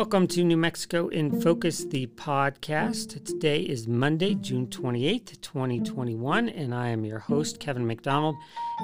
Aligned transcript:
Welcome 0.00 0.28
to 0.28 0.44
New 0.44 0.56
Mexico 0.56 1.08
in 1.08 1.42
Focus, 1.42 1.84
the 1.84 2.06
podcast. 2.06 3.22
Today 3.22 3.60
is 3.60 3.86
Monday, 3.86 4.34
June 4.34 4.66
28th, 4.66 5.38
2021, 5.42 6.48
and 6.48 6.74
I 6.74 6.88
am 6.88 7.04
your 7.04 7.18
host, 7.18 7.60
Kevin 7.60 7.86
McDonald, 7.86 8.34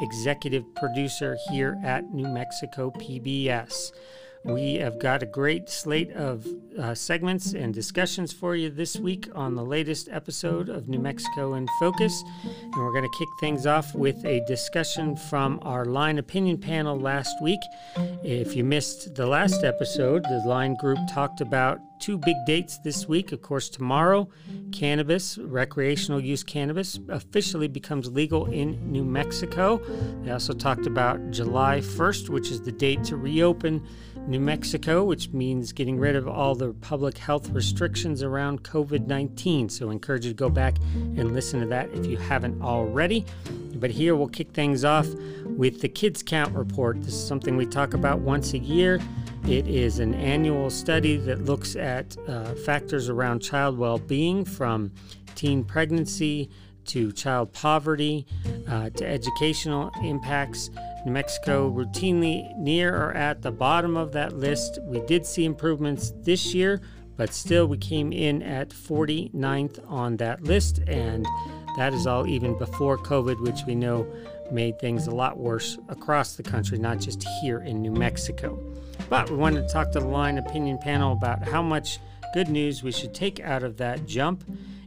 executive 0.02 0.62
producer 0.74 1.38
here 1.48 1.80
at 1.82 2.12
New 2.12 2.28
Mexico 2.28 2.90
PBS. 2.90 3.92
We 4.46 4.74
have 4.74 5.00
got 5.00 5.24
a 5.24 5.26
great 5.26 5.68
slate 5.68 6.12
of 6.12 6.46
uh, 6.78 6.94
segments 6.94 7.52
and 7.52 7.74
discussions 7.74 8.32
for 8.32 8.54
you 8.54 8.70
this 8.70 8.96
week 8.96 9.28
on 9.34 9.56
the 9.56 9.64
latest 9.64 10.08
episode 10.08 10.68
of 10.68 10.88
New 10.88 11.00
Mexico 11.00 11.54
in 11.54 11.66
Focus. 11.80 12.22
And 12.44 12.76
we're 12.76 12.92
going 12.92 13.10
to 13.10 13.18
kick 13.18 13.28
things 13.40 13.66
off 13.66 13.92
with 13.92 14.24
a 14.24 14.44
discussion 14.46 15.16
from 15.16 15.58
our 15.62 15.84
line 15.84 16.18
opinion 16.18 16.58
panel 16.58 16.96
last 16.96 17.34
week. 17.42 17.58
If 18.22 18.54
you 18.54 18.62
missed 18.62 19.16
the 19.16 19.26
last 19.26 19.64
episode, 19.64 20.22
the 20.22 20.42
line 20.46 20.76
group 20.76 20.98
talked 21.10 21.40
about 21.40 21.80
two 21.98 22.18
big 22.18 22.36
dates 22.46 22.78
this 22.78 23.08
week. 23.08 23.32
Of 23.32 23.42
course, 23.42 23.68
tomorrow, 23.68 24.28
cannabis, 24.70 25.38
recreational 25.38 26.20
use 26.20 26.44
cannabis, 26.44 27.00
officially 27.08 27.68
becomes 27.68 28.10
legal 28.12 28.46
in 28.46 28.92
New 28.92 29.04
Mexico. 29.04 29.78
They 30.22 30.30
also 30.30 30.52
talked 30.52 30.86
about 30.86 31.30
July 31.30 31.80
1st, 31.80 32.28
which 32.28 32.50
is 32.50 32.62
the 32.62 32.72
date 32.72 33.02
to 33.04 33.16
reopen 33.16 33.84
New 34.26 34.40
Mexico, 34.40 35.04
which 35.04 35.30
means 35.30 35.72
getting 35.72 35.98
rid 35.98 36.16
of 36.16 36.26
all 36.26 36.54
the 36.54 36.72
public 36.74 37.18
health 37.18 37.48
restrictions 37.50 38.22
around 38.22 38.62
COVID 38.62 39.06
19. 39.06 39.68
So, 39.68 39.88
I 39.88 39.92
encourage 39.92 40.24
you 40.24 40.32
to 40.32 40.36
go 40.36 40.48
back 40.48 40.78
and 40.94 41.32
listen 41.32 41.60
to 41.60 41.66
that 41.66 41.90
if 41.90 42.06
you 42.06 42.16
haven't 42.16 42.60
already. 42.62 43.24
But 43.74 43.90
here 43.90 44.16
we'll 44.16 44.28
kick 44.28 44.52
things 44.52 44.84
off 44.84 45.06
with 45.44 45.80
the 45.80 45.88
Kids 45.88 46.22
Count 46.22 46.54
Report. 46.54 47.00
This 47.02 47.14
is 47.14 47.26
something 47.26 47.56
we 47.56 47.66
talk 47.66 47.94
about 47.94 48.20
once 48.20 48.52
a 48.54 48.58
year. 48.58 49.00
It 49.46 49.68
is 49.68 50.00
an 50.00 50.14
annual 50.14 50.70
study 50.70 51.16
that 51.18 51.44
looks 51.44 51.76
at 51.76 52.16
uh, 52.26 52.54
factors 52.54 53.08
around 53.08 53.40
child 53.40 53.78
well 53.78 53.98
being 53.98 54.44
from 54.44 54.92
teen 55.36 55.62
pregnancy 55.62 56.50
to 56.86 57.12
child 57.12 57.52
poverty 57.52 58.26
uh, 58.68 58.90
to 58.90 59.06
educational 59.06 59.90
impacts. 60.02 60.70
New 61.04 61.12
Mexico 61.12 61.70
routinely 61.70 62.56
near 62.56 62.94
or 62.94 63.12
at 63.12 63.42
the 63.42 63.52
bottom 63.52 63.96
of 63.96 64.12
that 64.12 64.32
list. 64.32 64.78
We 64.82 65.00
did 65.00 65.24
see 65.24 65.44
improvements 65.44 66.12
this 66.22 66.54
year, 66.54 66.80
but 67.16 67.32
still 67.32 67.66
we 67.66 67.78
came 67.78 68.12
in 68.12 68.42
at 68.42 68.70
49th 68.70 69.90
on 69.90 70.16
that 70.16 70.42
list, 70.42 70.80
and 70.86 71.26
that 71.76 71.94
is 71.94 72.06
all 72.06 72.26
even 72.26 72.58
before 72.58 72.98
COVID, 72.98 73.40
which 73.40 73.60
we 73.66 73.74
know 73.74 74.06
made 74.50 74.78
things 74.78 75.06
a 75.06 75.14
lot 75.14 75.38
worse 75.38 75.78
across 75.88 76.34
the 76.34 76.42
country, 76.42 76.78
not 76.78 76.98
just 76.98 77.24
here 77.40 77.60
in 77.60 77.82
New 77.82 77.92
Mexico. 77.92 78.58
But 79.08 79.30
we 79.30 79.36
wanted 79.36 79.66
to 79.66 79.72
talk 79.72 79.92
to 79.92 80.00
the 80.00 80.06
line 80.06 80.38
opinion 80.38 80.78
panel 80.78 81.12
about 81.12 81.46
how 81.46 81.62
much 81.62 81.98
good 82.34 82.48
news 82.48 82.82
we 82.82 82.92
should 82.92 83.14
take 83.14 83.40
out 83.40 83.62
of 83.62 83.76
that 83.78 84.06
jump 84.06 84.44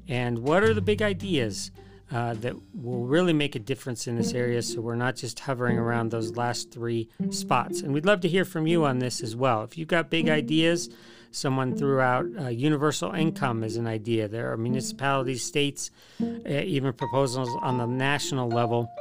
and 0.08 0.40
what 0.40 0.64
are 0.64 0.74
the 0.74 0.82
big 0.82 1.02
ideas 1.02 1.72
uh, 2.12 2.34
that 2.36 2.56
will 2.74 3.06
really 3.06 3.34
make 3.34 3.56
a 3.56 3.60
difference 3.60 4.08
in 4.08 4.16
this 4.16 4.34
area 4.34 4.62
so 4.62 4.82
we're 4.82 4.96
not 4.96 5.16
just 5.16 5.40
hovering 5.40 5.78
around 5.78 6.10
those 6.10 6.36
last 6.36 6.72
three 6.72 7.10
spots. 7.30 7.82
And 7.82 7.94
we'd 7.94 8.06
love 8.06 8.22
to 8.22 8.28
hear 8.28 8.46
from 8.46 8.68
you 8.68 8.86
on 8.86 9.00
this 9.00 9.22
as 9.22 9.36
well. 9.36 9.64
If 9.64 9.78
you've 9.78 9.88
got 9.88 10.10
big 10.10 10.28
ideas, 10.30 10.90
someone 11.32 11.76
threw 11.76 12.00
out 12.00 12.26
uh, 12.40 12.48
universal 12.48 13.12
income 13.12 13.64
as 13.64 13.76
an 13.76 13.88
idea. 13.88 14.28
There 14.28 14.52
are 14.52 14.58
municipalities, 14.58 15.44
states, 15.44 15.92
uh, 16.22 16.50
even 16.50 16.94
proposals 16.94 17.50
on 17.62 17.78
the 17.78 17.86
national 17.86 18.50
level 18.50 18.92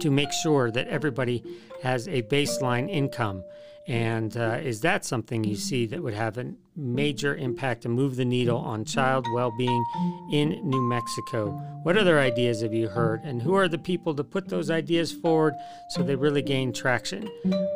to 0.00 0.10
make 0.10 0.32
sure 0.42 0.70
that 0.70 0.88
everybody 0.88 1.44
has 1.82 2.08
a 2.08 2.22
baseline 2.22 2.90
income. 2.90 3.44
And 3.86 4.34
uh, 4.36 4.60
is 4.62 4.80
that 4.80 5.04
something 5.04 5.44
you 5.44 5.56
see 5.56 5.84
that 5.86 6.02
would 6.02 6.14
have 6.14 6.38
a 6.38 6.54
major 6.74 7.36
impact 7.36 7.84
and 7.84 7.92
move 7.92 8.16
the 8.16 8.24
needle 8.24 8.56
on 8.56 8.84
child 8.86 9.26
well 9.34 9.52
being 9.58 9.84
in 10.32 10.58
New 10.68 10.80
Mexico? 10.80 11.50
What 11.82 11.98
other 11.98 12.18
ideas 12.18 12.62
have 12.62 12.72
you 12.72 12.88
heard? 12.88 13.20
And 13.24 13.42
who 13.42 13.54
are 13.54 13.68
the 13.68 13.78
people 13.78 14.14
to 14.14 14.24
put 14.24 14.48
those 14.48 14.70
ideas 14.70 15.12
forward 15.12 15.52
so 15.90 16.02
they 16.02 16.16
really 16.16 16.40
gain 16.40 16.72
traction? 16.72 17.28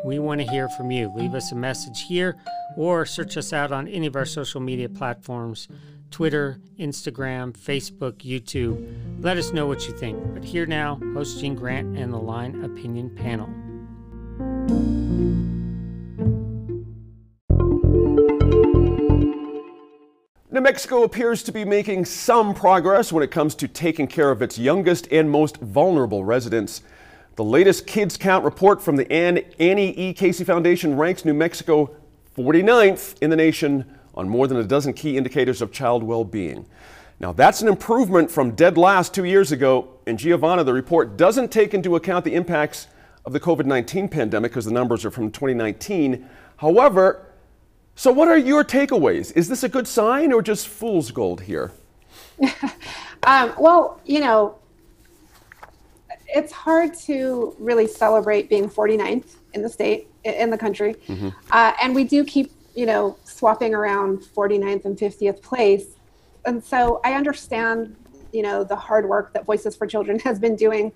We 0.04 0.18
want 0.18 0.41
to 0.41 0.47
hear 0.47 0.70
from 0.70 0.91
you. 0.91 1.12
Leave 1.14 1.34
us 1.34 1.52
a 1.52 1.56
message 1.56 2.02
here 2.08 2.36
or 2.76 3.04
search 3.04 3.36
us 3.36 3.52
out 3.52 3.70
on 3.70 3.86
any 3.86 4.06
of 4.06 4.16
our 4.16 4.24
social 4.24 4.60
media 4.60 4.88
platforms 4.88 5.68
Twitter, 6.10 6.58
Instagram, 6.78 7.52
Facebook, 7.52 8.14
YouTube. 8.24 9.22
Let 9.22 9.36
us 9.36 9.52
know 9.52 9.66
what 9.66 9.86
you 9.86 9.92
think. 9.98 10.18
But 10.32 10.42
here 10.42 10.64
now, 10.64 10.98
host 11.12 11.38
Gene 11.38 11.54
Grant 11.54 11.98
and 11.98 12.14
the 12.14 12.18
Line 12.18 12.64
Opinion 12.64 13.14
Panel. 13.14 14.97
New 20.50 20.62
Mexico 20.62 21.03
appears 21.03 21.42
to 21.42 21.53
be 21.53 21.62
making 21.62 22.06
some 22.06 22.54
progress 22.54 23.12
when 23.12 23.22
it 23.22 23.31
comes 23.31 23.54
to 23.54 23.69
taking 23.69 24.06
care 24.06 24.31
of 24.31 24.41
its 24.41 24.59
youngest 24.59 25.06
and 25.12 25.31
most 25.31 25.59
vulnerable 25.59 26.25
residents. 26.25 26.81
The 27.36 27.44
latest 27.44 27.86
Kids 27.86 28.16
Count 28.16 28.47
report 28.47 28.81
from 28.81 28.97
the 28.97 29.12
Annie 29.12 29.91
E. 29.91 30.14
Casey 30.14 30.44
Foundation 30.44 30.97
ranks 30.97 31.26
New 31.26 31.34
Mexico 31.34 31.94
49th 32.34 33.16
in 33.20 33.28
the 33.28 33.36
nation 33.36 33.84
on 34.14 34.26
more 34.26 34.47
than 34.47 34.56
a 34.56 34.64
dozen 34.64 34.94
key 34.94 35.19
indicators 35.19 35.60
of 35.60 35.70
child 35.70 36.03
well 36.03 36.25
being. 36.25 36.65
Now, 37.20 37.34
that's 37.34 37.60
an 37.60 37.69
improvement 37.69 38.30
from 38.30 38.53
dead 38.53 38.78
last 38.78 39.12
two 39.12 39.26
years 39.26 39.53
ago. 39.53 39.98
And 40.06 40.19
Giovanna, 40.19 40.65
the 40.65 40.72
report 40.72 41.19
doesn't 41.19 41.53
take 41.53 41.75
into 41.75 41.94
account 41.94 42.25
the 42.25 42.34
impacts 42.34 42.86
of 43.26 43.34
the 43.34 43.41
COVID 43.41 43.66
19 43.66 44.09
pandemic 44.09 44.53
because 44.53 44.65
the 44.65 44.72
numbers 44.72 45.04
are 45.04 45.10
from 45.10 45.30
2019. 45.30 46.26
However, 46.56 47.26
so, 47.98 48.12
what 48.12 48.28
are 48.28 48.38
your 48.38 48.62
takeaways? 48.62 49.36
Is 49.36 49.48
this 49.48 49.64
a 49.64 49.69
good 49.69 49.88
sign 49.88 50.32
or 50.32 50.41
just 50.41 50.69
fool's 50.69 51.10
gold 51.10 51.41
here? 51.41 51.72
um, 53.25 53.53
well, 53.59 54.00
you 54.04 54.20
know, 54.20 54.54
it's 56.28 56.53
hard 56.53 56.94
to 56.94 57.56
really 57.59 57.88
celebrate 57.88 58.48
being 58.48 58.70
49th 58.70 59.34
in 59.54 59.62
the 59.62 59.69
state, 59.69 60.06
in 60.22 60.48
the 60.48 60.56
country. 60.56 60.94
Mm-hmm. 61.09 61.31
Uh, 61.50 61.72
and 61.82 61.92
we 61.92 62.04
do 62.04 62.22
keep, 62.22 62.53
you 62.76 62.86
know, 62.86 63.16
swapping 63.25 63.75
around 63.75 64.20
49th 64.20 64.84
and 64.84 64.97
50th 64.97 65.42
place. 65.42 65.86
And 66.44 66.62
so 66.62 67.00
I 67.04 67.15
understand, 67.15 67.97
you 68.32 68.42
know, 68.42 68.62
the 68.62 68.76
hard 68.76 69.09
work 69.09 69.32
that 69.32 69.44
Voices 69.44 69.75
for 69.75 69.88
Children 69.88 70.19
has 70.25 70.38
been 70.38 70.54
doing 70.54 70.92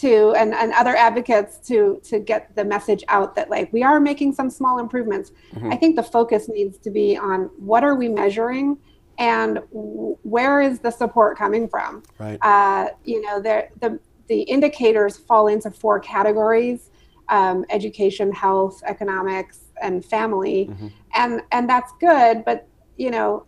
to 0.00 0.32
and, 0.36 0.54
and 0.54 0.72
other 0.72 0.96
advocates 0.96 1.58
to 1.68 2.00
to 2.02 2.18
get 2.18 2.54
the 2.56 2.64
message 2.64 3.04
out 3.08 3.34
that 3.34 3.50
like 3.50 3.72
we 3.72 3.82
are 3.82 4.00
making 4.00 4.32
some 4.32 4.48
small 4.48 4.78
improvements 4.78 5.32
mm-hmm. 5.54 5.72
i 5.72 5.76
think 5.76 5.94
the 5.96 6.02
focus 6.02 6.48
needs 6.48 6.78
to 6.78 6.90
be 6.90 7.16
on 7.16 7.50
what 7.58 7.84
are 7.84 7.94
we 7.94 8.08
measuring 8.08 8.76
and 9.18 9.60
where 9.70 10.60
is 10.60 10.80
the 10.80 10.90
support 10.90 11.36
coming 11.36 11.68
from 11.68 12.02
right 12.18 12.38
uh, 12.42 12.88
you 13.04 13.20
know 13.20 13.40
the 13.40 13.98
the 14.28 14.42
indicators 14.42 15.16
fall 15.16 15.48
into 15.48 15.70
four 15.70 16.00
categories 16.00 16.90
um, 17.28 17.64
education 17.70 18.32
health 18.32 18.82
economics 18.86 19.66
and 19.82 20.04
family 20.04 20.68
mm-hmm. 20.70 20.88
and 21.14 21.42
and 21.52 21.68
that's 21.68 21.92
good 22.00 22.44
but 22.44 22.66
you 22.96 23.10
know 23.10 23.44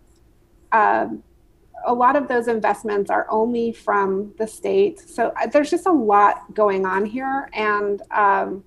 um, 0.73 1.23
a 1.87 1.95
lot 1.95 2.17
of 2.17 2.29
those 2.29 2.49
investments 2.49 3.11
are 3.11 3.27
only 3.31 3.73
from 3.73 4.33
the 4.39 4.47
state. 4.47 5.01
So 5.01 5.33
uh, 5.41 5.47
there's 5.47 5.71
just 5.71 5.87
a 5.87 5.93
lot 5.93 6.55
going 6.55 6.87
on 6.87 7.05
here, 7.07 7.49
and 7.53 8.03
um, 8.11 8.65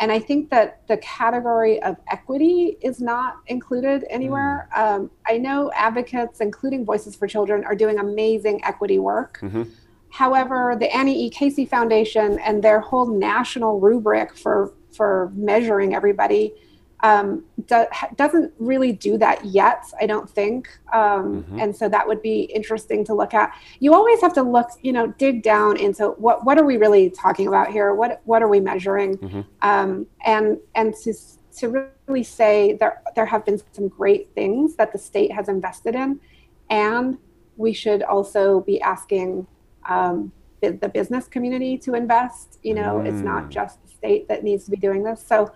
and 0.00 0.12
I 0.12 0.20
think 0.20 0.50
that 0.50 0.86
the 0.86 0.96
category 0.98 1.82
of 1.82 1.96
equity 2.10 2.78
is 2.80 3.00
not 3.00 3.38
included 3.48 4.04
anywhere. 4.10 4.68
Mm. 4.76 4.96
Um, 4.96 5.10
I 5.26 5.38
know 5.38 5.72
advocates, 5.74 6.40
including 6.40 6.84
Voices 6.84 7.16
for 7.16 7.26
Children, 7.26 7.64
are 7.64 7.74
doing 7.74 7.98
amazing 7.98 8.64
equity 8.64 8.98
work. 8.98 9.40
Mm-hmm. 9.42 9.64
However, 10.10 10.76
the 10.78 10.94
Annie 10.94 11.26
E. 11.26 11.30
Casey 11.30 11.66
Foundation 11.66 12.38
and 12.38 12.62
their 12.62 12.80
whole 12.80 13.06
national 13.06 13.80
rubric 13.80 14.36
for 14.36 14.72
for 14.92 15.30
measuring 15.34 15.94
everybody 15.94 16.54
um, 17.00 17.44
do, 17.66 17.84
doesn't 18.16 18.52
really 18.58 18.92
do 18.92 19.18
that 19.18 19.44
yet, 19.44 19.84
I 20.00 20.06
don't 20.06 20.28
think. 20.28 20.68
Um, 20.92 21.44
mm-hmm. 21.44 21.60
And 21.60 21.76
so 21.76 21.88
that 21.88 22.06
would 22.06 22.22
be 22.22 22.42
interesting 22.42 23.04
to 23.04 23.14
look 23.14 23.34
at. 23.34 23.54
You 23.78 23.94
always 23.94 24.20
have 24.20 24.32
to 24.34 24.42
look, 24.42 24.68
you 24.82 24.92
know, 24.92 25.08
dig 25.18 25.42
down 25.42 25.76
into 25.76 26.08
what 26.18 26.44
what 26.44 26.58
are 26.58 26.64
we 26.64 26.76
really 26.76 27.10
talking 27.10 27.46
about 27.46 27.70
here? 27.70 27.94
What 27.94 28.20
what 28.24 28.42
are 28.42 28.48
we 28.48 28.60
measuring? 28.60 29.16
Mm-hmm. 29.18 29.40
Um, 29.62 30.06
and 30.24 30.58
and 30.74 30.94
to 31.04 31.14
to 31.58 31.90
really 32.08 32.24
say 32.24 32.74
there 32.74 33.02
there 33.14 33.26
have 33.26 33.44
been 33.44 33.60
some 33.72 33.88
great 33.88 34.34
things 34.34 34.74
that 34.76 34.92
the 34.92 34.98
state 34.98 35.32
has 35.32 35.48
invested 35.48 35.94
in, 35.94 36.20
and 36.68 37.18
we 37.56 37.72
should 37.72 38.02
also 38.02 38.60
be 38.60 38.80
asking 38.80 39.46
um, 39.88 40.32
the 40.60 40.88
business 40.88 41.26
community 41.28 41.78
to 41.78 41.94
invest. 41.94 42.58
You 42.62 42.74
know, 42.74 43.00
mm. 43.02 43.06
it's 43.06 43.22
not 43.22 43.50
just 43.50 43.82
the 43.82 43.90
state 43.90 44.28
that 44.28 44.44
needs 44.44 44.64
to 44.64 44.70
be 44.70 44.76
doing 44.76 45.02
this. 45.02 45.24
So 45.26 45.52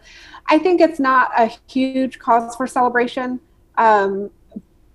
I 0.46 0.58
think 0.58 0.80
it's 0.80 1.00
not 1.00 1.30
a 1.38 1.50
huge 1.66 2.18
cause 2.18 2.56
for 2.56 2.66
celebration, 2.66 3.40
um, 3.76 4.30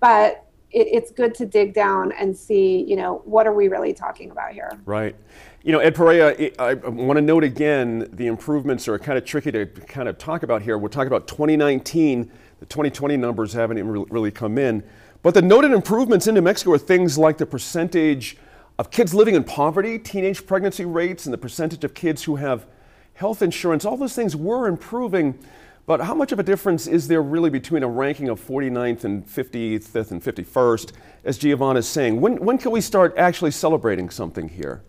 but 0.00 0.44
it, 0.70 0.88
it's 0.92 1.10
good 1.10 1.34
to 1.36 1.46
dig 1.46 1.74
down 1.74 2.12
and 2.12 2.36
see, 2.36 2.84
you 2.86 2.96
know, 2.96 3.22
what 3.24 3.46
are 3.46 3.54
we 3.54 3.68
really 3.68 3.92
talking 3.92 4.30
about 4.30 4.52
here? 4.52 4.70
Right. 4.84 5.16
You 5.62 5.72
know, 5.72 5.80
Ed 5.80 5.94
Perea, 5.94 6.52
I 6.58 6.74
want 6.74 7.16
to 7.16 7.22
note 7.22 7.44
again 7.44 8.08
the 8.12 8.26
improvements 8.26 8.86
are 8.88 8.98
kind 8.98 9.18
of 9.18 9.24
tricky 9.24 9.50
to 9.52 9.66
kind 9.66 10.08
of 10.08 10.18
talk 10.18 10.42
about 10.42 10.62
here. 10.62 10.78
We're 10.78 10.88
talking 10.88 11.08
about 11.08 11.26
2019. 11.26 12.30
The 12.60 12.66
2020 12.66 13.16
numbers 13.16 13.52
haven't 13.52 13.78
even 13.78 13.90
really 13.90 14.30
come 14.30 14.58
in. 14.58 14.82
But 15.22 15.34
the 15.34 15.42
noted 15.42 15.72
improvements 15.72 16.26
in 16.26 16.34
New 16.34 16.42
Mexico 16.42 16.72
are 16.72 16.78
things 16.78 17.18
like 17.18 17.38
the 17.38 17.46
percentage 17.46 18.36
of 18.78 18.90
kids 18.90 19.12
living 19.12 19.34
in 19.34 19.42
poverty, 19.42 19.98
teenage 19.98 20.46
pregnancy 20.46 20.84
rates, 20.84 21.26
and 21.26 21.32
the 21.32 21.38
percentage 21.38 21.82
of 21.82 21.94
kids 21.94 22.22
who 22.22 22.36
have 22.36 22.66
health 23.14 23.42
insurance. 23.42 23.84
All 23.84 23.96
those 23.96 24.14
things 24.14 24.36
were 24.36 24.68
improving. 24.68 25.38
But 25.86 26.00
how 26.02 26.14
much 26.14 26.32
of 26.32 26.38
a 26.38 26.42
difference 26.42 26.86
is 26.86 27.08
there 27.08 27.22
really 27.22 27.50
between 27.50 27.82
a 27.82 27.88
ranking 27.88 28.28
of 28.28 28.40
49th 28.40 29.04
and 29.04 29.26
55th 29.26 30.10
and 30.10 30.22
51st, 30.22 30.92
as 31.24 31.38
Giovanna 31.38 31.78
is 31.80 31.88
saying? 31.88 32.20
When, 32.20 32.36
when 32.36 32.58
can 32.58 32.70
we 32.70 32.80
start 32.80 33.14
actually 33.16 33.50
celebrating 33.50 34.10
something 34.10 34.48
here? 34.48 34.82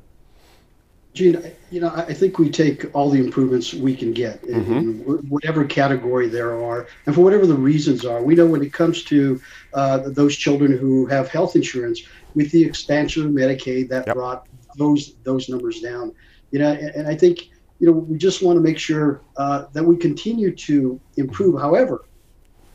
Gene, 1.14 1.42
you 1.72 1.82
know, 1.82 1.92
I 1.96 2.14
think 2.14 2.38
we 2.38 2.52
take 2.52 2.94
all 2.94 3.10
the 3.10 3.20
improvements 3.20 3.74
we 3.74 3.96
can 3.96 4.14
get 4.14 4.44
in, 4.44 4.64
mm-hmm. 4.64 4.78
in 4.78 5.00
whatever 5.30 5.66
category 5.66 6.28
there 6.28 6.64
are, 6.64 6.88
and 7.08 7.16
for 7.16 7.22
whatever 7.22 7.48
the 7.48 7.56
reasons 7.56 8.06
are. 8.06 8.22
We 8.22 8.36
know 8.36 8.46
when 8.46 8.62
it 8.62 8.74
comes 8.74 9.04
to 9.06 9.42
uh, 9.74 10.10
those 10.10 10.36
children 10.36 10.78
who 10.78 11.08
have 11.08 11.28
health 11.28 11.56
insurance, 11.56 12.04
with 12.36 12.52
the 12.52 12.64
expansion 12.64 13.26
of 13.26 13.32
Medicaid, 13.32 13.90
that 13.90 14.08
yep. 14.08 14.16
brought 14.16 14.48
those 14.78 15.16
those 15.24 15.50
numbers 15.50 15.82
down. 15.82 16.14
You 16.52 16.60
know, 16.60 16.72
and, 16.72 16.90
and 16.96 17.08
I 17.08 17.16
think 17.16 17.50
you 17.80 17.88
know 17.88 17.94
we 17.94 18.18
just 18.18 18.42
want 18.42 18.58
to 18.58 18.62
make 18.62 18.78
sure 18.78 19.22
uh, 19.38 19.66
that 19.74 19.84
we 19.84 19.98
continue 19.98 20.56
to 20.56 21.00
improve. 21.18 21.60
However, 21.60 22.06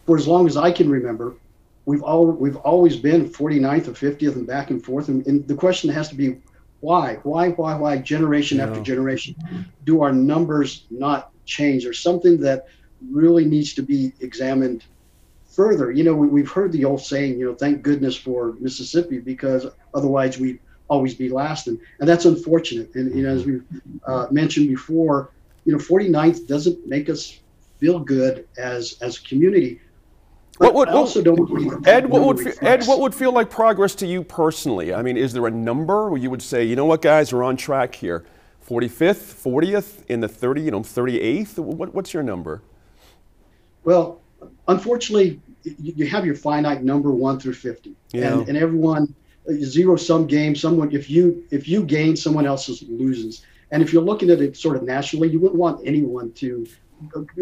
for 0.07 0.17
as 0.17 0.27
long 0.27 0.47
as 0.47 0.57
I 0.57 0.71
can 0.71 0.89
remember, 0.91 1.35
we've 1.87 2.03
all 2.03 2.27
we've 2.27 2.57
always 2.57 2.97
been 2.97 3.29
49th 3.29 3.89
or 3.89 3.93
50th 3.93 4.37
and 4.37 4.47
back 4.47 4.71
and 4.71 4.85
forth, 4.85 5.09
and, 5.09 5.27
and 5.27 5.47
the 5.47 5.55
question 5.55 5.91
has 5.91 6.09
to 6.09 6.15
be 6.15 6.41
why? 6.85 7.19
Why, 7.23 7.49
why, 7.49 7.75
why, 7.77 7.97
generation 7.97 8.61
after 8.61 8.79
generation? 8.83 9.35
Do 9.85 10.03
our 10.03 10.13
numbers 10.13 10.85
not 10.91 11.31
change? 11.47 11.85
There's 11.85 11.99
something 11.99 12.39
that 12.41 12.67
really 13.11 13.47
needs 13.47 13.73
to 13.75 13.83
be 13.83 14.13
examined 14.21 14.85
further. 15.55 15.91
You 15.91 16.05
know, 16.05 16.15
we, 16.15 16.41
have 16.41 16.51
heard 16.51 16.73
the 16.73 16.85
old 16.85 17.01
saying, 17.01 17.39
you 17.39 17.47
know, 17.47 17.55
thank 17.55 17.83
goodness 17.83 18.17
for 18.17 18.55
Mississippi 18.61 19.19
because 19.19 19.67
otherwise 19.95 20.39
we'd 20.39 20.61
always 20.89 21.15
be 21.15 21.29
last. 21.29 21.67
And, 21.67 21.79
and 22.01 22.09
that's 22.09 22.25
unfortunate. 22.25 22.95
And, 22.95 23.15
you 23.15 23.23
know, 23.23 23.35
as 23.35 23.47
we 23.47 23.61
uh, 24.07 24.27
mentioned 24.31 24.69
before, 24.69 25.31
you 25.65 25.73
know, 25.73 25.79
49th 25.79 26.47
doesn't 26.47 26.87
make 26.87 27.09
us 27.09 27.41
feel 27.79 27.99
good 27.99 28.47
as, 28.59 28.99
as 29.01 29.19
a 29.19 29.23
community. 29.23 29.81
What 30.59 30.75
would, 30.75 30.89
also 30.89 31.21
don't 31.21 31.87
Ed? 31.87 32.07
What 32.09 32.23
would 32.23 32.39
feel, 32.39 32.53
Ed? 32.63 32.87
What 32.87 33.01
would 33.01 33.15
feel 33.15 33.33
like 33.33 33.51
progress 33.51 33.95
to 33.97 34.07
you 34.07 34.23
personally? 34.23 34.95
I 34.95 35.03
mean, 35.03 35.17
is 35.17 35.33
there 35.33 35.45
a 35.47 35.51
number 35.51 36.09
where 36.09 36.21
you 36.21 36.31
would 36.31 36.43
say, 36.43 36.63
you 36.63 36.77
know 36.77 36.85
what, 36.85 37.03
guys, 37.03 37.33
we're 37.33 37.43
on 37.43 37.57
track 37.57 37.97
here, 37.97 38.25
45th, 38.69 39.35
40th, 39.43 40.07
in 40.07 40.21
the 40.21 40.29
30, 40.29 40.63
you 40.63 40.71
know, 40.71 40.81
38th? 40.81 41.59
What, 41.59 41.93
what's 41.93 42.15
your 42.15 42.23
number? 42.23 42.63
Well, 43.83 44.21
unfortunately, 44.69 45.41
you 45.65 46.07
have 46.07 46.27
your 46.27 46.35
finite 46.35 46.83
number 46.83 47.11
one 47.11 47.41
through 47.41 47.55
50, 47.55 47.95
yeah. 48.13 48.35
and, 48.35 48.49
and 48.49 48.59
everyone 48.59 49.15
zero 49.63 49.97
sum 49.97 50.27
game. 50.27 50.55
Someone 50.55 50.93
if 50.93 51.11
you 51.11 51.45
if 51.51 51.69
you 51.69 51.85
gain, 51.85 52.17
someone 52.17 52.47
else 52.47 52.83
loses. 52.83 53.45
And 53.71 53.83
if 53.83 53.93
you're 53.93 54.03
looking 54.03 54.31
at 54.31 54.41
it 54.41 54.57
sort 54.57 54.77
of 54.77 54.83
nationally, 54.83 55.29
you 55.29 55.41
wouldn't 55.41 55.59
want 55.59 55.87
anyone 55.87 56.33
to 56.33 56.67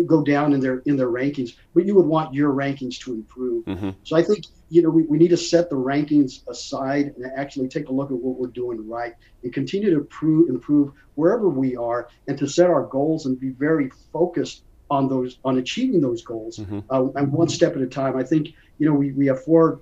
go 0.06 0.22
down 0.22 0.52
in 0.52 0.60
their 0.60 0.78
in 0.86 0.96
their 0.96 1.08
rankings, 1.08 1.56
but 1.74 1.84
you 1.84 1.94
would 1.94 2.06
want 2.06 2.34
your 2.34 2.52
rankings 2.52 2.98
to 3.00 3.12
improve. 3.12 3.64
Mm-hmm. 3.64 3.90
So 4.04 4.16
I 4.16 4.22
think 4.22 4.46
you 4.70 4.82
know 4.82 4.90
we, 4.90 5.02
we 5.02 5.18
need 5.18 5.28
to 5.28 5.36
set 5.36 5.68
the 5.68 5.76
rankings 5.76 6.46
aside 6.48 7.14
and 7.16 7.30
actually 7.36 7.68
take 7.68 7.88
a 7.88 7.92
look 7.92 8.10
at 8.10 8.16
what 8.16 8.38
we're 8.38 8.48
doing 8.48 8.88
right 8.88 9.14
and 9.42 9.52
continue 9.52 9.90
to 9.90 9.98
improve 9.98 10.48
improve 10.48 10.92
wherever 11.14 11.48
we 11.48 11.76
are 11.76 12.08
and 12.28 12.38
to 12.38 12.48
set 12.48 12.70
our 12.70 12.86
goals 12.86 13.26
and 13.26 13.38
be 13.38 13.50
very 13.50 13.90
focused 14.12 14.64
on 14.92 15.08
those 15.08 15.38
on 15.44 15.58
achieving 15.58 16.00
those 16.00 16.22
goals 16.22 16.58
mm-hmm. 16.58 16.80
uh, 16.90 17.08
and 17.18 17.32
one 17.32 17.48
step 17.48 17.74
at 17.74 17.82
a 17.82 17.86
time. 17.86 18.14
I 18.16 18.22
think 18.22 18.48
you 18.78 18.86
know 18.86 18.94
we, 18.94 19.12
we 19.12 19.26
have 19.26 19.42
four 19.42 19.80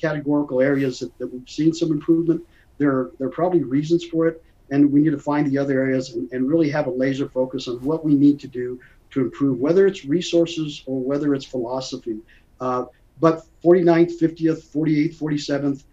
categorical 0.00 0.60
areas 0.60 0.98
that, 1.00 1.16
that 1.18 1.32
we've 1.32 1.48
seen 1.48 1.72
some 1.72 1.90
improvement. 1.92 2.40
There 2.78 3.10
there 3.18 3.28
are 3.28 3.36
probably 3.40 3.62
reasons 3.62 4.04
for 4.04 4.26
it 4.26 4.42
and 4.70 4.92
we 4.92 5.00
need 5.00 5.10
to 5.10 5.18
find 5.18 5.50
the 5.50 5.56
other 5.56 5.80
areas 5.80 6.14
and, 6.14 6.30
and, 6.32 6.48
really 6.48 6.68
have 6.68 6.86
a 6.86 6.90
laser 6.90 7.26
focus 7.26 7.68
on 7.68 7.76
what 7.82 8.04
we 8.04 8.14
need 8.14 8.38
to 8.38 8.46
do 8.46 8.78
to 9.10 9.22
improve, 9.22 9.58
whether 9.58 9.86
it's 9.86 10.04
resources 10.04 10.82
or 10.84 11.00
whether 11.00 11.34
it's 11.34 11.46
philosophy. 11.46 12.18
Uh, 12.60 12.84
but 13.18 13.46
49th, 13.64 14.20
50th, 14.20 14.62
48th, 14.66 15.14
47th 15.16 15.84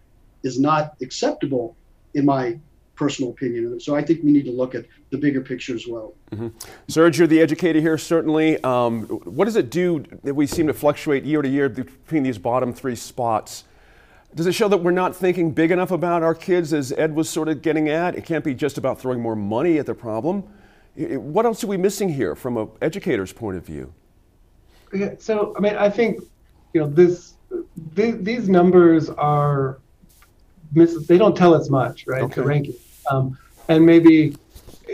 is 0.42 0.60
not 0.60 0.94
acceptable 1.00 1.74
in 2.12 2.26
my 2.26 2.58
personal 2.96 3.30
opinion. 3.30 3.78
So 3.78 3.94
I 3.94 4.02
think 4.02 4.22
we 4.24 4.32
need 4.32 4.44
to 4.46 4.50
look 4.50 4.74
at 4.74 4.86
the 5.10 5.18
bigger 5.18 5.40
picture 5.40 5.74
as 5.74 5.86
well. 5.86 6.14
Mm-hmm. 6.32 6.48
Serge, 6.88 7.18
you're 7.18 7.28
the 7.28 7.40
educator 7.40 7.80
here, 7.80 7.98
certainly. 7.98 8.62
Um, 8.64 9.02
what 9.02 9.44
does 9.44 9.56
it 9.56 9.70
do 9.70 10.04
that 10.24 10.34
we 10.34 10.46
seem 10.46 10.66
to 10.66 10.74
fluctuate 10.74 11.24
year 11.24 11.42
to 11.42 11.48
year 11.48 11.68
between 11.68 12.22
these 12.22 12.38
bottom 12.38 12.72
three 12.72 12.96
spots? 12.96 13.64
Does 14.34 14.46
it 14.46 14.52
show 14.52 14.68
that 14.68 14.78
we're 14.78 14.90
not 14.90 15.14
thinking 15.14 15.52
big 15.52 15.70
enough 15.70 15.90
about 15.90 16.22
our 16.22 16.34
kids, 16.34 16.72
as 16.72 16.92
Ed 16.92 17.14
was 17.14 17.30
sort 17.30 17.48
of 17.48 17.62
getting 17.62 17.88
at? 17.88 18.16
It 18.16 18.24
can't 18.24 18.44
be 18.44 18.54
just 18.54 18.76
about 18.76 19.00
throwing 19.00 19.20
more 19.20 19.36
money 19.36 19.78
at 19.78 19.86
the 19.86 19.94
problem. 19.94 20.44
What 20.94 21.46
else 21.46 21.62
are 21.62 21.68
we 21.68 21.76
missing 21.76 22.08
here 22.08 22.34
from 22.34 22.56
an 22.56 22.68
educator's 22.82 23.32
point 23.32 23.56
of 23.56 23.64
view? 23.64 23.92
Yeah, 24.92 25.14
so 25.18 25.54
I 25.56 25.60
mean, 25.60 25.76
I 25.76 25.90
think 25.90 26.20
you 26.72 26.80
know 26.80 26.88
this. 26.88 27.34
Th- 27.94 28.16
these 28.18 28.48
numbers 28.48 29.08
are 29.10 29.78
they 30.72 31.18
don't 31.18 31.36
tell 31.36 31.54
us 31.54 31.70
much, 31.70 32.06
right? 32.06 32.22
Okay. 32.22 32.34
The 32.34 32.46
ranking, 32.46 32.74
um, 33.10 33.38
and 33.68 33.84
maybe 33.84 34.36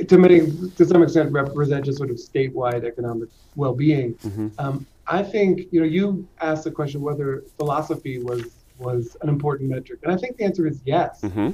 to 0.08 0.18
many 0.18 0.40
to 0.76 0.84
some 0.84 1.02
extent 1.02 1.32
represent 1.32 1.84
just 1.84 1.98
sort 1.98 2.10
of 2.10 2.16
statewide 2.16 2.84
economic 2.84 3.28
well-being. 3.56 4.14
Mm-hmm. 4.14 4.48
Um, 4.58 4.86
I 5.06 5.22
think 5.22 5.68
you 5.70 5.80
know 5.80 5.86
you 5.86 6.26
asked 6.40 6.64
the 6.64 6.70
question 6.70 7.02
whether 7.02 7.44
philosophy 7.56 8.18
was 8.22 8.56
was 8.78 9.16
an 9.22 9.28
important 9.28 9.70
metric, 9.70 10.00
and 10.02 10.12
I 10.12 10.16
think 10.16 10.36
the 10.36 10.44
answer 10.44 10.66
is 10.66 10.80
yes. 10.84 11.20
Mm-hmm. 11.20 11.50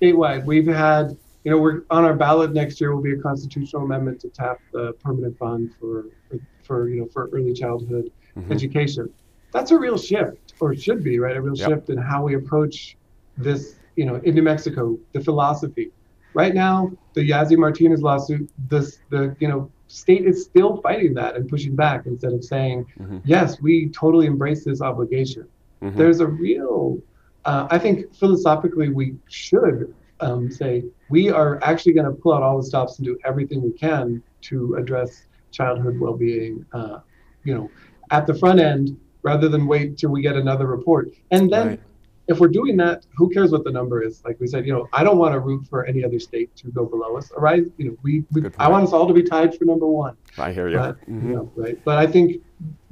Statewide, 0.00 0.44
we've 0.44 0.66
had 0.66 1.16
you 1.44 1.50
know, 1.50 1.58
we're 1.58 1.82
on 1.90 2.04
our 2.04 2.14
ballot 2.14 2.52
next 2.52 2.80
year 2.80 2.94
will 2.94 3.02
be 3.02 3.12
a 3.12 3.18
constitutional 3.18 3.82
amendment 3.82 4.20
to 4.20 4.28
tap 4.28 4.60
the 4.72 4.92
permanent 4.94 5.38
fund 5.38 5.72
for 5.80 6.06
for, 6.28 6.38
for 6.62 6.88
you 6.88 7.00
know 7.00 7.06
for 7.06 7.28
early 7.32 7.54
childhood 7.54 8.10
mm-hmm. 8.36 8.52
education. 8.52 9.12
That's 9.52 9.70
a 9.70 9.78
real 9.78 9.98
shift, 9.98 10.54
or 10.60 10.74
should 10.76 11.02
be, 11.02 11.18
right? 11.18 11.36
A 11.36 11.40
real 11.40 11.56
yep. 11.56 11.68
shift 11.68 11.90
in 11.90 11.98
how 11.98 12.22
we 12.22 12.34
approach 12.34 12.96
this, 13.36 13.76
you 14.00 14.06
know, 14.06 14.16
in 14.24 14.34
New 14.34 14.42
Mexico, 14.42 14.98
the 15.12 15.20
philosophy. 15.20 15.90
Right 16.32 16.54
now, 16.54 16.90
the 17.12 17.28
Yazzie 17.28 17.58
Martinez 17.58 18.00
lawsuit, 18.00 18.48
this 18.70 19.00
the 19.10 19.36
you 19.40 19.48
know 19.48 19.70
state 19.88 20.24
is 20.24 20.42
still 20.42 20.80
fighting 20.80 21.12
that 21.14 21.36
and 21.36 21.46
pushing 21.50 21.76
back 21.76 22.06
instead 22.06 22.32
of 22.32 22.42
saying, 22.42 22.86
mm-hmm. 22.98 23.18
yes, 23.24 23.60
we 23.60 23.90
totally 23.90 24.26
embrace 24.26 24.64
this 24.64 24.80
obligation. 24.80 25.46
Mm-hmm. 25.82 25.98
There's 25.98 26.20
a 26.20 26.26
real, 26.26 26.98
uh, 27.44 27.66
I 27.70 27.78
think 27.78 28.14
philosophically 28.14 28.88
we 28.88 29.16
should 29.28 29.94
um, 30.20 30.50
say 30.50 30.84
we 31.10 31.28
are 31.28 31.62
actually 31.62 31.92
going 31.92 32.06
to 32.06 32.12
pull 32.12 32.32
out 32.32 32.42
all 32.42 32.56
the 32.56 32.64
stops 32.64 32.98
and 32.98 33.04
do 33.04 33.18
everything 33.26 33.60
we 33.60 33.72
can 33.72 34.22
to 34.48 34.76
address 34.76 35.26
childhood 35.50 35.98
well-being 36.00 36.64
uh, 36.72 37.00
you 37.44 37.54
know 37.54 37.68
at 38.10 38.26
the 38.26 38.34
front 38.34 38.60
end 38.60 38.98
rather 39.22 39.48
than 39.48 39.66
wait 39.66 39.98
till 39.98 40.10
we 40.10 40.22
get 40.22 40.36
another 40.36 40.66
report 40.66 41.10
and 41.32 41.52
then 41.52 41.68
right. 41.68 41.80
If 42.28 42.38
we're 42.38 42.48
doing 42.48 42.76
that 42.76 43.06
who 43.16 43.28
cares 43.30 43.50
what 43.50 43.64
the 43.64 43.70
number 43.70 44.02
is 44.02 44.22
like 44.24 44.38
we 44.40 44.46
said 44.46 44.66
you 44.66 44.72
know 44.72 44.88
i 44.92 45.02
don't 45.02 45.18
want 45.18 45.32
to 45.32 45.40
root 45.40 45.66
for 45.68 45.84
any 45.86 46.04
other 46.04 46.18
state 46.18 46.54
to 46.56 46.70
go 46.70 46.84
below 46.84 47.16
us 47.16 47.30
all 47.32 47.42
right 47.42 47.64
you 47.76 47.86
know 47.86 47.96
we, 48.02 48.24
we 48.32 48.42
i 48.58 48.68
want 48.68 48.84
us 48.84 48.92
all 48.92 49.06
to 49.06 49.14
be 49.14 49.22
tied 49.22 49.56
for 49.56 49.64
number 49.64 49.86
one 49.86 50.16
i 50.38 50.52
hear 50.52 50.68
you, 50.68 50.76
but, 50.76 51.00
mm-hmm. 51.02 51.28
you 51.28 51.34
know, 51.36 51.52
right 51.56 51.78
but 51.84 51.98
i 51.98 52.06
think 52.06 52.42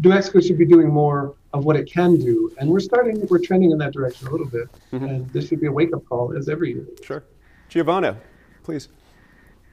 new 0.01 0.11
mexico 0.11 0.41
should 0.41 0.59
be 0.59 0.67
doing 0.67 0.89
more 0.89 1.35
of 1.55 1.65
what 1.65 1.77
it 1.77 1.91
can 1.91 2.17
do. 2.17 2.53
And 2.59 2.69
we're 2.71 2.81
starting, 2.81 3.27
we're 3.29 3.39
trending 3.39 3.71
in 3.71 3.79
that 3.79 3.93
direction 3.93 4.29
a 4.29 4.31
little 4.31 4.47
bit. 4.47 4.69
Mm-hmm. 4.93 5.05
And 5.05 5.31
this 5.31 5.49
should 5.49 5.61
be 5.61 5.67
a 5.67 5.73
wake 5.73 5.95
up 5.95 6.05
call 6.07 6.37
as 6.37 6.49
every 6.49 6.75
year. 6.75 6.87
Sure. 7.03 7.25
Giovanna, 7.69 8.17
please. 8.63 8.89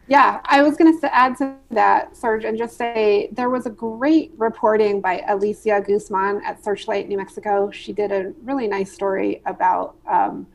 Yeah, 0.08 0.40
I 0.46 0.62
was 0.62 0.78
going 0.78 1.00
to 1.00 1.16
add 1.16 1.36
to 1.38 1.56
that, 1.72 2.16
Serge, 2.16 2.46
and 2.46 2.58
just 2.58 2.78
say 2.78 3.30
there 3.32 3.50
was 3.50 3.66
a 3.66 3.72
great 3.72 4.34
reporting 4.38 5.02
by 5.02 5.24
Alicia 5.28 5.84
Guzman 5.86 6.42
at 6.46 6.64
Searchlight, 6.64 7.08
New 7.08 7.18
Mexico. 7.18 7.72
She 7.72 7.92
did 7.92 8.12
a 8.12 8.32
really 8.44 8.68
nice 8.68 8.92
story 8.92 9.42
about 9.48 9.96
um, 10.08 10.46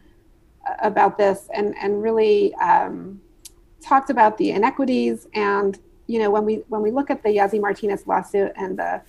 about 0.82 1.18
this, 1.18 1.48
and 1.52 1.74
and 1.80 2.00
really 2.00 2.54
um, 2.56 3.20
talked 3.80 4.10
about 4.10 4.38
the 4.38 4.52
inequities. 4.52 5.26
And 5.34 5.76
you 6.06 6.20
know, 6.20 6.30
when 6.30 6.44
we 6.44 6.62
when 6.68 6.80
we 6.80 6.92
look 6.92 7.10
at 7.10 7.24
the 7.24 7.30
Yazzie 7.30 7.60
Martinez 7.60 8.06
lawsuit 8.06 8.52
and 8.54 8.78
the 8.78 9.02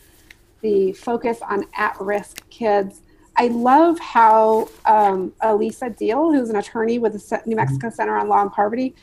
the 0.61 0.93
focus 0.93 1.39
on 1.41 1.65
at-risk 1.75 2.47
kids. 2.49 3.01
I 3.37 3.47
love 3.47 3.97
how 3.99 4.69
um, 4.85 5.33
Elisa 5.41 5.89
Deal, 5.89 6.31
who's 6.31 6.49
an 6.49 6.57
attorney 6.57 6.99
with 6.99 7.13
the 7.13 7.41
New 7.45 7.55
Mexico 7.55 7.87
mm-hmm. 7.87 7.95
Center 7.95 8.17
on 8.17 8.27
Law 8.27 8.41
and 8.41 8.51
Poverty, 8.51 8.93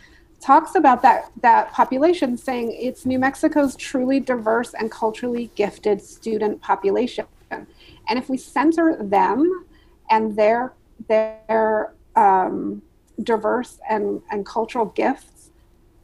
talks 0.40 0.74
about 0.74 1.02
that 1.02 1.30
that 1.42 1.72
population, 1.72 2.36
saying 2.36 2.76
it's 2.78 3.04
New 3.06 3.18
Mexico's 3.18 3.76
truly 3.76 4.20
diverse 4.20 4.74
and 4.74 4.90
culturally 4.90 5.50
gifted 5.54 6.00
student 6.02 6.60
population, 6.60 7.26
and 7.50 8.18
if 8.18 8.28
we 8.28 8.36
center 8.36 8.96
them 9.02 9.66
and 10.10 10.36
their 10.36 10.72
their 11.08 11.94
um, 12.16 12.82
diverse 13.22 13.78
and 13.88 14.22
and 14.30 14.46
cultural 14.46 14.86
gifts, 14.86 15.50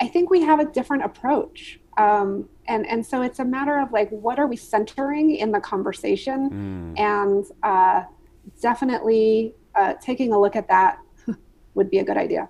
I 0.01 0.09
think 0.09 0.31
we 0.31 0.43
have 0.43 0.61
a 0.61 0.65
different 0.65 1.05
approach. 1.05 1.79
Um, 1.97 2.49
and 2.67 2.87
and 2.87 3.05
so 3.05 3.23
it's 3.23 3.39
a 3.39 3.45
matter 3.45 3.79
of 3.79 3.93
like 3.93 4.09
what 4.11 4.39
are 4.39 4.47
we 4.47 4.57
centering 4.57 5.37
in 5.37 5.53
the 5.53 5.61
conversation 5.61 6.95
mm. 6.97 7.01
and 7.01 7.45
uh, 7.63 8.05
definitely 8.61 9.55
uh, 9.75 9.95
taking 10.01 10.33
a 10.33 10.41
look 10.41 10.57
at 10.57 10.69
that 10.69 10.99
would 11.75 11.91
be 11.91 11.99
a 11.99 12.05
good 12.05 12.17
idea 12.17 12.49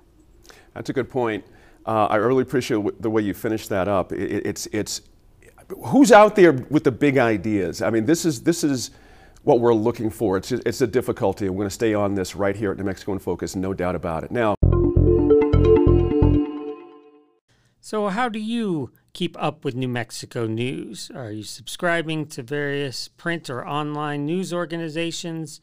that's 0.75 0.91
a 0.91 0.93
good 0.93 1.11
point 1.11 1.45
uh, 1.87 2.07
i 2.07 2.17
really 2.17 2.43
appreciate 2.43 3.01
the 3.01 3.11
way 3.11 3.23
you 3.23 3.35
finished 3.35 3.69
that 3.69 3.89
up 3.89 4.13
it, 4.13 4.47
it's 4.47 4.67
it's 4.67 5.03
who's 5.87 6.13
out 6.13 6.37
there 6.37 6.53
with 6.53 6.85
the 6.85 6.93
big 6.93 7.19
ideas 7.19 7.83
i 7.83 7.91
mean 7.91 8.05
this 8.05 8.25
is 8.25 8.43
this 8.43 8.65
is 8.65 8.91
what 9.43 9.61
we're 9.61 9.75
looking 9.75 10.11
for 10.11 10.37
it's 10.37 10.53
it's 10.53 10.81
a 10.81 10.87
difficulty 10.87 11.49
we're 11.49 11.57
going 11.57 11.69
to 11.69 11.75
stay 11.75 11.95
on 11.95 12.15
this 12.15 12.35
right 12.35 12.57
here 12.57 12.71
at 12.71 12.79
new 12.79 12.85
mexico 12.85 13.13
in 13.13 13.19
focus 13.19 13.55
no 13.57 13.73
doubt 13.73 13.95
about 13.95 14.25
it 14.25 14.31
now 14.31 14.55
so 17.81 18.09
how 18.09 18.31
do 18.31 18.39
you 18.39 18.93
keep 19.13 19.37
up 19.39 19.65
with 19.65 19.75
New 19.75 19.89
Mexico 19.89 20.47
news? 20.47 21.11
Are 21.15 21.31
you 21.31 21.43
subscribing 21.43 22.27
to 22.29 22.43
various 22.43 23.09
print 23.09 23.49
or 23.49 23.67
online 23.67 24.27
news 24.27 24.53
organizations? 24.53 25.61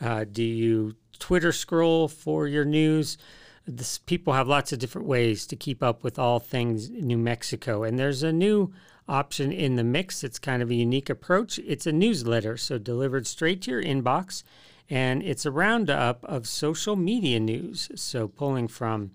Uh, 0.00 0.24
do 0.24 0.42
you 0.42 0.94
Twitter 1.18 1.52
scroll 1.52 2.08
for 2.08 2.48
your 2.48 2.64
news? 2.64 3.18
This, 3.66 3.98
people 3.98 4.32
have 4.32 4.48
lots 4.48 4.72
of 4.72 4.78
different 4.78 5.08
ways 5.08 5.46
to 5.48 5.56
keep 5.56 5.82
up 5.82 6.04
with 6.04 6.18
all 6.18 6.38
things 6.38 6.88
New 6.90 7.18
Mexico. 7.18 7.82
And 7.82 7.98
there's 7.98 8.22
a 8.22 8.32
new 8.32 8.72
option 9.08 9.52
in 9.52 9.76
the 9.76 9.84
mix. 9.84 10.22
It's 10.24 10.38
kind 10.38 10.62
of 10.62 10.70
a 10.70 10.74
unique 10.74 11.10
approach. 11.10 11.58
It's 11.60 11.86
a 11.86 11.92
newsletter, 11.92 12.56
so 12.56 12.78
delivered 12.78 13.26
straight 13.26 13.62
to 13.62 13.72
your 13.72 13.82
inbox. 13.82 14.42
And 14.88 15.22
it's 15.22 15.44
a 15.44 15.50
roundup 15.50 16.24
of 16.24 16.46
social 16.46 16.96
media 16.96 17.40
news. 17.40 17.90
So 17.96 18.28
pulling 18.28 18.68
from 18.68 19.10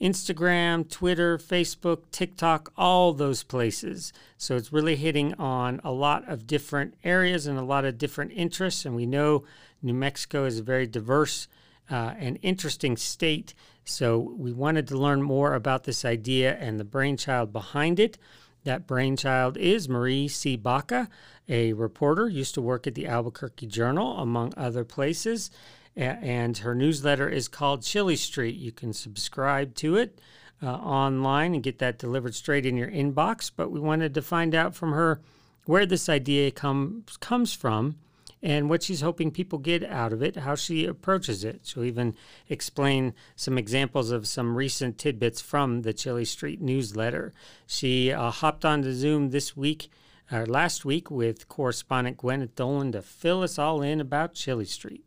Instagram, 0.00 0.88
Twitter, 0.90 1.38
Facebook, 1.38 2.02
TikTok, 2.10 2.72
all 2.76 3.12
those 3.12 3.42
places. 3.42 4.12
So 4.36 4.56
it's 4.56 4.72
really 4.72 4.96
hitting 4.96 5.32
on 5.34 5.80
a 5.82 5.90
lot 5.90 6.28
of 6.28 6.46
different 6.46 6.94
areas 7.02 7.46
and 7.46 7.58
a 7.58 7.64
lot 7.64 7.84
of 7.84 7.98
different 7.98 8.32
interests. 8.32 8.84
And 8.84 8.94
we 8.94 9.06
know 9.06 9.44
New 9.82 9.94
Mexico 9.94 10.44
is 10.44 10.58
a 10.58 10.62
very 10.62 10.86
diverse 10.86 11.48
uh, 11.90 12.14
and 12.18 12.38
interesting 12.42 12.96
state. 12.96 13.54
So 13.86 14.18
we 14.18 14.52
wanted 14.52 14.86
to 14.88 14.98
learn 14.98 15.22
more 15.22 15.54
about 15.54 15.84
this 15.84 16.04
idea 16.04 16.56
and 16.56 16.78
the 16.78 16.84
brainchild 16.84 17.52
behind 17.52 17.98
it. 17.98 18.18
That 18.64 18.86
brainchild 18.86 19.56
is 19.56 19.88
Marie 19.88 20.28
C. 20.28 20.56
Baca, 20.56 21.08
a 21.48 21.72
reporter, 21.72 22.28
used 22.28 22.54
to 22.54 22.60
work 22.60 22.86
at 22.86 22.94
the 22.94 23.06
Albuquerque 23.06 23.66
Journal, 23.66 24.18
among 24.18 24.52
other 24.56 24.84
places 24.84 25.50
and 25.96 26.58
her 26.58 26.74
newsletter 26.74 27.28
is 27.28 27.48
called 27.48 27.82
Chile 27.82 28.16
Street. 28.16 28.56
You 28.56 28.70
can 28.70 28.92
subscribe 28.92 29.74
to 29.76 29.96
it 29.96 30.20
uh, 30.62 30.66
online 30.66 31.54
and 31.54 31.62
get 31.62 31.78
that 31.78 31.98
delivered 31.98 32.34
straight 32.34 32.66
in 32.66 32.76
your 32.76 32.90
inbox. 32.90 33.50
But 33.54 33.70
we 33.70 33.80
wanted 33.80 34.14
to 34.14 34.22
find 34.22 34.54
out 34.54 34.74
from 34.74 34.92
her 34.92 35.20
where 35.64 35.86
this 35.86 36.08
idea 36.08 36.50
comes 36.50 37.16
comes 37.18 37.54
from 37.54 37.96
and 38.42 38.68
what 38.68 38.82
she's 38.82 39.00
hoping 39.00 39.30
people 39.30 39.58
get 39.58 39.82
out 39.84 40.12
of 40.12 40.22
it, 40.22 40.36
how 40.36 40.54
she 40.54 40.84
approaches 40.84 41.44
it. 41.44 41.60
She'll 41.64 41.84
even 41.84 42.14
explain 42.48 43.14
some 43.34 43.58
examples 43.58 44.10
of 44.10 44.28
some 44.28 44.56
recent 44.56 44.98
tidbits 44.98 45.40
from 45.40 45.82
the 45.82 45.92
Chile 45.92 46.24
Street 46.24 46.60
newsletter. 46.60 47.32
She 47.66 48.12
uh, 48.12 48.30
hopped 48.30 48.64
onto 48.64 48.92
Zoom 48.92 49.30
this 49.30 49.56
week, 49.56 49.88
or 50.30 50.42
uh, 50.42 50.46
last 50.46 50.84
week, 50.84 51.10
with 51.10 51.48
correspondent 51.48 52.18
Gwyneth 52.18 52.54
Doland 52.54 52.92
to 52.92 53.02
fill 53.02 53.42
us 53.42 53.58
all 53.58 53.82
in 53.82 54.00
about 54.00 54.34
Chile 54.34 54.64
Street. 54.64 55.04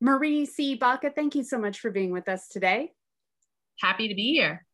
Marie 0.00 0.46
C. 0.46 0.74
Baca, 0.74 1.10
thank 1.10 1.36
you 1.36 1.44
so 1.44 1.58
much 1.58 1.78
for 1.78 1.92
being 1.92 2.10
with 2.10 2.28
us 2.28 2.48
today. 2.48 2.90
Happy 3.80 4.08
to 4.08 4.14
be 4.14 4.32
here. 4.32 4.66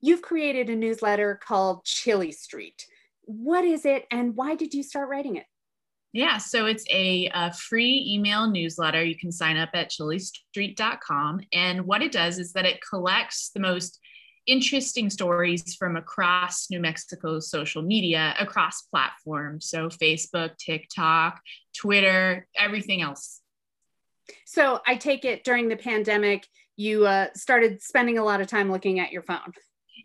You've 0.00 0.22
created 0.22 0.70
a 0.70 0.76
newsletter 0.76 1.38
called 1.42 1.84
Chile 1.84 2.32
Street. 2.32 2.86
What 3.22 3.64
is 3.64 3.84
it 3.84 4.06
and 4.10 4.34
why 4.36 4.54
did 4.54 4.74
you 4.74 4.82
start 4.82 5.08
writing 5.08 5.36
it? 5.36 5.46
Yeah, 6.12 6.38
so 6.38 6.66
it's 6.66 6.84
a, 6.90 7.30
a, 7.32 7.52
free 7.52 8.04
email 8.08 8.50
newsletter. 8.50 9.04
You 9.04 9.16
can 9.16 9.30
sign 9.30 9.56
up 9.56 9.68
at 9.74 9.90
chilestreet.com. 9.90 11.40
And 11.52 11.82
what 11.82 12.02
it 12.02 12.10
does 12.10 12.40
is 12.40 12.52
that 12.54 12.66
it 12.66 12.80
collects 12.88 13.50
the 13.54 13.60
most 13.60 14.00
interesting 14.44 15.08
stories 15.08 15.76
from 15.76 15.96
across 15.96 16.68
New 16.68 16.80
Mexico's 16.80 17.48
social 17.48 17.82
media, 17.82 18.34
across 18.40 18.82
platforms. 18.82 19.68
So 19.68 19.88
Facebook, 19.88 20.56
TikTok, 20.56 21.40
Twitter, 21.76 22.48
everything 22.58 23.02
else 23.02 23.40
so 24.44 24.80
I 24.86 24.96
take 24.96 25.24
it 25.24 25.44
during 25.44 25.68
the 25.68 25.76
pandemic, 25.76 26.46
you 26.76 27.06
uh, 27.06 27.28
started 27.34 27.82
spending 27.82 28.18
a 28.18 28.24
lot 28.24 28.40
of 28.40 28.46
time 28.46 28.70
looking 28.70 29.00
at 29.00 29.12
your 29.12 29.22
phone. 29.22 29.52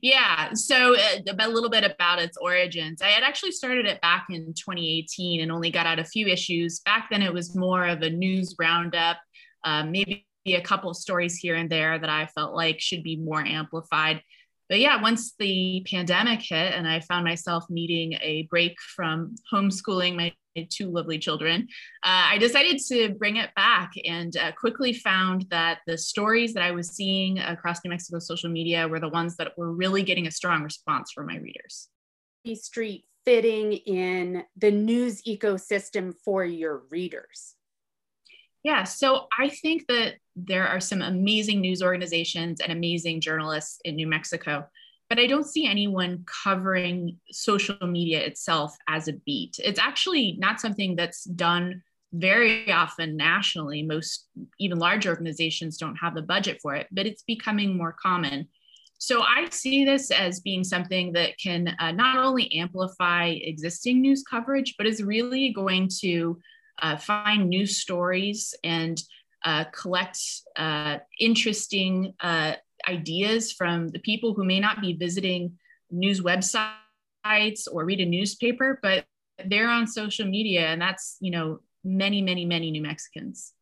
Yeah, 0.02 0.54
so 0.54 0.96
uh, 0.96 1.34
a 1.40 1.50
little 1.50 1.70
bit 1.70 1.84
about 1.84 2.20
its 2.20 2.38
origins. 2.38 3.02
I 3.02 3.08
had 3.08 3.24
actually 3.24 3.52
started 3.52 3.86
it 3.86 4.02
back 4.02 4.26
in 4.30 4.54
2018 4.54 5.42
and 5.42 5.52
only 5.52 5.72
got 5.72 5.86
out 5.86 6.00
a 6.00 6.06
few 6.06 6.28
issues. 6.28 6.80
Back 6.82 7.08
then, 7.10 7.22
it 7.22 7.34
was 7.34 7.56
more 7.56 7.86
of 7.86 8.02
a 8.02 8.10
news 8.10 8.56
roundup, 8.60 9.18
um, 9.64 9.92
maybe 9.92 10.26
a 10.48 10.62
couple 10.62 10.94
stories 10.94 11.36
here 11.36 11.56
and 11.56 11.70
there 11.70 11.98
that 11.98 12.10
I 12.10 12.28
felt 12.28 12.56
like 12.56 12.80
should 12.80 13.04
be 13.04 13.16
more 13.16 13.44
amplified. 13.44 14.22
But 14.70 14.80
yeah, 14.80 15.02
once 15.02 15.34
the 15.38 15.86
pandemic 15.90 16.42
hit 16.42 16.74
and 16.74 16.88
I 16.88 17.00
found 17.00 17.24
myself 17.24 17.66
needing 17.70 18.14
a 18.22 18.48
break 18.50 18.76
from 18.96 19.36
homeschooling 19.52 20.16
my 20.16 20.34
two 20.70 20.90
lovely 20.90 21.20
children, 21.20 21.68
uh, 22.04 22.32
I 22.32 22.38
decided 22.38 22.80
to 22.88 23.14
bring 23.16 23.36
it 23.36 23.54
back 23.56 23.92
and 24.06 24.36
uh, 24.38 24.52
quickly 24.54 24.94
found 24.94 25.46
that 25.52 25.80
the 25.86 25.98
stories 25.98 26.54
that 26.54 26.64
I 26.64 26.72
was 26.72 26.90
seeing 26.90 27.40
across 27.40 27.84
New 27.84 27.90
Mexico 27.90 28.20
social 28.20 28.50
media 28.50 28.88
were 28.88 29.00
the 29.00 29.10
ones 29.10 29.36
that 29.38 29.58
were 29.58 29.72
really 29.72 30.02
getting 30.02 30.28
a 30.28 30.32
strong 30.32 30.64
response 30.64 31.12
from 31.12 31.28
my 31.28 31.38
readers. 31.38 31.90
Street 32.54 33.06
fitting 33.26 33.74
in 33.74 34.44
the 34.56 34.72
news 34.72 35.24
ecosystem 35.24 36.14
for 36.24 36.46
your 36.46 36.84
readers? 36.90 37.56
Yeah, 38.66 38.84
so 38.84 39.28
I 39.38 39.50
think 39.50 39.86
that 39.90 40.16
there 40.36 40.68
are 40.68 40.80
some 40.80 41.04
amazing 41.04 41.62
news 41.62 41.84
organizations 41.84 42.62
and 42.62 42.72
amazing 42.72 43.22
journalists 43.22 43.80
in 43.86 43.96
New 43.96 44.08
Mexico 44.08 44.66
but 45.10 45.20
I 45.20 45.28
don't 45.28 45.46
see 45.46 45.68
anyone 45.68 46.26
covering 46.44 47.20
social 47.32 47.78
media 47.88 48.20
itself 48.26 48.76
as 48.88 49.08
a 49.08 49.14
beat. 49.14 49.60
It's 49.64 49.80
actually 49.80 50.36
not 50.40 50.60
something 50.60 50.96
that's 50.96 51.26
done 51.26 51.84
very 52.12 52.72
often 52.72 53.16
nationally. 53.16 53.84
Most, 53.84 54.28
even 54.60 54.80
large 54.80 55.06
organizations, 55.06 55.78
don't 55.78 55.98
have 55.98 56.16
the 56.16 56.22
budget 56.22 56.60
for 56.62 56.76
it, 56.76 56.88
but 56.92 57.06
it's 57.06 57.24
becoming 57.24 57.78
more 57.78 57.96
common. 58.02 58.48
So 58.98 59.22
I 59.22 59.48
see 59.52 59.86
this 59.86 60.10
as 60.10 60.40
being 60.40 60.64
something 60.64 61.12
that 61.14 61.38
can 61.38 61.76
uh, 61.80 61.92
not 61.92 62.18
only 62.18 62.52
amplify 62.54 63.28
existing 63.28 64.02
news 64.02 64.24
coverage, 64.24 64.76
but 64.78 64.88
is 64.88 65.04
really 65.04 65.52
going 65.52 65.90
to 66.00 66.40
uh, 66.82 66.98
find 66.98 67.50
new 67.50 67.66
stories 67.66 68.54
and 68.64 69.02
uh, 69.44 69.66
collect 69.66 70.20
uh, 70.58 70.98
interesting 71.20 72.14
uh, 72.20 72.54
ideas 72.88 73.52
from 73.52 73.90
the 73.90 74.00
people 74.00 74.34
who 74.34 74.44
may 74.44 74.60
not 74.60 74.82
be 74.82 74.94
visiting 74.94 75.54
news 75.92 76.22
websites 76.22 77.68
or 77.72 77.86
read 77.86 78.00
a 78.00 78.06
newspaper, 78.06 78.80
but 78.82 79.06
they're 79.46 79.70
on 79.70 79.88
social 79.88 80.28
media, 80.28 80.68
and 80.68 80.82
that's 80.82 81.18
you 81.20 81.32
know 81.32 81.60
many, 81.84 82.22
many, 82.22 82.46
many 82.46 82.72
New 82.72 82.82
Mexicans. 82.82 83.54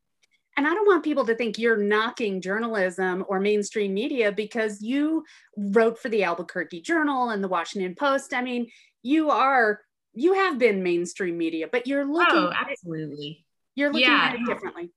And 0.55 0.67
I 0.67 0.74
don't 0.74 0.86
want 0.86 1.03
people 1.03 1.25
to 1.25 1.36
think 1.36 1.58
you're 1.58 1.77
knocking 1.77 2.39
journalism 2.39 3.25
or 3.27 3.39
mainstream 3.39 3.93
media 3.93 4.32
because 4.32 4.82
you 4.82 5.24
wrote 5.58 5.98
for 5.98 6.10
the 6.10 6.24
Albuquerque 6.24 6.82
Journal 6.82 7.32
and 7.32 7.43
the 7.43 7.48
Washington 7.48 7.96
Post. 7.96 8.34
I 8.34 8.41
mean, 8.43 8.67
you 9.01 9.32
are 9.32 9.82
you 10.13 10.34
have 10.34 10.60
been 10.60 10.84
mainstream 10.84 11.38
media, 11.38 11.67
but 11.72 11.88
you're 11.88 12.05
looking 12.05 12.38
oh, 12.38 12.51
absolutely. 12.53 13.46
You're 13.75 13.91
looking 13.91 14.10
yeah. 14.10 14.29
at 14.29 14.36
it 14.36 14.46
differently. 14.46 14.91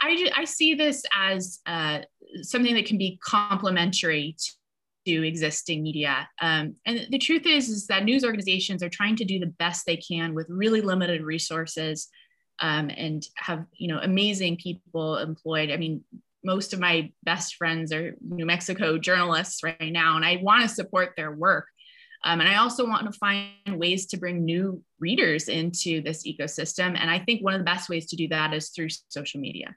I, 0.00 0.30
I 0.36 0.44
see 0.44 0.74
this 0.74 1.04
as 1.14 1.60
uh, 1.66 2.00
something 2.42 2.74
that 2.74 2.86
can 2.86 2.98
be 2.98 3.18
complementary 3.22 4.36
to, 4.38 4.50
to 5.06 5.26
existing 5.26 5.82
media. 5.82 6.28
Um, 6.40 6.76
and 6.86 7.06
the 7.10 7.18
truth 7.18 7.46
is, 7.46 7.68
is 7.68 7.86
that 7.86 8.04
news 8.04 8.24
organizations 8.24 8.82
are 8.82 8.88
trying 8.88 9.16
to 9.16 9.24
do 9.24 9.38
the 9.38 9.46
best 9.46 9.86
they 9.86 9.96
can 9.96 10.34
with 10.34 10.46
really 10.48 10.80
limited 10.80 11.22
resources 11.22 12.08
um, 12.60 12.90
and 12.96 13.24
have 13.36 13.64
you 13.74 13.88
know 13.88 14.00
amazing 14.02 14.56
people 14.56 15.18
employed. 15.18 15.70
I 15.70 15.76
mean, 15.76 16.02
most 16.44 16.72
of 16.72 16.80
my 16.80 17.12
best 17.22 17.56
friends 17.56 17.92
are 17.92 18.14
New 18.20 18.46
Mexico 18.46 18.98
journalists 18.98 19.62
right 19.62 19.92
now, 19.92 20.16
and 20.16 20.24
I 20.24 20.40
want 20.42 20.62
to 20.62 20.68
support 20.68 21.14
their 21.16 21.32
work. 21.32 21.66
Um, 22.24 22.40
and 22.40 22.48
I 22.48 22.56
also 22.56 22.86
want 22.86 23.10
to 23.10 23.18
find 23.18 23.52
ways 23.68 24.06
to 24.06 24.16
bring 24.16 24.44
new 24.44 24.82
readers 24.98 25.48
into 25.48 26.02
this 26.02 26.26
ecosystem. 26.26 26.98
And 26.98 27.10
I 27.10 27.18
think 27.20 27.42
one 27.42 27.54
of 27.54 27.60
the 27.60 27.64
best 27.64 27.88
ways 27.88 28.06
to 28.06 28.16
do 28.16 28.28
that 28.28 28.52
is 28.52 28.70
through 28.70 28.88
social 29.08 29.40
media 29.40 29.76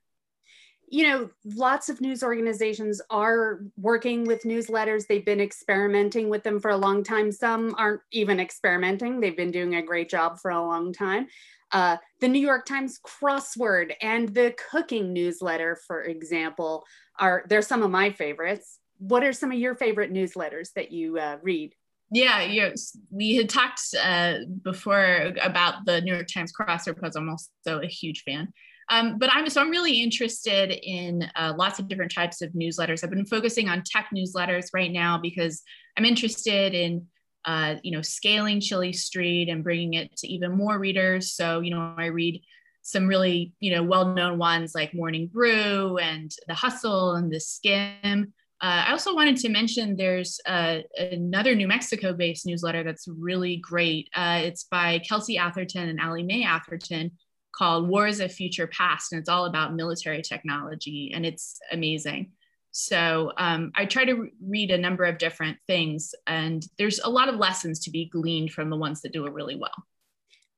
you 0.91 1.07
know, 1.07 1.29
lots 1.45 1.88
of 1.88 2.01
news 2.01 2.21
organizations 2.21 3.01
are 3.10 3.62
working 3.77 4.25
with 4.25 4.43
newsletters. 4.43 5.07
They've 5.07 5.25
been 5.25 5.39
experimenting 5.39 6.27
with 6.27 6.43
them 6.43 6.60
for 6.60 6.69
a 6.69 6.77
long 6.77 7.01
time. 7.01 7.31
Some 7.31 7.74
aren't 7.77 8.01
even 8.12 8.41
experimenting, 8.41 9.19
they've 9.19 9.36
been 9.36 9.51
doing 9.51 9.75
a 9.75 9.81
great 9.81 10.10
job 10.10 10.38
for 10.38 10.51
a 10.51 10.62
long 10.62 10.91
time. 10.91 11.27
Uh, 11.71 11.95
the 12.19 12.27
New 12.27 12.41
York 12.41 12.65
Times 12.65 13.00
crossword 13.00 13.93
and 14.01 14.27
the 14.36 14.53
cooking 14.69 15.13
newsletter, 15.13 15.79
for 15.88 16.03
example, 16.03 16.83
are 17.17 17.45
they're 17.48 17.62
some 17.62 17.83
of 17.83 17.89
my 17.89 18.12
favorites. 18.12 18.79
what 18.98 19.24
are 19.24 19.33
some 19.33 19.51
of 19.51 19.57
your 19.57 19.74
favorite 19.74 20.13
newsletters 20.13 20.74
that 20.74 20.91
you 20.91 21.17
uh, 21.17 21.38
read? 21.41 21.74
Yeah, 22.13 22.41
yes, 22.44 22.98
we 23.10 23.36
had 23.36 23.50
talked 23.50 23.80
uh, 24.01 24.39
before 24.63 25.34
about 25.41 25.86
the 25.86 26.01
New 26.01 26.13
York 26.13 26.27
Times 26.27 26.51
crossword 26.51 27.00
puzzle. 27.00 27.22
I'm 27.22 27.30
also 27.30 27.80
a 27.80 27.88
huge 27.88 28.24
fan. 28.24 28.51
Um, 28.89 29.18
but 29.18 29.30
I'm 29.32 29.50
so 29.50 29.62
I'm 29.62 29.70
really 29.70 30.01
interested 30.01 30.72
in 30.84 31.32
uh, 31.38 31.53
lots 31.58 31.80
of 31.80 31.88
different 31.88 32.13
types 32.13 32.41
of 32.41 32.51
newsletters. 32.51 33.03
I've 33.03 33.10
been 33.10 33.25
focusing 33.25 33.70
on 33.70 33.84
tech 33.86 34.10
newsletters 34.13 34.68
right 34.74 34.91
now 34.91 35.18
because 35.18 35.62
I'm 35.98 36.03
interested 36.03 36.74
in 36.74 37.08
uh, 37.46 37.75
you 37.84 37.91
know 37.91 38.01
scaling 38.01 38.60
Chile 38.60 38.91
Street 38.91 39.48
and 39.48 39.63
bringing 39.63 39.94
it 39.94 40.15
to 40.18 40.27
even 40.27 40.51
more 40.51 40.77
readers. 40.77 41.32
So 41.32 41.62
you 41.62 41.72
know 41.72 41.96
I 41.98 42.08
read 42.08 42.41
some 42.82 43.08
really 43.08 43.53
you 43.62 43.74
know 43.74 43.84
well-known 43.84 44.38
ones 44.38 44.75
like 44.75 44.94
Morning 44.94 45.27
Brew 45.27 45.98
and 45.98 46.30
The 46.50 46.53
Hustle 46.53 47.13
and 47.13 47.32
The 47.32 47.38
Skimm. 47.38 48.34
Uh, 48.62 48.86
I 48.88 48.91
also 48.91 49.15
wanted 49.15 49.38
to 49.38 49.50
mention 49.50 49.96
there's 49.96 50.39
uh, 50.46 50.80
another 50.96 51.56
New 51.56 51.68
Mexico 51.68 52.13
based 52.13 52.46
newsletter 52.46 52.84
that's 52.84 53.08
really 53.08 53.58
great. 53.58 54.08
Uh, 54.15 54.41
it's 54.44 54.65
by 54.65 55.00
Kelsey 55.00 55.39
Atherton 55.39 55.89
and 55.89 56.00
Allie 56.00 56.22
Mae 56.22 56.44
Atherton 56.44 57.12
called 57.56 57.89
Wars 57.89 58.20
of 58.20 58.32
Future 58.32 58.68
Past, 58.68 59.12
and 59.12 59.20
it's 59.20 59.30
all 59.30 59.46
about 59.46 59.74
military 59.74 60.22
technology, 60.22 61.12
and 61.13 61.25
it's 61.25 61.60
amazing. 61.72 62.32
So 62.70 63.34
um, 63.38 63.72
I 63.75 63.86
try 63.86 64.06
to 64.06 64.13
re- 64.13 64.32
read 64.41 64.72
a 64.72 64.77
number 64.77 65.06
of 65.06 65.18
different 65.18 65.58
things, 65.68 66.13
and 66.27 66.63
there's 66.77 67.00
a 67.00 67.10
lot 67.10 67.30
of 67.30 67.36
lessons 67.36 67.80
to 67.82 67.91
be 67.91 68.06
gleaned 68.06 68.51
from 68.51 68.70
the 68.70 68.77
ones 68.77 69.01
that 69.01 69.12
do 69.12 69.25
it 69.25 69.34
really 69.34 69.56
well. 69.56 69.74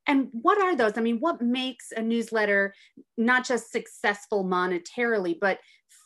And 0.06 0.28
what 0.34 0.62
are 0.62 0.76
those? 0.76 0.98
I 0.98 1.02
mean, 1.02 1.20
what 1.20 1.42
makes 1.42 1.92
a 1.96 2.02
newsletter 2.02 2.76
not 3.18 3.46
just 3.46 3.72
successful 3.72 4.44
monetarily, 4.44 5.38
but 5.40 5.60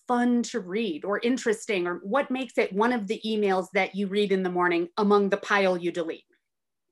fun 0.08 0.44
to 0.44 0.60
read 0.60 1.06
or 1.06 1.20
interesting? 1.20 1.88
Or 1.88 1.96
what 2.04 2.32
makes 2.32 2.58
it 2.58 2.74
one 2.74 2.94
of 2.94 3.08
the 3.08 3.22
emails 3.26 3.68
that 3.74 3.96
you 3.96 4.08
read 4.08 4.32
in 4.32 4.44
the 4.44 4.50
morning 4.50 4.90
among 4.98 5.30
the 5.30 5.38
pile 5.38 5.78
you 5.78 5.92
delete? 5.92 6.26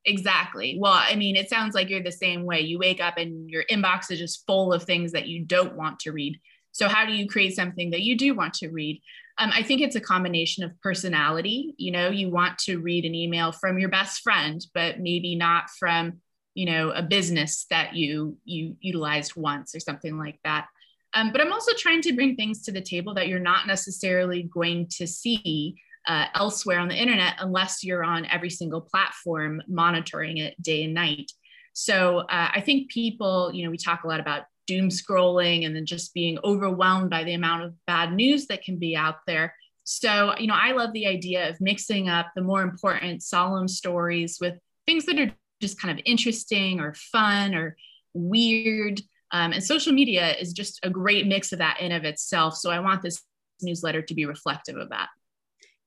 Exactly. 0.05 0.77
Well, 0.79 0.93
I 0.93 1.15
mean, 1.15 1.35
it 1.35 1.49
sounds 1.49 1.73
like 1.73 1.89
you're 1.89 2.03
the 2.03 2.11
same 2.11 2.43
way. 2.43 2.61
You 2.61 2.77
wake 2.77 3.01
up 3.01 3.17
and 3.17 3.49
your 3.49 3.63
inbox 3.71 4.11
is 4.11 4.19
just 4.19 4.45
full 4.45 4.71
of 4.71 4.83
things 4.83 5.11
that 5.13 5.27
you 5.27 5.43
don't 5.43 5.75
want 5.75 5.99
to 6.01 6.11
read. 6.11 6.39
So, 6.71 6.87
how 6.87 7.05
do 7.05 7.13
you 7.13 7.27
create 7.27 7.55
something 7.55 7.89
that 7.91 8.01
you 8.01 8.17
do 8.17 8.35
want 8.35 8.53
to 8.55 8.69
read? 8.69 9.01
Um, 9.37 9.49
I 9.53 9.63
think 9.63 9.81
it's 9.81 9.95
a 9.95 10.01
combination 10.01 10.63
of 10.63 10.79
personality. 10.81 11.73
You 11.77 11.91
know, 11.91 12.09
you 12.09 12.29
want 12.29 12.57
to 12.59 12.77
read 12.77 13.05
an 13.05 13.15
email 13.15 13.51
from 13.51 13.79
your 13.79 13.89
best 13.89 14.21
friend, 14.21 14.63
but 14.73 14.99
maybe 14.99 15.35
not 15.35 15.69
from, 15.79 16.21
you 16.53 16.65
know, 16.67 16.91
a 16.91 17.01
business 17.01 17.65
that 17.69 17.95
you 17.95 18.37
you 18.45 18.77
utilized 18.79 19.35
once 19.35 19.73
or 19.73 19.79
something 19.79 20.17
like 20.17 20.39
that. 20.43 20.67
Um, 21.15 21.31
but 21.31 21.41
I'm 21.41 21.53
also 21.53 21.71
trying 21.77 22.01
to 22.01 22.13
bring 22.13 22.35
things 22.35 22.61
to 22.63 22.71
the 22.71 22.81
table 22.81 23.13
that 23.15 23.29
you're 23.29 23.39
not 23.39 23.67
necessarily 23.67 24.43
going 24.43 24.87
to 24.97 25.07
see 25.07 25.75
uh, 26.07 26.25
elsewhere 26.35 26.79
on 26.79 26.89
the 26.89 26.95
internet 26.95 27.35
unless 27.39 27.83
you're 27.83 28.03
on 28.03 28.25
every 28.25 28.49
single 28.49 28.81
platform 28.81 29.61
monitoring 29.67 30.37
it 30.37 30.61
day 30.61 30.83
and 30.83 30.93
night. 30.93 31.31
So 31.73 32.19
uh, 32.19 32.49
I 32.53 32.61
think 32.61 32.91
people, 32.91 33.51
you 33.53 33.63
know, 33.63 33.71
we 33.71 33.77
talk 33.77 34.03
a 34.03 34.07
lot 34.07 34.19
about 34.19 34.43
doom 34.67 34.89
scrolling 34.89 35.65
and 35.65 35.75
then 35.75 35.85
just 35.85 36.13
being 36.13 36.37
overwhelmed 36.43 37.09
by 37.09 37.23
the 37.23 37.33
amount 37.33 37.63
of 37.63 37.73
bad 37.85 38.13
news 38.13 38.47
that 38.47 38.63
can 38.63 38.77
be 38.77 38.95
out 38.95 39.17
there. 39.25 39.55
So, 39.83 40.33
you 40.37 40.47
know, 40.47 40.57
I 40.59 40.71
love 40.71 40.93
the 40.93 41.07
idea 41.07 41.49
of 41.49 41.61
mixing 41.61 42.09
up 42.09 42.27
the 42.35 42.41
more 42.41 42.63
important 42.63 43.23
solemn 43.23 43.67
stories 43.67 44.37
with 44.41 44.55
things 44.87 45.05
that 45.05 45.19
are 45.19 45.31
just 45.61 45.79
kind 45.79 45.97
of 45.97 46.03
interesting 46.05 46.79
or 46.79 46.93
fun 46.93 47.53
or 47.53 47.77
weird. 48.13 49.01
Um, 49.35 49.51
and 49.51 49.61
social 49.61 49.91
media 49.91 50.33
is 50.37 50.53
just 50.53 50.79
a 50.83 50.89
great 50.89 51.27
mix 51.27 51.51
of 51.51 51.59
that 51.59 51.81
in 51.81 51.91
of 51.91 52.05
itself. 52.05 52.55
So 52.55 52.71
I 52.71 52.79
want 52.79 53.01
this 53.01 53.21
newsletter 53.61 54.01
to 54.01 54.13
be 54.13 54.25
reflective 54.25 54.77
of 54.77 54.91
that. 54.91 55.09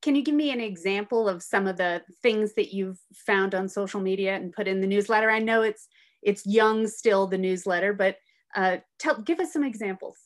Can 0.03 0.15
you 0.15 0.21
give 0.21 0.35
me 0.35 0.51
an 0.51 0.61
example 0.61 1.27
of 1.27 1.41
some 1.41 1.65
of 1.65 1.75
the 1.75 2.03
things 2.21 2.53
that 2.53 2.75
you've 2.75 2.99
found 3.25 3.55
on 3.55 3.67
social 3.67 4.01
media 4.01 4.35
and 4.35 4.53
put 4.53 4.67
in 4.67 4.81
the 4.81 4.87
newsletter? 4.87 5.31
I 5.31 5.39
know 5.39 5.63
it's 5.63 5.87
it's 6.21 6.45
young 6.45 6.85
still 6.85 7.25
the 7.25 7.39
newsletter, 7.39 7.91
but 7.91 8.17
uh, 8.55 8.77
tell 8.99 9.19
give 9.19 9.39
us 9.39 9.51
some 9.51 9.63
examples. 9.63 10.19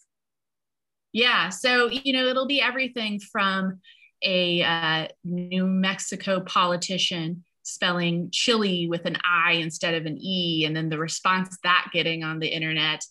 Yeah, 1.14 1.48
so 1.48 1.90
you 1.90 2.12
know 2.12 2.26
it'll 2.28 2.46
be 2.46 2.60
everything 2.60 3.22
from 3.22 3.80
a 4.22 4.64
uh, 4.64 5.08
New 5.24 5.66
Mexico 5.66 6.42
politician 6.42 7.46
spelling 7.64 8.30
chili 8.32 8.88
with 8.88 9.06
an 9.06 9.18
I 9.24 9.54
instead 9.54 9.96
of 9.96 10.06
an 10.06 10.18
E, 10.22 10.66
and 10.66 10.76
then 10.76 10.90
the 10.90 10.98
response 10.98 11.58
that 11.64 11.90
getting 11.92 12.24
on 12.24 12.40
the 12.40 12.48
internet. 12.48 13.04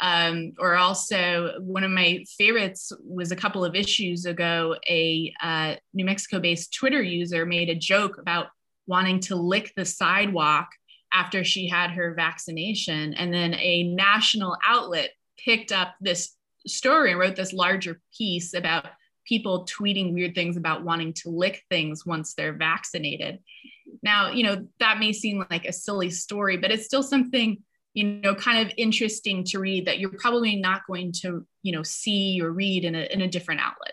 Um, 0.00 0.52
or 0.58 0.76
also, 0.76 1.54
one 1.60 1.84
of 1.84 1.90
my 1.90 2.24
favorites 2.38 2.92
was 3.04 3.32
a 3.32 3.36
couple 3.36 3.64
of 3.64 3.74
issues 3.74 4.26
ago, 4.26 4.76
a 4.88 5.32
uh, 5.42 5.76
New 5.94 6.04
Mexico 6.04 6.40
based 6.40 6.74
Twitter 6.74 7.02
user 7.02 7.46
made 7.46 7.68
a 7.68 7.74
joke 7.74 8.18
about 8.18 8.48
wanting 8.86 9.20
to 9.20 9.36
lick 9.36 9.72
the 9.76 9.84
sidewalk 9.84 10.68
after 11.12 11.44
she 11.44 11.68
had 11.68 11.90
her 11.90 12.14
vaccination. 12.14 13.14
And 13.14 13.32
then 13.32 13.54
a 13.54 13.84
national 13.84 14.56
outlet 14.66 15.10
picked 15.38 15.72
up 15.72 15.94
this 16.00 16.34
story 16.66 17.10
and 17.10 17.20
wrote 17.20 17.36
this 17.36 17.52
larger 17.52 18.00
piece 18.16 18.54
about 18.54 18.86
people 19.26 19.66
tweeting 19.66 20.12
weird 20.12 20.34
things 20.34 20.56
about 20.56 20.82
wanting 20.82 21.12
to 21.12 21.30
lick 21.30 21.62
things 21.70 22.04
once 22.04 22.34
they're 22.34 22.52
vaccinated. 22.52 23.38
Now, 24.02 24.30
you 24.30 24.44
know, 24.44 24.66
that 24.78 24.98
may 24.98 25.12
seem 25.12 25.44
like 25.50 25.66
a 25.66 25.72
silly 25.72 26.10
story, 26.10 26.56
but 26.56 26.70
it's 26.70 26.86
still 26.86 27.02
something, 27.02 27.58
you 27.94 28.04
know, 28.04 28.34
kind 28.34 28.66
of 28.66 28.72
interesting 28.76 29.44
to 29.44 29.58
read 29.58 29.86
that 29.86 29.98
you're 29.98 30.10
probably 30.10 30.56
not 30.56 30.86
going 30.86 31.12
to, 31.20 31.46
you 31.62 31.72
know, 31.72 31.82
see 31.82 32.40
or 32.40 32.50
read 32.50 32.84
in 32.84 32.94
a, 32.94 33.12
in 33.12 33.20
a 33.20 33.28
different 33.28 33.60
outlet. 33.60 33.92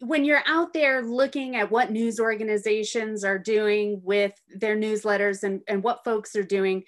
When 0.00 0.26
you're 0.26 0.42
out 0.46 0.74
there 0.74 1.02
looking 1.02 1.56
at 1.56 1.70
what 1.70 1.90
news 1.90 2.20
organizations 2.20 3.24
are 3.24 3.38
doing 3.38 4.00
with 4.04 4.32
their 4.54 4.76
newsletters 4.76 5.42
and, 5.42 5.62
and 5.68 5.82
what 5.82 6.04
folks 6.04 6.36
are 6.36 6.42
doing, 6.42 6.84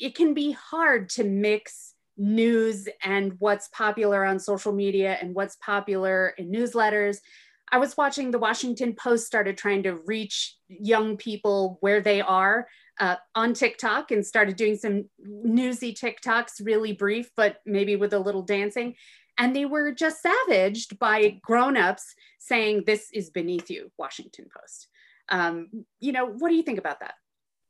it 0.00 0.16
can 0.16 0.34
be 0.34 0.50
hard 0.50 1.10
to 1.10 1.22
mix 1.24 1.94
news 2.16 2.88
and 3.04 3.34
what's 3.38 3.68
popular 3.68 4.24
on 4.24 4.38
social 4.38 4.72
media 4.72 5.16
and 5.20 5.34
what's 5.34 5.56
popular 5.56 6.34
in 6.38 6.50
newsletters. 6.50 7.18
I 7.72 7.78
was 7.78 7.96
watching 7.96 8.30
the 8.30 8.38
Washington 8.38 8.94
Post 8.94 9.26
started 9.26 9.56
trying 9.56 9.84
to 9.84 9.96
reach 10.06 10.56
young 10.68 11.16
people 11.16 11.78
where 11.80 12.00
they 12.00 12.20
are 12.20 12.66
uh, 12.98 13.16
on 13.34 13.54
TikTok 13.54 14.10
and 14.10 14.26
started 14.26 14.56
doing 14.56 14.76
some 14.76 15.08
newsy 15.18 15.94
TikToks, 15.94 16.64
really 16.64 16.92
brief, 16.92 17.30
but 17.36 17.60
maybe 17.64 17.96
with 17.96 18.12
a 18.12 18.18
little 18.18 18.42
dancing. 18.42 18.94
And 19.38 19.54
they 19.54 19.64
were 19.64 19.92
just 19.92 20.20
savaged 20.20 20.98
by 20.98 21.38
grown-ups 21.42 22.14
saying, 22.38 22.84
"This 22.86 23.08
is 23.12 23.30
beneath 23.30 23.70
you, 23.70 23.90
Washington 23.96 24.46
Post." 24.54 24.88
Um, 25.28 25.86
you 26.00 26.12
know, 26.12 26.26
what 26.26 26.50
do 26.50 26.56
you 26.56 26.62
think 26.62 26.78
about 26.78 27.00
that? 27.00 27.14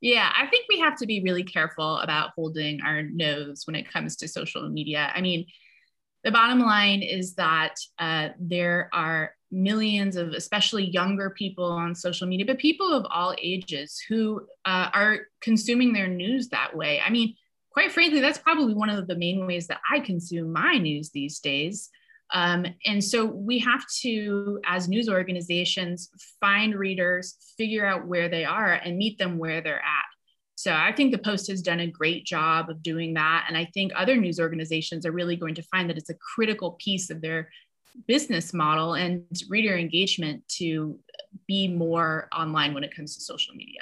Yeah, 0.01 0.31
I 0.35 0.47
think 0.47 0.65
we 0.67 0.79
have 0.79 0.97
to 0.97 1.05
be 1.05 1.21
really 1.21 1.43
careful 1.43 1.99
about 1.99 2.31
holding 2.35 2.81
our 2.81 3.03
nose 3.03 3.63
when 3.67 3.75
it 3.75 3.91
comes 3.91 4.15
to 4.17 4.27
social 4.27 4.67
media. 4.67 5.11
I 5.13 5.21
mean, 5.21 5.45
the 6.23 6.31
bottom 6.31 6.59
line 6.59 7.03
is 7.03 7.35
that 7.35 7.75
uh, 7.99 8.29
there 8.39 8.89
are 8.91 9.35
millions 9.51 10.15
of 10.15 10.29
especially 10.29 10.89
younger 10.89 11.29
people 11.29 11.65
on 11.65 11.93
social 11.93 12.27
media 12.27 12.45
but 12.45 12.57
people 12.57 12.93
of 12.93 13.05
all 13.09 13.35
ages 13.41 14.01
who 14.07 14.41
uh, 14.65 14.89
are 14.93 15.19
consuming 15.41 15.93
their 15.93 16.07
news 16.07 16.49
that 16.49 16.75
way. 16.75 17.01
I 17.05 17.09
mean 17.09 17.35
quite 17.71 17.91
frankly 17.91 18.19
that's 18.19 18.37
probably 18.37 18.73
one 18.73 18.89
of 18.89 19.07
the 19.07 19.15
main 19.15 19.47
ways 19.47 19.67
that 19.67 19.79
i 19.89 19.99
consume 19.99 20.51
my 20.51 20.77
news 20.77 21.09
these 21.09 21.39
days. 21.39 21.89
Um, 22.33 22.65
and 22.85 23.03
so 23.03 23.25
we 23.25 23.59
have 23.59 23.85
to 24.01 24.61
as 24.65 24.87
news 24.87 25.09
organizations 25.09 26.09
find 26.39 26.75
readers 26.75 27.35
figure 27.57 27.85
out 27.85 28.07
where 28.07 28.29
they 28.29 28.45
are 28.45 28.71
and 28.73 28.97
meet 28.97 29.17
them 29.17 29.37
where 29.37 29.61
they're 29.61 29.79
at. 29.79 30.05
So 30.55 30.73
I 30.73 30.93
think 30.93 31.11
the 31.11 31.17
Post 31.17 31.49
has 31.49 31.61
done 31.61 31.79
a 31.79 31.87
great 31.87 32.23
job 32.23 32.69
of 32.69 32.83
doing 32.83 33.15
that. 33.15 33.45
And 33.47 33.57
I 33.57 33.65
think 33.73 33.91
other 33.95 34.15
news 34.15 34.39
organizations 34.39 35.05
are 35.05 35.11
really 35.11 35.35
going 35.35 35.55
to 35.55 35.63
find 35.63 35.89
that 35.89 35.97
it's 35.97 36.11
a 36.11 36.15
critical 36.35 36.73
piece 36.73 37.09
of 37.09 37.19
their 37.19 37.49
business 38.07 38.53
model 38.53 38.93
and 38.93 39.23
reader 39.49 39.77
engagement 39.77 40.47
to 40.47 40.99
be 41.47 41.67
more 41.67 42.27
online 42.35 42.73
when 42.73 42.83
it 42.83 42.95
comes 42.95 43.15
to 43.15 43.21
social 43.21 43.55
media. 43.55 43.81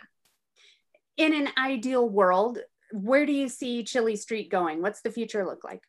In 1.18 1.34
an 1.34 1.50
ideal 1.58 2.08
world, 2.08 2.60
where 2.92 3.26
do 3.26 3.32
you 3.32 3.50
see 3.50 3.84
Chile 3.84 4.16
Street 4.16 4.50
going? 4.50 4.82
What's 4.82 5.02
the 5.02 5.12
future 5.12 5.46
look 5.46 5.64
like? 5.64 5.82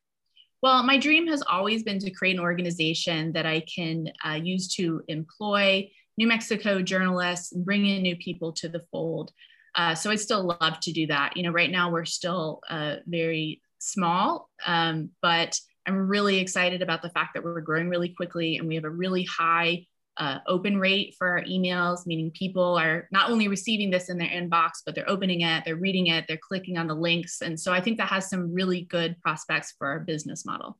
Well, 0.63 0.83
my 0.83 0.99
dream 0.99 1.27
has 1.29 1.43
always 1.43 1.83
been 1.83 1.99
to 2.01 2.11
create 2.11 2.37
an 2.37 2.41
organization 2.41 3.33
that 3.33 3.47
I 3.47 3.61
can 3.61 4.09
uh, 4.27 4.35
use 4.35 4.69
to 4.75 5.03
employ 5.09 5.91
New 6.19 6.27
Mexico 6.27 6.83
journalists 6.83 7.53
and 7.53 7.65
bring 7.65 7.87
in 7.87 8.03
new 8.03 8.17
people 8.17 8.53
to 8.55 8.69
the 8.69 8.83
fold. 8.93 9.33
Uh, 9.75 9.95
so 9.95 10.11
I'd 10.11 10.21
still 10.21 10.43
love 10.43 10.81
to 10.81 10.93
do 10.93 11.07
that. 11.07 11.37
You 11.37 11.45
know, 11.45 11.51
right 11.51 11.71
now 11.71 11.91
we're 11.91 12.05
still 12.05 12.61
uh, 12.69 12.97
very 13.07 13.63
small, 13.79 14.51
um, 14.67 15.11
but 15.23 15.59
I'm 15.87 16.09
really 16.09 16.39
excited 16.39 16.83
about 16.83 17.03
the 17.03 17.11
fact 17.11 17.35
that 17.35 17.45
we're 17.45 17.61
growing 17.61 17.89
really 17.89 18.11
quickly 18.11 18.59
and 18.59 18.69
we 18.69 18.75
have 18.75 18.85
a 18.85 18.91
really 18.91 19.25
high 19.25 19.87
uh, 20.17 20.39
open 20.47 20.79
rate 20.79 21.15
for 21.17 21.29
our 21.29 21.43
emails, 21.45 22.07
meaning 22.07 22.31
people 22.33 22.79
are 22.79 23.09
not 23.11 23.31
only 23.31 23.49
receiving 23.49 23.91
this 23.91 24.11
in 24.11 24.19
their 24.19 24.29
inbox, 24.29 24.83
but 24.85 24.95
they're 24.95 25.09
opening 25.09 25.41
it, 25.41 25.65
they're 25.65 25.77
reading 25.77 26.09
it, 26.09 26.27
they're 26.29 26.37
clicking 26.37 26.77
on 26.77 26.87
the 26.87 26.95
links. 26.95 27.41
And 27.41 27.59
so 27.59 27.73
I 27.73 27.81
think 27.81 27.99
that 27.99 28.09
has 28.09 28.29
some 28.29 28.53
really 28.53 28.83
good 28.83 29.19
prospects 29.23 29.75
for 29.79 29.89
our 29.89 30.01
business 30.01 30.45
model. 30.45 30.79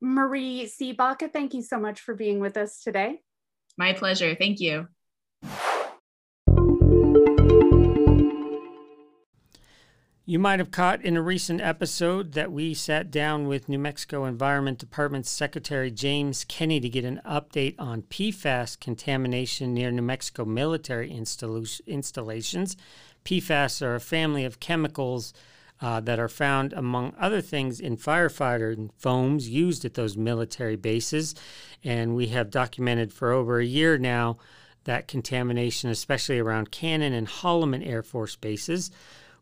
Marie. 0.00 0.70
Baca, 0.96 1.28
thank 1.28 1.54
you 1.54 1.62
so 1.62 1.78
much 1.78 2.00
for 2.00 2.14
being 2.14 2.40
with 2.40 2.56
us 2.56 2.82
today. 2.82 3.20
My 3.78 3.94
pleasure. 3.94 4.34
Thank 4.34 4.60
you. 4.60 4.88
You 10.28 10.40
might 10.40 10.58
have 10.58 10.72
caught 10.72 11.04
in 11.04 11.16
a 11.16 11.22
recent 11.22 11.60
episode 11.60 12.32
that 12.32 12.50
we 12.50 12.74
sat 12.74 13.12
down 13.12 13.46
with 13.46 13.68
New 13.68 13.78
Mexico 13.78 14.24
Environment 14.24 14.76
Department 14.76 15.24
Secretary 15.24 15.88
James 15.88 16.42
Kenney 16.42 16.80
to 16.80 16.88
get 16.88 17.04
an 17.04 17.20
update 17.24 17.76
on 17.78 18.02
PFAS 18.02 18.80
contamination 18.80 19.72
near 19.72 19.92
New 19.92 20.02
Mexico 20.02 20.44
military 20.44 21.12
installations. 21.12 22.76
PFAS 23.24 23.80
are 23.82 23.94
a 23.94 24.00
family 24.00 24.44
of 24.44 24.58
chemicals 24.58 25.32
uh, 25.80 26.00
that 26.00 26.18
are 26.18 26.28
found, 26.28 26.72
among 26.72 27.14
other 27.20 27.40
things, 27.40 27.78
in 27.78 27.96
firefighter 27.96 28.90
foams 28.98 29.48
used 29.48 29.84
at 29.84 29.94
those 29.94 30.16
military 30.16 30.74
bases. 30.74 31.36
And 31.84 32.16
we 32.16 32.26
have 32.28 32.50
documented 32.50 33.12
for 33.12 33.30
over 33.30 33.60
a 33.60 33.64
year 33.64 33.96
now 33.96 34.38
that 34.86 35.06
contamination, 35.06 35.88
especially 35.88 36.40
around 36.40 36.72
Cannon 36.72 37.12
and 37.12 37.28
Holloman 37.28 37.86
Air 37.86 38.02
Force 38.02 38.34
bases. 38.34 38.90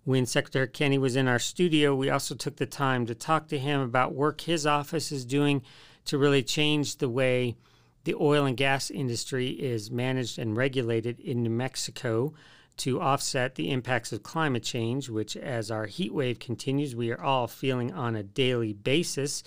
When 0.05 0.27
Secretary 0.27 0.69
Kenney 0.69 0.99
was 0.99 1.17
in 1.17 1.29
our 1.29 1.39
studio, 1.39 1.95
we 1.95 2.11
also 2.11 2.35
took 2.35 2.57
the 2.57 2.67
time 2.67 3.07
to 3.07 3.15
talk 3.15 3.49
to 3.49 3.59
him 3.59 3.81
about 3.81 4.15
work 4.15 4.43
his 4.43 4.67
office 4.67 5.11
is 5.11 5.25
doing 5.25 5.63
to 6.05 6.19
really 6.19 6.43
change 6.43 6.99
the 6.99 7.09
way 7.09 7.57
the 8.05 8.15
oil 8.15 8.45
and 8.45 8.55
gas 8.55 8.91
industry 8.91 9.49
is 9.49 9.91
managed 9.91 10.39
and 10.39 10.59
regulated 10.59 11.21
in 11.21 11.43
New 11.43 11.49
Mexico 11.49 12.35
to 12.77 13.01
offset 13.01 13.55
the 13.55 13.71
impacts 13.71 14.13
of 14.13 14.23
climate 14.23 14.63
change, 14.63 15.09
which, 15.09 15.39
as 15.39 15.71
our 15.71 15.87
heat 15.87 16.13
wave 16.13 16.39
continues, 16.39 16.95
we 16.95 17.11
are 17.11 17.23
all 17.23 17.47
feeling 17.47 17.91
on 17.91 18.15
a 18.15 18.23
daily 18.23 18.75
basis. 18.75 19.43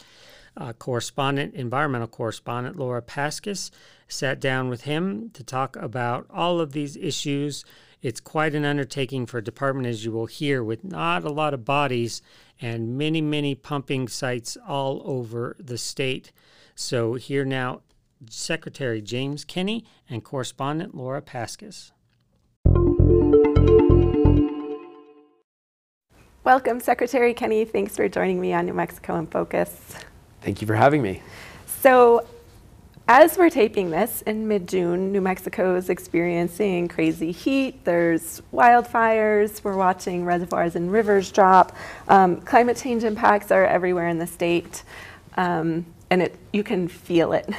Uh, 0.55 0.73
correspondent, 0.73 1.53
environmental 1.53 2.07
correspondent 2.07 2.75
Laura 2.75 3.03
Paskus 3.03 3.69
sat 4.07 4.39
down 4.39 4.69
with 4.69 4.85
him 4.85 5.29
to 5.35 5.43
talk 5.43 5.75
about 5.75 6.25
all 6.31 6.59
of 6.59 6.71
these 6.71 6.97
issues 6.97 7.63
it's 8.01 8.19
quite 8.19 8.53
an 8.53 8.65
undertaking 8.65 9.25
for 9.25 9.39
a 9.39 9.43
department, 9.43 9.87
as 9.87 10.05
you 10.05 10.11
will 10.11 10.27
hear, 10.27 10.63
with 10.63 10.83
not 10.83 11.23
a 11.23 11.31
lot 11.31 11.53
of 11.53 11.65
bodies 11.65 12.21
and 12.61 12.97
many, 12.97 13.21
many 13.21 13.55
pumping 13.55 14.07
sites 14.07 14.57
all 14.67 15.01
over 15.05 15.55
the 15.59 15.77
state. 15.77 16.31
So, 16.75 17.15
here 17.15 17.45
now, 17.45 17.81
Secretary 18.29 19.01
James 19.01 19.43
Kenney 19.43 19.85
and 20.09 20.23
correspondent 20.23 20.95
Laura 20.95 21.21
Paskus. 21.21 21.91
Welcome, 26.43 26.79
Secretary 26.79 27.33
Kenney. 27.33 27.65
Thanks 27.65 27.95
for 27.95 28.07
joining 28.07 28.39
me 28.39 28.53
on 28.53 28.65
New 28.65 28.73
Mexico 28.73 29.17
in 29.17 29.27
Focus. 29.27 29.95
Thank 30.41 30.61
you 30.61 30.67
for 30.67 30.75
having 30.75 31.01
me. 31.01 31.21
So, 31.65 32.25
as 33.07 33.37
we're 33.37 33.49
taping 33.49 33.89
this 33.89 34.21
in 34.23 34.47
mid 34.47 34.67
June, 34.67 35.11
New 35.11 35.21
Mexico 35.21 35.75
is 35.75 35.89
experiencing 35.89 36.87
crazy 36.89 37.31
heat. 37.31 37.83
There's 37.85 38.41
wildfires. 38.53 39.63
We're 39.63 39.77
watching 39.77 40.25
reservoirs 40.25 40.75
and 40.75 40.91
rivers 40.91 41.31
drop. 41.31 41.75
Um, 42.09 42.41
climate 42.41 42.75
change 42.75 43.03
impacts 43.05 43.51
are 43.51 43.65
everywhere 43.65 44.09
in 44.09 44.17
the 44.17 44.27
state, 44.27 44.83
um, 45.37 45.85
and 46.09 46.21
it, 46.21 46.35
you 46.51 46.63
can 46.63 46.89
feel 46.89 47.31
it 47.31 47.49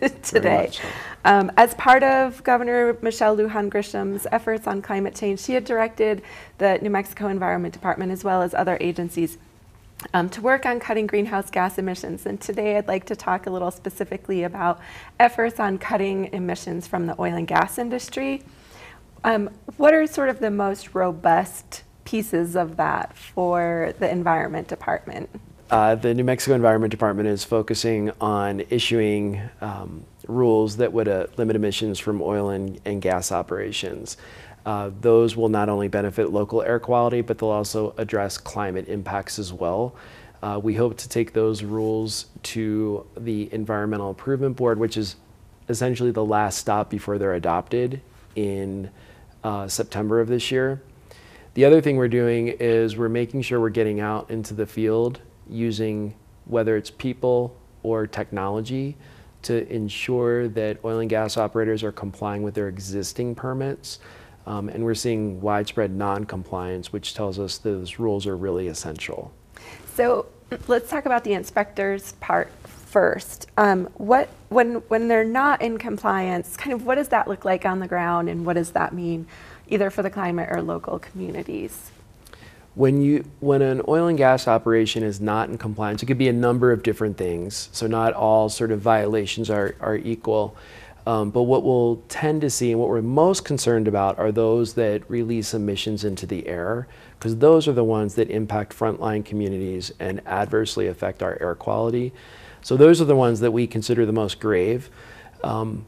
today. 0.22 0.70
So. 0.70 0.82
Um, 1.24 1.50
as 1.56 1.74
part 1.74 2.04
of 2.04 2.44
Governor 2.44 2.96
Michelle 3.02 3.36
Lujan 3.36 3.68
Grisham's 3.68 4.28
efforts 4.30 4.68
on 4.68 4.82
climate 4.82 5.16
change, 5.16 5.40
she 5.40 5.54
had 5.54 5.64
directed 5.64 6.22
the 6.58 6.78
New 6.80 6.90
Mexico 6.90 7.26
Environment 7.26 7.74
Department 7.74 8.12
as 8.12 8.22
well 8.22 8.42
as 8.42 8.54
other 8.54 8.78
agencies 8.80 9.36
um, 10.14 10.28
to 10.30 10.40
work 10.40 10.66
on 10.66 10.80
cutting 10.80 11.06
greenhouse 11.06 11.50
gas 11.50 11.78
emissions. 11.78 12.26
And 12.26 12.40
today 12.40 12.76
I'd 12.76 12.88
like 12.88 13.06
to 13.06 13.16
talk 13.16 13.46
a 13.46 13.50
little 13.50 13.70
specifically 13.70 14.42
about 14.42 14.80
efforts 15.18 15.58
on 15.60 15.78
cutting 15.78 16.32
emissions 16.32 16.86
from 16.86 17.06
the 17.06 17.20
oil 17.20 17.34
and 17.34 17.46
gas 17.46 17.78
industry. 17.78 18.42
Um, 19.24 19.50
what 19.76 19.94
are 19.94 20.06
sort 20.06 20.28
of 20.28 20.38
the 20.38 20.50
most 20.50 20.94
robust 20.94 21.82
pieces 22.04 22.56
of 22.56 22.76
that 22.76 23.16
for 23.16 23.94
the 23.98 24.10
Environment 24.10 24.68
Department? 24.68 25.28
Uh, 25.68 25.96
the 25.96 26.14
New 26.14 26.22
Mexico 26.22 26.54
Environment 26.54 26.92
Department 26.92 27.28
is 27.28 27.42
focusing 27.42 28.12
on 28.20 28.62
issuing 28.70 29.40
um, 29.60 30.04
rules 30.28 30.76
that 30.76 30.92
would 30.92 31.08
uh, 31.08 31.26
limit 31.36 31.56
emissions 31.56 31.98
from 31.98 32.22
oil 32.22 32.50
and, 32.50 32.80
and 32.84 33.02
gas 33.02 33.32
operations. 33.32 34.16
Uh, 34.66 34.90
those 35.00 35.36
will 35.36 35.48
not 35.48 35.68
only 35.68 35.86
benefit 35.86 36.32
local 36.32 36.60
air 36.60 36.80
quality, 36.80 37.20
but 37.20 37.38
they'll 37.38 37.48
also 37.48 37.94
address 37.98 38.36
climate 38.36 38.88
impacts 38.88 39.38
as 39.38 39.52
well. 39.52 39.94
Uh, 40.42 40.60
we 40.60 40.74
hope 40.74 40.96
to 40.98 41.08
take 41.08 41.32
those 41.32 41.62
rules 41.62 42.26
to 42.42 43.06
the 43.16 43.48
Environmental 43.54 44.10
Improvement 44.10 44.56
Board, 44.56 44.78
which 44.78 44.96
is 44.96 45.14
essentially 45.68 46.10
the 46.10 46.24
last 46.24 46.58
stop 46.58 46.90
before 46.90 47.16
they're 47.16 47.34
adopted 47.34 48.00
in 48.34 48.90
uh, 49.44 49.68
September 49.68 50.20
of 50.20 50.26
this 50.26 50.50
year. 50.50 50.82
The 51.54 51.64
other 51.64 51.80
thing 51.80 51.96
we're 51.96 52.08
doing 52.08 52.48
is 52.48 52.96
we're 52.96 53.08
making 53.08 53.42
sure 53.42 53.60
we're 53.60 53.70
getting 53.70 54.00
out 54.00 54.30
into 54.30 54.52
the 54.52 54.66
field 54.66 55.20
using 55.48 56.14
whether 56.44 56.76
it's 56.76 56.90
people 56.90 57.56
or 57.82 58.06
technology 58.06 58.96
to 59.42 59.72
ensure 59.72 60.48
that 60.48 60.78
oil 60.84 60.98
and 60.98 61.08
gas 61.08 61.36
operators 61.36 61.84
are 61.84 61.92
complying 61.92 62.42
with 62.42 62.54
their 62.54 62.68
existing 62.68 63.34
permits. 63.34 64.00
Um, 64.46 64.68
and 64.68 64.84
we're 64.84 64.94
seeing 64.94 65.40
widespread 65.40 65.90
non-compliance, 65.90 66.92
which 66.92 67.14
tells 67.14 67.38
us 67.38 67.58
those 67.58 67.98
rules 67.98 68.26
are 68.26 68.36
really 68.36 68.68
essential. 68.68 69.32
So 69.94 70.26
let's 70.68 70.88
talk 70.88 71.04
about 71.04 71.24
the 71.24 71.32
inspectors 71.32 72.12
part 72.20 72.52
first. 72.64 73.48
Um, 73.56 73.86
what 73.94 74.28
when 74.48 74.76
when 74.88 75.08
they're 75.08 75.24
not 75.24 75.60
in 75.60 75.78
compliance, 75.78 76.56
kind 76.56 76.72
of 76.72 76.86
what 76.86 76.94
does 76.94 77.08
that 77.08 77.26
look 77.26 77.44
like 77.44 77.66
on 77.66 77.80
the 77.80 77.88
ground, 77.88 78.28
and 78.28 78.46
what 78.46 78.54
does 78.54 78.70
that 78.70 78.94
mean, 78.94 79.26
either 79.68 79.90
for 79.90 80.02
the 80.02 80.10
climate 80.10 80.48
or 80.50 80.62
local 80.62 80.98
communities? 80.98 81.90
When 82.74 83.00
you 83.00 83.24
when 83.40 83.62
an 83.62 83.82
oil 83.88 84.06
and 84.06 84.16
gas 84.16 84.46
operation 84.46 85.02
is 85.02 85.20
not 85.20 85.48
in 85.48 85.58
compliance, 85.58 86.02
it 86.02 86.06
could 86.06 86.18
be 86.18 86.28
a 86.28 86.32
number 86.32 86.70
of 86.70 86.82
different 86.82 87.16
things. 87.16 87.68
So 87.72 87.86
not 87.86 88.12
all 88.12 88.48
sort 88.48 88.70
of 88.70 88.80
violations 88.80 89.50
are 89.50 89.74
are 89.80 89.96
equal. 89.96 90.56
Um, 91.06 91.30
but 91.30 91.44
what 91.44 91.62
we'll 91.62 92.02
tend 92.08 92.40
to 92.40 92.50
see 92.50 92.72
and 92.72 92.80
what 92.80 92.88
we're 92.88 93.00
most 93.00 93.44
concerned 93.44 93.86
about 93.86 94.18
are 94.18 94.32
those 94.32 94.74
that 94.74 95.08
release 95.08 95.54
emissions 95.54 96.04
into 96.04 96.26
the 96.26 96.48
air, 96.48 96.88
because 97.16 97.36
those 97.36 97.68
are 97.68 97.72
the 97.72 97.84
ones 97.84 98.16
that 98.16 98.28
impact 98.28 98.76
frontline 98.76 99.24
communities 99.24 99.92
and 100.00 100.20
adversely 100.26 100.88
affect 100.88 101.22
our 101.22 101.38
air 101.40 101.54
quality. 101.54 102.12
So 102.60 102.76
those 102.76 103.00
are 103.00 103.04
the 103.04 103.14
ones 103.14 103.38
that 103.40 103.52
we 103.52 103.68
consider 103.68 104.04
the 104.04 104.12
most 104.12 104.40
grave. 104.40 104.90
Um, 105.44 105.86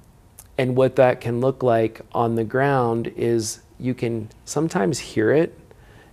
and 0.56 0.76
what 0.76 0.94
that 0.96 1.20
can 1.20 1.40
look 1.40 1.64
like 1.64 2.00
on 2.12 2.36
the 2.36 2.44
ground 2.44 3.08
is 3.16 3.60
you 3.80 3.94
can 3.94 4.28
sometimes 4.44 5.00
hear 5.00 5.32
it, 5.32 5.58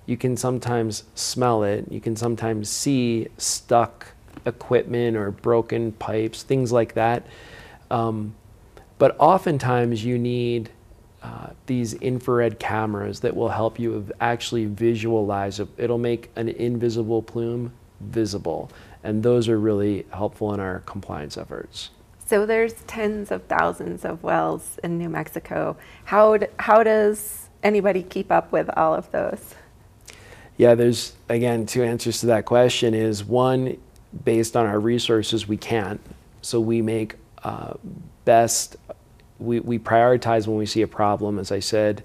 you 0.07 0.17
can 0.17 0.35
sometimes 0.35 1.03
smell 1.13 1.63
it, 1.63 1.91
you 1.91 2.01
can 2.01 2.15
sometimes 2.15 2.69
see 2.69 3.27
stuck 3.37 4.13
equipment 4.47 5.15
or 5.15 5.29
broken 5.29 5.91
pipes, 5.91 6.41
things 6.41 6.71
like 6.71 6.95
that. 6.95 7.25
Um, 7.91 8.35
but 8.97 9.15
oftentimes 9.19 10.03
you 10.05 10.17
need 10.17 10.69
uh, 11.21 11.47
these 11.65 11.93
infrared 11.95 12.59
cameras 12.59 13.21
that 13.21 13.35
will 13.35 13.49
help 13.49 13.79
you 13.79 14.07
actually 14.21 14.65
visualize 14.65 15.59
it. 15.59 15.67
It'll 15.77 15.97
make 15.97 16.29
an 16.35 16.49
invisible 16.49 17.21
plume 17.21 17.73
visible. 17.99 18.69
And 19.03 19.23
those 19.23 19.49
are 19.49 19.59
really 19.59 20.05
helpful 20.11 20.53
in 20.53 20.59
our 20.59 20.81
compliance 20.81 21.37
efforts. 21.37 21.89
So 22.27 22.45
there's 22.45 22.73
tens 22.87 23.31
of 23.31 23.43
thousands 23.43 24.05
of 24.05 24.23
wells 24.23 24.79
in 24.83 24.97
New 24.97 25.09
Mexico. 25.09 25.77
How, 26.05 26.37
how 26.59 26.83
does 26.83 27.49
anybody 27.63 28.03
keep 28.03 28.31
up 28.31 28.51
with 28.51 28.69
all 28.77 28.93
of 28.93 29.11
those? 29.11 29.55
Yeah, 30.57 30.75
there's, 30.75 31.13
again, 31.27 31.65
two 31.65 31.83
answers 31.83 32.19
to 32.21 32.27
that 32.27 32.45
question 32.45 32.93
is 32.93 33.23
one, 33.23 33.77
based 34.23 34.55
on 34.55 34.65
our 34.65 34.79
resources, 34.79 35.47
we 35.47 35.57
can't. 35.57 36.01
So 36.41 36.59
we 36.59 36.81
make 36.81 37.15
uh, 37.43 37.73
best 38.25 38.77
we, 39.39 39.59
we 39.59 39.79
prioritize 39.79 40.47
when 40.47 40.57
we 40.57 40.65
see 40.65 40.81
a 40.81 40.87
problem. 40.87 41.39
As 41.39 41.51
I 41.51 41.59
said, 41.59 42.03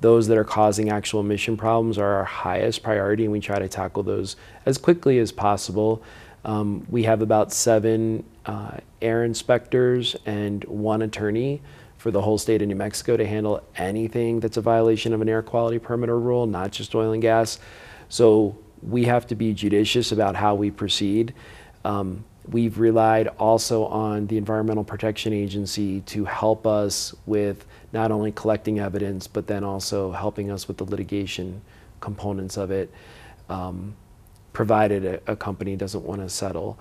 those 0.00 0.26
that 0.28 0.36
are 0.36 0.44
causing 0.44 0.90
actual 0.90 1.20
emission 1.20 1.56
problems 1.56 1.96
are 1.96 2.14
our 2.14 2.24
highest 2.24 2.82
priority, 2.82 3.24
and 3.24 3.32
we 3.32 3.40
try 3.40 3.58
to 3.58 3.68
tackle 3.68 4.02
those 4.02 4.36
as 4.66 4.78
quickly 4.78 5.18
as 5.18 5.30
possible. 5.30 6.02
Um, 6.44 6.84
we 6.90 7.04
have 7.04 7.22
about 7.22 7.52
seven 7.52 8.24
uh, 8.46 8.78
air 9.00 9.24
inspectors 9.24 10.16
and 10.26 10.64
one 10.64 11.02
attorney 11.02 11.62
for 11.98 12.10
the 12.10 12.20
whole 12.20 12.36
state 12.36 12.60
of 12.62 12.68
New 12.68 12.74
Mexico 12.74 13.16
to 13.16 13.24
handle 13.24 13.62
anything 13.76 14.40
that's 14.40 14.56
a 14.56 14.60
violation 14.60 15.12
of 15.12 15.20
an 15.20 15.28
air 15.28 15.40
quality 15.40 15.78
permit 15.78 16.10
or 16.10 16.18
rule, 16.18 16.48
not 16.48 16.72
just 16.72 16.96
oil 16.96 17.12
and 17.12 17.22
gas. 17.22 17.60
So 18.08 18.58
we 18.82 19.04
have 19.04 19.28
to 19.28 19.36
be 19.36 19.54
judicious 19.54 20.10
about 20.10 20.34
how 20.34 20.56
we 20.56 20.72
proceed. 20.72 21.32
Um, 21.84 22.24
We've 22.50 22.78
relied 22.78 23.28
also 23.38 23.84
on 23.86 24.26
the 24.26 24.36
Environmental 24.36 24.84
Protection 24.84 25.32
Agency 25.32 26.00
to 26.02 26.24
help 26.24 26.66
us 26.66 27.14
with 27.26 27.64
not 27.92 28.10
only 28.10 28.32
collecting 28.32 28.80
evidence, 28.80 29.26
but 29.26 29.46
then 29.46 29.62
also 29.62 30.12
helping 30.12 30.50
us 30.50 30.66
with 30.66 30.78
the 30.78 30.84
litigation 30.84 31.62
components 32.00 32.56
of 32.56 32.70
it, 32.70 32.92
um, 33.48 33.94
provided 34.52 35.04
a, 35.04 35.32
a, 35.32 35.36
company 35.36 35.76
doesn't 35.76 36.04
want 36.04 36.20
to 36.20 36.28
settle. 36.28 36.78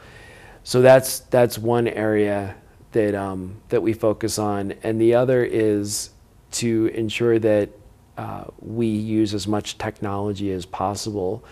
So 0.63 0.81
that's, 0.81 1.19
that's 1.19 1.57
one 1.57 1.87
area 1.87 2.55
that 2.91 3.15
um, 3.15 3.55
that 3.69 3.81
we 3.81 3.93
focus 3.93 4.37
on, 4.37 4.73
and 4.83 4.99
the 4.99 5.15
other 5.15 5.43
is 5.43 6.11
to 6.51 6.87
ensure 6.87 7.39
that 7.39 7.69
uh, 8.17 8.45
we 8.59 8.87
use 8.87 9.33
as 9.33 9.47
much 9.47 9.77
technology 9.77 10.51
as 10.51 10.65
possible, 10.65 11.43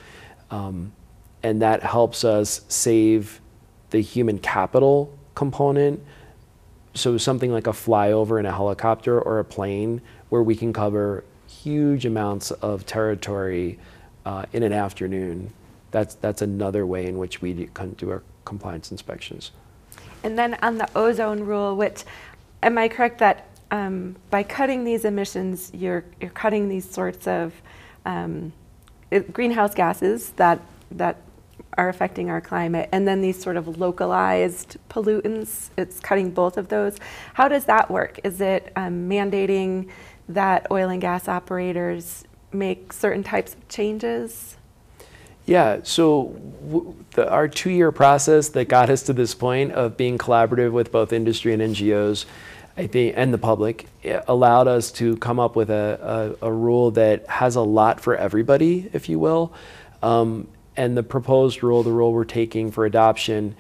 um, 0.52 0.92
and 1.44 1.62
that 1.62 1.82
helps 1.82 2.24
us 2.24 2.62
save 2.68 3.40
the 3.90 4.02
human 4.02 4.40
capital 4.40 5.18
component. 5.36 6.02
So 6.94 7.18
something 7.18 7.52
like 7.52 7.68
a 7.68 7.72
flyover 7.72 8.40
in 8.40 8.46
a 8.46 8.52
helicopter 8.52 9.20
or 9.20 9.40
a 9.40 9.46
plane, 9.46 10.02
where 10.30 10.44
we 10.44 10.56
can 10.56 10.74
cover 10.74 11.24
huge 11.48 12.06
amounts 12.06 12.52
of 12.52 12.86
territory 12.86 13.80
uh, 14.26 14.46
in 14.54 14.64
an 14.64 14.74
afternoon. 14.74 15.54
That's 15.92 16.16
that's 16.16 16.42
another 16.42 16.86
way 16.86 17.08
in 17.08 17.18
which 17.18 17.42
we 17.42 17.70
can 17.74 17.94
do 17.94 18.12
our 18.12 18.24
compliance 18.46 18.92
inspections. 18.92 19.52
And 20.24 20.38
then 20.38 20.58
on 20.62 20.78
the 20.78 20.90
ozone 20.96 21.42
rule, 21.42 21.76
which, 21.76 22.04
am 22.62 22.78
I 22.78 22.88
correct 22.88 23.20
that 23.20 23.48
um, 23.72 24.16
by 24.30 24.44
cutting 24.44 24.84
these 24.84 25.06
emissions, 25.06 25.72
you're, 25.74 26.04
you're 26.20 26.32
cutting 26.32 26.68
these 26.68 26.90
sorts 26.90 27.28
of 27.28 27.54
um, 28.06 28.52
greenhouse 29.32 29.74
gases 29.74 30.32
that, 30.32 30.60
that 30.92 31.18
are 31.80 31.88
affecting 31.88 32.30
our 32.30 32.42
climate, 32.42 32.90
and 32.92 33.08
then 33.08 33.22
these 33.22 33.42
sort 33.42 33.56
of 33.56 33.80
localized 33.80 34.76
pollutants, 34.90 35.70
it's 35.78 36.02
cutting 36.02 36.30
both 36.30 36.58
of 36.58 36.68
those. 36.68 36.98
How 37.34 37.48
does 37.48 37.64
that 37.66 37.90
work? 37.90 38.20
Is 38.26 38.42
it 38.42 38.74
um, 38.76 39.10
mandating 39.10 39.88
that 40.28 40.68
oil 40.72 40.90
and 40.90 41.00
gas 41.00 41.30
operators 41.30 42.26
make 42.52 42.92
certain 42.92 43.24
types 43.24 43.54
of 43.54 43.66
changes? 43.70 44.58
Yeah, 45.46 45.80
so 45.84 46.36
the, 47.12 47.30
our 47.30 47.48
two 47.48 47.70
year 47.70 47.94
process 47.94 48.50
that 48.50 48.68
got 48.68 48.90
us 48.90 49.04
to 49.04 49.14
this 49.14 49.34
point 49.34 49.72
of 49.72 49.96
being 49.96 50.18
collaborative 50.18 50.74
with 50.74 50.92
both 50.92 51.14
industry 51.14 51.54
and 51.54 51.62
NGOs, 51.62 52.26
I 52.76 52.88
think, 52.88 53.14
and 53.16 53.34
the 53.34 53.38
public, 53.38 53.88
allowed 54.28 54.68
us 54.68 54.92
to 54.94 55.16
come 55.16 55.40
up 55.40 55.56
with 55.56 55.70
a, 55.70 56.36
a, 56.42 56.48
a, 56.48 56.52
rule 56.52 56.92
that 56.92 57.26
has 57.28 57.56
a 57.56 57.62
lot 57.62 58.02
for 58.02 58.18
everybody, 58.18 58.90
if 58.92 59.08
you 59.08 59.18
will. 59.18 59.54
Um, 60.04 60.50
and 60.80 60.96
the 60.96 61.04
proposed 61.04 61.62
rule, 61.62 61.84
the 61.84 61.92
rule 61.92 62.14
we're 62.14 62.24
taking 62.24 62.72
for 62.72 62.86
adoption, 62.86 63.54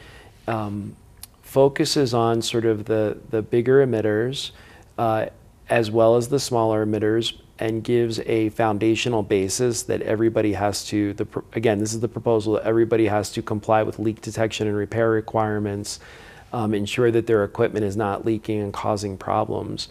um, 0.47 0.95
focuses 1.41 2.13
on 2.13 2.41
sort 2.41 2.63
of 2.63 2.85
the, 2.85 3.17
the 3.29 3.41
bigger 3.41 3.85
emitters 3.85 4.51
uh, 4.97 5.25
as 5.69 5.91
well 5.91 6.15
as 6.15 6.29
the 6.29 6.39
smaller 6.39 6.85
emitters 6.85 7.37
and 7.59 7.83
gives 7.83 8.19
a 8.21 8.47
foundational 8.51 9.21
basis 9.21 9.83
that 9.83 10.01
everybody 10.03 10.53
has 10.53 10.85
to, 10.85 11.13
the, 11.15 11.27
again, 11.51 11.79
this 11.79 11.93
is 11.93 11.99
the 11.99 12.07
proposal, 12.07 12.53
that 12.53 12.63
everybody 12.63 13.07
has 13.07 13.29
to 13.33 13.41
comply 13.41 13.83
with 13.83 13.99
leak 13.99 14.21
detection 14.21 14.65
and 14.65 14.77
repair 14.77 15.09
requirements, 15.09 15.99
um, 16.53 16.73
ensure 16.73 17.11
that 17.11 17.27
their 17.27 17.43
equipment 17.43 17.83
is 17.83 17.97
not 17.97 18.25
leaking 18.25 18.61
and 18.61 18.71
causing 18.71 19.17
problems. 19.17 19.89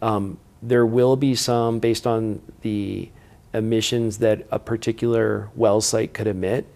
Um, 0.00 0.38
there 0.62 0.86
will 0.86 1.16
be 1.16 1.34
some 1.34 1.80
based 1.80 2.06
on 2.06 2.40
the 2.62 3.08
emissions 3.54 4.18
that 4.18 4.46
a 4.50 4.58
particular 4.58 5.50
well 5.54 5.80
site 5.80 6.12
could 6.12 6.26
emit. 6.26 6.66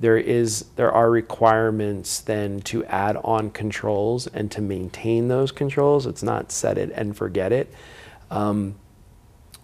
There 0.00 0.16
is 0.16 0.66
there 0.76 0.92
are 0.92 1.10
requirements 1.10 2.20
then 2.20 2.60
to 2.62 2.84
add 2.84 3.16
on 3.24 3.50
controls 3.50 4.26
and 4.28 4.50
to 4.52 4.60
maintain 4.60 5.28
those 5.28 5.50
controls. 5.50 6.06
It's 6.06 6.22
not 6.22 6.52
set 6.52 6.78
it 6.78 6.90
and 6.94 7.16
forget 7.16 7.52
it. 7.52 7.72
Um, 8.30 8.76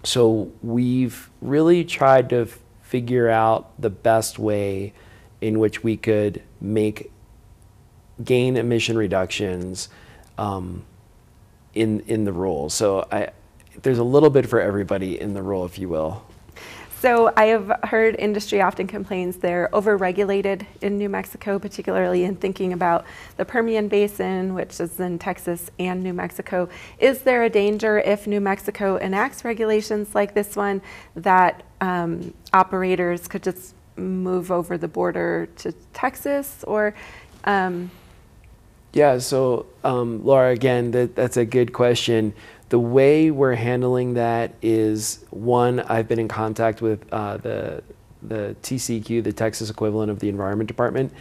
so 0.03 0.53
we've 0.63 1.31
really 1.41 1.85
tried 1.85 2.31
to 2.31 2.49
figure 2.83 3.29
out 3.29 3.81
the 3.81 3.91
best 3.91 4.39
way 4.39 4.93
in 5.41 5.59
which 5.59 5.83
we 5.83 5.97
could 5.97 6.43
make 6.61 7.11
gain 8.23 8.57
emission 8.57 8.97
reductions 8.97 9.89
um, 10.37 10.85
in 11.75 12.01
in 12.01 12.25
the 12.25 12.33
rule. 12.33 12.71
So 12.71 13.07
I, 13.13 13.31
there's 13.83 13.99
a 13.99 14.05
little 14.05 14.31
bit 14.31 14.47
for 14.47 14.61
everybody 14.61 15.21
in 15.21 15.35
the 15.35 15.43
rule, 15.43 15.65
if 15.65 15.79
you 15.79 15.89
will. 15.89 16.25
So 17.05 17.31
I 17.37 17.49
have 17.49 17.71
heard 17.83 18.17
industry 18.19 18.63
often 18.63 18.87
complains 18.87 19.37
they're 19.37 19.69
overregulated 19.75 20.65
in 20.81 20.97
New 20.97 21.11
Mexico, 21.11 21.59
particularly 21.59 22.25
in 22.25 22.35
thinking 22.35 22.73
about 22.73 23.05
the 23.37 23.45
Permian 23.45 23.89
Basin, 23.89 24.55
which 24.55 24.81
is 24.81 24.99
in 24.99 25.19
Texas 25.19 25.71
and 25.79 26.03
New 26.03 26.15
Mexico. 26.15 26.67
Is 26.99 27.21
there 27.21 27.43
a 27.43 27.51
danger 27.51 27.99
if 27.99 28.27
New 28.27 28.41
Mexico 28.41 28.97
enacts 28.97 29.45
regulations 29.45 30.15
like 30.15 30.33
this 30.33 30.57
one 30.57 30.81
that 31.15 31.65
um, 31.83 32.33
operators 32.55 33.29
could 33.29 33.43
just 33.43 33.75
move 33.99 34.51
over 34.51 34.79
the 34.79 34.89
border 34.89 35.51
to 35.57 35.73
Texas 35.93 36.65
or? 36.67 36.95
Um, 37.45 37.91
yeah, 38.95 39.19
so 39.19 39.67
um, 39.83 40.25
Laura, 40.25 40.53
again, 40.53 40.93
that, 40.93 41.17
that's 41.17 41.37
a 41.37 41.45
good 41.45 41.75
question. 41.75 42.33
The 42.71 42.79
way 42.79 43.31
we're 43.31 43.55
handling 43.55 44.15
that 44.15 44.55
is 44.63 45.25
one, 45.31 45.81
I've 45.81 46.09
been 46.09 46.19
in 46.19 46.29
contact 46.29 46.81
with 46.81 47.05
uh, 47.13 47.37
the, 47.37 47.83
the 48.23 48.57
TCEQ, 48.63 49.23
the 49.23 49.33
Texas 49.33 49.71
equivalent 49.71 50.11
of 50.11 50.19
the 50.19 50.29
Environment 50.29 50.67
Department, 50.67 51.13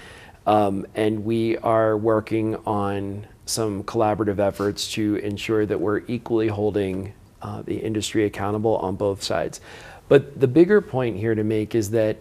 um, 0.47 0.85
and 0.95 1.25
we 1.25 1.57
are 1.57 1.97
working 1.97 2.55
on 2.65 3.27
some 3.45 3.83
collaborative 3.83 4.39
efforts 4.39 4.91
to 4.93 5.15
ensure 5.17 5.65
that 5.65 5.79
we're 5.79 6.01
equally 6.07 6.47
holding 6.47 7.13
uh, 7.41 7.61
the 7.61 7.75
industry 7.75 8.23
accountable 8.23 8.77
on 8.77 8.95
both 8.95 9.21
sides. 9.21 9.59
But 10.07 10.39
the 10.39 10.47
bigger 10.47 10.81
point 10.81 11.17
here 11.17 11.35
to 11.35 11.43
make 11.43 11.75
is 11.75 11.91
that 11.91 12.17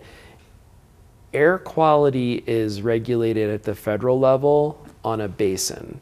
air 1.33 1.59
quality 1.59 2.43
is 2.47 2.83
regulated 2.83 3.51
at 3.51 3.63
the 3.63 3.75
federal 3.75 4.19
level 4.19 4.85
on 5.05 5.21
a 5.21 5.29
basin. 5.29 6.01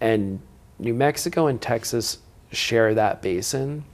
And 0.00 0.40
New 0.78 0.94
Mexico 0.94 1.46
and 1.46 1.60
Texas 1.60 2.18
share 2.50 2.94
that 2.94 3.22
basin. 3.22 3.84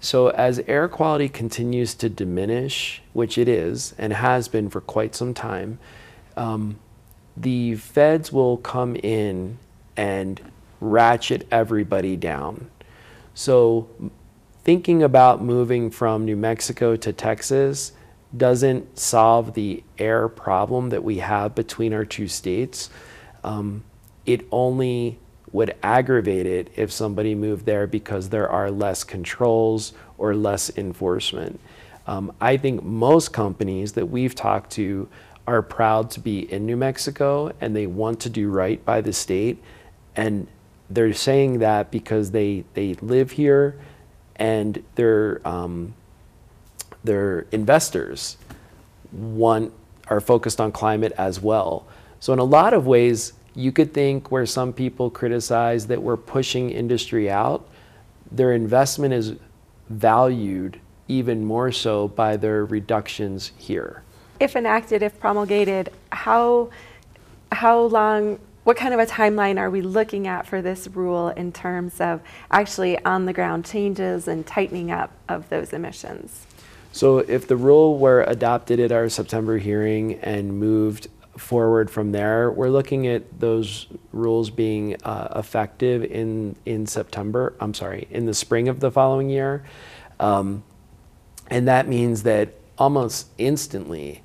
So 0.00 0.28
as 0.28 0.60
air 0.60 0.88
quality 0.88 1.28
continues 1.28 1.94
to 1.94 2.08
diminish, 2.08 3.02
which 3.12 3.36
it 3.36 3.48
is 3.48 3.94
and 3.98 4.12
has 4.12 4.48
been 4.48 4.70
for 4.70 4.80
quite 4.80 5.14
some 5.14 5.34
time, 5.34 5.78
um, 6.36 6.78
the 7.36 7.74
feds 7.76 8.32
will 8.32 8.56
come 8.58 8.96
in 8.96 9.58
and 9.96 10.40
ratchet 10.80 11.46
everybody 11.50 12.16
down. 12.16 12.70
So 13.34 13.88
thinking 14.62 15.02
about 15.02 15.42
moving 15.42 15.90
from 15.90 16.24
New 16.24 16.36
Mexico 16.36 16.94
to 16.96 17.12
Texas 17.12 17.92
doesn't 18.36 18.98
solve 18.98 19.54
the 19.54 19.82
air 19.98 20.28
problem 20.28 20.90
that 20.90 21.02
we 21.02 21.18
have 21.18 21.54
between 21.54 21.92
our 21.92 22.04
two 22.04 22.28
states. 22.28 22.90
Um, 23.42 23.84
it 24.26 24.46
only 24.52 25.18
would 25.52 25.74
aggravate 25.82 26.46
it 26.46 26.70
if 26.76 26.92
somebody 26.92 27.34
moved 27.34 27.64
there 27.66 27.86
because 27.86 28.28
there 28.28 28.48
are 28.48 28.70
less 28.70 29.04
controls 29.04 29.92
or 30.18 30.34
less 30.34 30.70
enforcement. 30.76 31.58
Um, 32.06 32.32
I 32.40 32.56
think 32.56 32.82
most 32.82 33.32
companies 33.32 33.92
that 33.92 34.06
we've 34.06 34.34
talked 34.34 34.70
to 34.72 35.08
are 35.46 35.62
proud 35.62 36.10
to 36.10 36.20
be 36.20 36.50
in 36.52 36.66
New 36.66 36.76
Mexico 36.76 37.52
and 37.60 37.74
they 37.74 37.86
want 37.86 38.20
to 38.20 38.30
do 38.30 38.50
right 38.50 38.84
by 38.84 39.00
the 39.00 39.12
state. 39.12 39.62
And 40.16 40.46
they're 40.90 41.12
saying 41.12 41.60
that 41.60 41.90
because 41.90 42.30
they, 42.30 42.64
they 42.74 42.94
live 42.94 43.32
here 43.32 43.78
and 44.36 44.82
their, 44.94 45.46
um, 45.46 45.94
their 47.04 47.46
investors 47.52 48.36
want, 49.12 49.72
are 50.08 50.20
focused 50.20 50.60
on 50.60 50.72
climate 50.72 51.12
as 51.16 51.40
well. 51.40 51.86
So 52.20 52.32
in 52.32 52.38
a 52.38 52.44
lot 52.44 52.74
of 52.74 52.86
ways, 52.86 53.32
you 53.58 53.72
could 53.72 53.92
think 53.92 54.30
where 54.30 54.46
some 54.46 54.72
people 54.72 55.10
criticize 55.10 55.88
that 55.88 56.00
we're 56.00 56.16
pushing 56.16 56.70
industry 56.70 57.28
out, 57.28 57.66
their 58.30 58.52
investment 58.52 59.12
is 59.12 59.34
valued 59.88 60.78
even 61.08 61.44
more 61.44 61.72
so 61.72 62.06
by 62.06 62.36
their 62.36 62.64
reductions 62.64 63.50
here. 63.58 64.04
If 64.38 64.54
enacted, 64.54 65.02
if 65.02 65.18
promulgated, 65.18 65.90
how, 66.12 66.70
how 67.50 67.80
long, 67.80 68.38
what 68.62 68.76
kind 68.76 68.94
of 68.94 69.00
a 69.00 69.06
timeline 69.06 69.58
are 69.58 69.70
we 69.70 69.80
looking 69.80 70.28
at 70.28 70.46
for 70.46 70.62
this 70.62 70.86
rule 70.86 71.30
in 71.30 71.50
terms 71.50 72.00
of 72.00 72.20
actually 72.52 73.04
on 73.04 73.26
the 73.26 73.32
ground 73.32 73.64
changes 73.64 74.28
and 74.28 74.46
tightening 74.46 74.92
up 74.92 75.10
of 75.28 75.48
those 75.48 75.72
emissions? 75.72 76.46
So 76.92 77.18
if 77.18 77.48
the 77.48 77.56
rule 77.56 77.98
were 77.98 78.22
adopted 78.22 78.78
at 78.78 78.92
our 78.92 79.08
September 79.08 79.58
hearing 79.58 80.14
and 80.20 80.60
moved 80.60 81.08
forward 81.38 81.90
from 81.90 82.12
there, 82.12 82.50
we're 82.50 82.68
looking 82.68 83.06
at 83.06 83.40
those 83.40 83.86
rules 84.12 84.50
being 84.50 84.96
uh, 85.04 85.32
effective 85.36 86.04
in 86.04 86.56
in 86.66 86.86
September. 86.86 87.54
I'm 87.60 87.74
sorry, 87.74 88.06
in 88.10 88.26
the 88.26 88.34
spring 88.34 88.68
of 88.68 88.80
the 88.80 88.90
following 88.90 89.30
year, 89.30 89.64
um, 90.20 90.62
and 91.48 91.68
that 91.68 91.88
means 91.88 92.24
that 92.24 92.54
almost 92.76 93.28
instantly, 93.38 94.22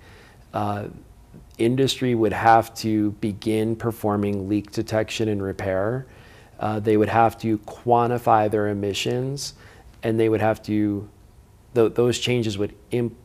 uh, 0.54 0.88
industry 1.58 2.15
would 2.15 2.34
have 2.34 2.73
to 2.76 3.12
begin 3.13 3.76
performing 3.76 4.49
leak 4.49 4.71
detection 4.71 5.28
and 5.30 5.41
repair. 5.41 6.06
Uh, 6.60 6.80
they 6.80 6.97
would 6.97 7.10
have 7.10 7.38
to 7.39 7.58
quantify 7.60 8.49
their 8.49 8.67
emissions, 8.67 9.54
and 10.02 10.19
they 10.19 10.30
would 10.30 10.41
have 10.41 10.62
to. 10.63 11.10
Th- 11.76 11.93
those 11.93 12.19
changes 12.19 12.58
would 12.58 12.76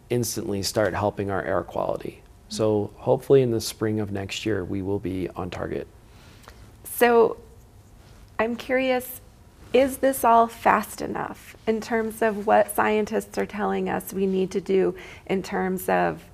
instantly 0.09 0.63
start 0.63 0.95
helping 0.95 1.31
our 1.31 1.43
air 1.43 1.63
quality. 1.63 2.23
So 2.49 2.91
hopefully 2.97 3.43
in 3.43 3.51
the 3.51 3.61
spring 3.61 4.01
of 4.01 4.11
next 4.11 4.47
year, 4.47 4.65
we 4.65 4.83
will 4.83 4.99
be 4.99 5.29
on 5.31 5.51
target. 5.51 5.87
So 6.85 7.37
I'm 8.39 8.57
curious 8.57 9.21
is 9.73 9.99
this 9.99 10.25
all 10.25 10.47
fast 10.47 11.03
enough 11.03 11.57
in 11.67 11.81
terms 11.81 12.23
of 12.23 12.47
what 12.47 12.75
scientists 12.75 13.37
are 13.37 13.47
telling 13.47 13.89
us 13.89 14.15
we 14.15 14.27
need 14.27 14.51
to 14.53 14.61
do 14.61 14.95
in 15.27 15.43
terms 15.43 15.89
of 15.89 16.25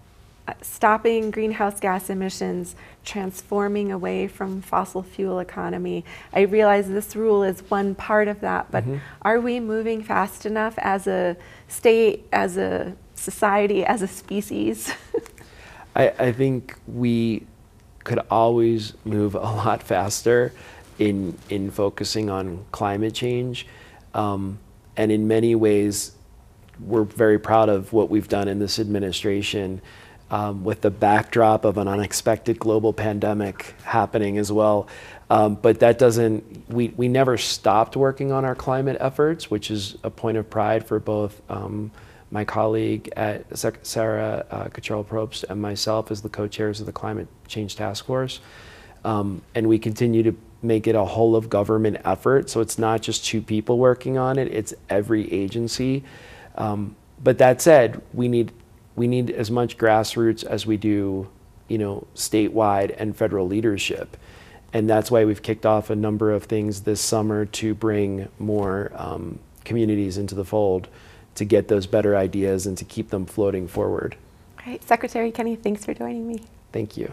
uh, 0.46 0.52
stopping 0.60 1.30
greenhouse 1.30 1.80
gas 1.80 2.10
emissions, 2.10 2.76
transforming 3.04 3.90
away 3.90 4.28
from 4.28 4.60
fossil 4.60 5.02
fuel 5.02 5.40
economy. 5.40 6.04
I 6.32 6.42
realize 6.42 6.88
this 6.88 7.16
rule 7.16 7.42
is 7.42 7.60
one 7.70 7.94
part 7.94 8.28
of 8.28 8.40
that, 8.40 8.70
but 8.70 8.84
mm-hmm. 8.84 8.98
are 9.22 9.40
we 9.40 9.58
moving 9.58 10.02
fast 10.02 10.46
enough 10.46 10.74
as 10.78 11.06
a 11.06 11.36
state, 11.66 12.26
as 12.32 12.56
a 12.56 12.94
society, 13.14 13.84
as 13.84 14.02
a 14.02 14.08
species? 14.08 14.92
I, 15.94 16.08
I 16.18 16.32
think 16.32 16.76
we 16.86 17.46
could 18.02 18.20
always 18.30 18.94
move 19.04 19.34
a 19.34 19.40
lot 19.40 19.82
faster 19.82 20.52
in 20.98 21.36
in 21.48 21.70
focusing 21.70 22.30
on 22.30 22.64
climate 22.72 23.14
change, 23.14 23.66
um, 24.12 24.58
and 24.96 25.10
in 25.10 25.26
many 25.26 25.54
ways, 25.54 26.12
we're 26.80 27.04
very 27.04 27.38
proud 27.38 27.68
of 27.68 27.92
what 27.92 28.10
we've 28.10 28.28
done 28.28 28.48
in 28.48 28.58
this 28.58 28.78
administration. 28.78 29.80
Um, 30.30 30.64
with 30.64 30.80
the 30.80 30.90
backdrop 30.90 31.64
of 31.64 31.76
an 31.76 31.86
unexpected 31.86 32.58
global 32.58 32.92
pandemic 32.92 33.74
happening 33.84 34.38
as 34.38 34.50
well. 34.50 34.88
Um, 35.30 35.54
but 35.54 35.80
that 35.80 35.98
doesn't, 35.98 36.68
we, 36.68 36.88
we 36.96 37.08
never 37.08 37.36
stopped 37.36 37.94
working 37.94 38.32
on 38.32 38.44
our 38.44 38.54
climate 38.54 38.96
efforts, 39.00 39.50
which 39.50 39.70
is 39.70 39.96
a 40.02 40.10
point 40.10 40.38
of 40.38 40.48
pride 40.48 40.86
for 40.86 40.98
both 40.98 41.40
um, 41.50 41.92
my 42.34 42.44
colleague 42.44 43.12
at 43.16 43.44
Sarah 43.56 44.44
uh, 44.50 44.68
Cottrell-Propst 44.68 45.44
and 45.48 45.62
myself 45.62 46.10
as 46.10 46.20
the 46.20 46.28
co-chairs 46.28 46.80
of 46.80 46.86
the 46.86 46.92
Climate 46.92 47.28
Change 47.46 47.76
Task 47.76 48.04
Force. 48.06 48.40
Um, 49.04 49.42
and 49.54 49.68
we 49.68 49.78
continue 49.78 50.24
to 50.24 50.36
make 50.60 50.88
it 50.88 50.96
a 50.96 51.04
whole 51.04 51.36
of 51.36 51.48
government 51.48 51.98
effort. 52.04 52.50
So 52.50 52.60
it's 52.60 52.76
not 52.76 53.02
just 53.02 53.24
two 53.24 53.40
people 53.40 53.78
working 53.78 54.18
on 54.18 54.36
it, 54.36 54.48
it's 54.52 54.74
every 54.90 55.32
agency. 55.32 56.02
Um, 56.56 56.96
but 57.22 57.38
that 57.38 57.62
said, 57.62 58.02
we 58.12 58.26
need, 58.26 58.50
we 58.96 59.06
need 59.06 59.30
as 59.30 59.48
much 59.48 59.78
grassroots 59.78 60.42
as 60.42 60.66
we 60.66 60.76
do, 60.76 61.28
you 61.68 61.78
know, 61.78 62.04
statewide 62.16 62.96
and 62.98 63.16
federal 63.16 63.46
leadership. 63.46 64.16
And 64.72 64.90
that's 64.90 65.08
why 65.08 65.24
we've 65.24 65.42
kicked 65.42 65.66
off 65.66 65.88
a 65.88 65.94
number 65.94 66.32
of 66.32 66.44
things 66.44 66.80
this 66.80 67.00
summer 67.00 67.44
to 67.44 67.76
bring 67.76 68.28
more 68.40 68.90
um, 68.96 69.38
communities 69.64 70.18
into 70.18 70.34
the 70.34 70.44
fold 70.44 70.88
to 71.34 71.44
get 71.44 71.68
those 71.68 71.86
better 71.86 72.16
ideas 72.16 72.66
and 72.66 72.76
to 72.78 72.84
keep 72.84 73.10
them 73.10 73.26
floating 73.26 73.66
forward. 73.68 74.16
All 74.58 74.72
right, 74.72 74.82
Secretary 74.82 75.30
Kenney, 75.30 75.56
thanks 75.56 75.84
for 75.84 75.94
joining 75.94 76.26
me. 76.26 76.44
Thank 76.72 76.96
you. 76.96 77.12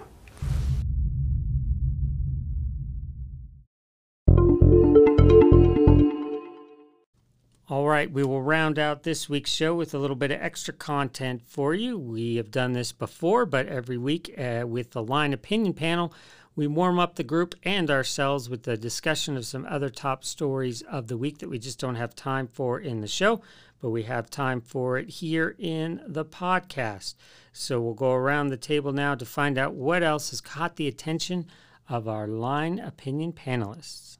All 7.72 7.88
right, 7.88 8.12
we 8.12 8.26
will 8.26 8.42
round 8.42 8.78
out 8.78 9.04
this 9.04 9.30
week's 9.30 9.50
show 9.50 9.74
with 9.74 9.94
a 9.94 9.98
little 9.98 10.18
bit 10.18 10.30
of 10.30 10.42
extra 10.42 10.74
content 10.74 11.42
for 11.46 11.74
you. 11.74 11.98
We 11.98 12.36
have 12.36 12.52
done 12.52 12.74
this 12.74 12.92
before, 12.92 13.46
but 13.46 13.68
every 13.68 13.98
week 13.98 14.36
uh, 14.38 14.66
with 14.68 14.92
the 14.92 15.02
Line 15.02 15.32
Opinion 15.32 15.74
Panel, 15.74 16.14
we 16.56 16.68
warm 16.68 17.00
up 17.00 17.16
the 17.16 17.24
group 17.24 17.56
and 17.64 17.90
ourselves 17.90 18.50
with 18.50 18.64
the 18.64 18.76
discussion 18.76 19.38
of 19.38 19.46
some 19.46 19.66
other 19.70 19.90
top 19.90 20.26
stories 20.26 20.82
of 20.82 21.08
the 21.08 21.18
week 21.18 21.38
that 21.38 21.50
we 21.50 21.58
just 21.58 21.80
don't 21.80 21.96
have 21.96 22.14
time 22.14 22.48
for 22.48 22.80
in 22.80 23.00
the 23.00 23.08
show, 23.08 23.42
but 23.82 23.90
we 23.90 24.04
have 24.04 24.30
time 24.30 24.60
for 24.60 24.98
it 24.98 25.10
here 25.10 25.56
in 25.58 26.02
the 26.06 26.26
podcast. 26.26 27.16
So 27.54 27.80
we'll 27.80 27.94
go 27.94 28.12
around 28.12 28.50
the 28.50 28.58
table 28.58 28.92
now 28.92 29.16
to 29.16 29.26
find 29.26 29.58
out 29.58 29.74
what 29.74 30.04
else 30.04 30.32
has 30.32 30.42
caught 30.42 30.76
the 30.76 30.90
attention 30.90 31.48
of 31.88 32.08
our 32.08 32.28
Line 32.28 32.80
Opinion 32.80 33.32
panelists. 33.32 34.18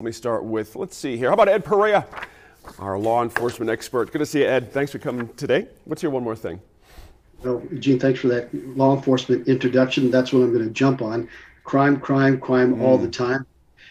Let 0.00 0.04
me 0.04 0.12
start 0.12 0.44
with, 0.44 0.74
let's 0.76 0.96
see 0.96 1.16
here. 1.16 1.28
How 1.28 1.34
about 1.34 1.48
Ed 1.48 1.64
Perea, 1.64 2.04
our 2.80 2.98
law 2.98 3.22
enforcement 3.22 3.70
expert? 3.70 4.12
Good 4.12 4.18
to 4.18 4.26
see 4.26 4.40
you, 4.40 4.46
Ed. 4.46 4.72
Thanks 4.72 4.90
for 4.90 4.98
coming 4.98 5.28
today. 5.34 5.68
What's 5.84 6.02
your 6.02 6.10
one 6.10 6.24
more 6.24 6.36
thing? 6.36 6.60
Well, 7.42 7.62
Gene, 7.78 7.98
thanks 7.98 8.20
for 8.20 8.28
that 8.28 8.48
law 8.76 8.96
enforcement 8.96 9.46
introduction. 9.46 10.10
That's 10.10 10.32
what 10.32 10.40
I'm 10.40 10.52
going 10.52 10.64
to 10.64 10.70
jump 10.70 11.02
on. 11.02 11.28
Crime, 11.64 12.00
crime, 12.00 12.40
crime 12.40 12.76
mm. 12.76 12.82
all 12.82 12.98
the 12.98 13.10
time. 13.10 13.46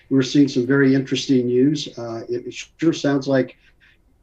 We're 0.10 0.24
seeing 0.24 0.48
some 0.48 0.66
very 0.66 0.94
interesting 0.94 1.48
news. 1.48 1.98
Uh, 1.98 2.24
it, 2.30 2.48
it 2.48 2.54
sure 2.54 2.94
sounds 2.94 3.28
like 3.28 3.58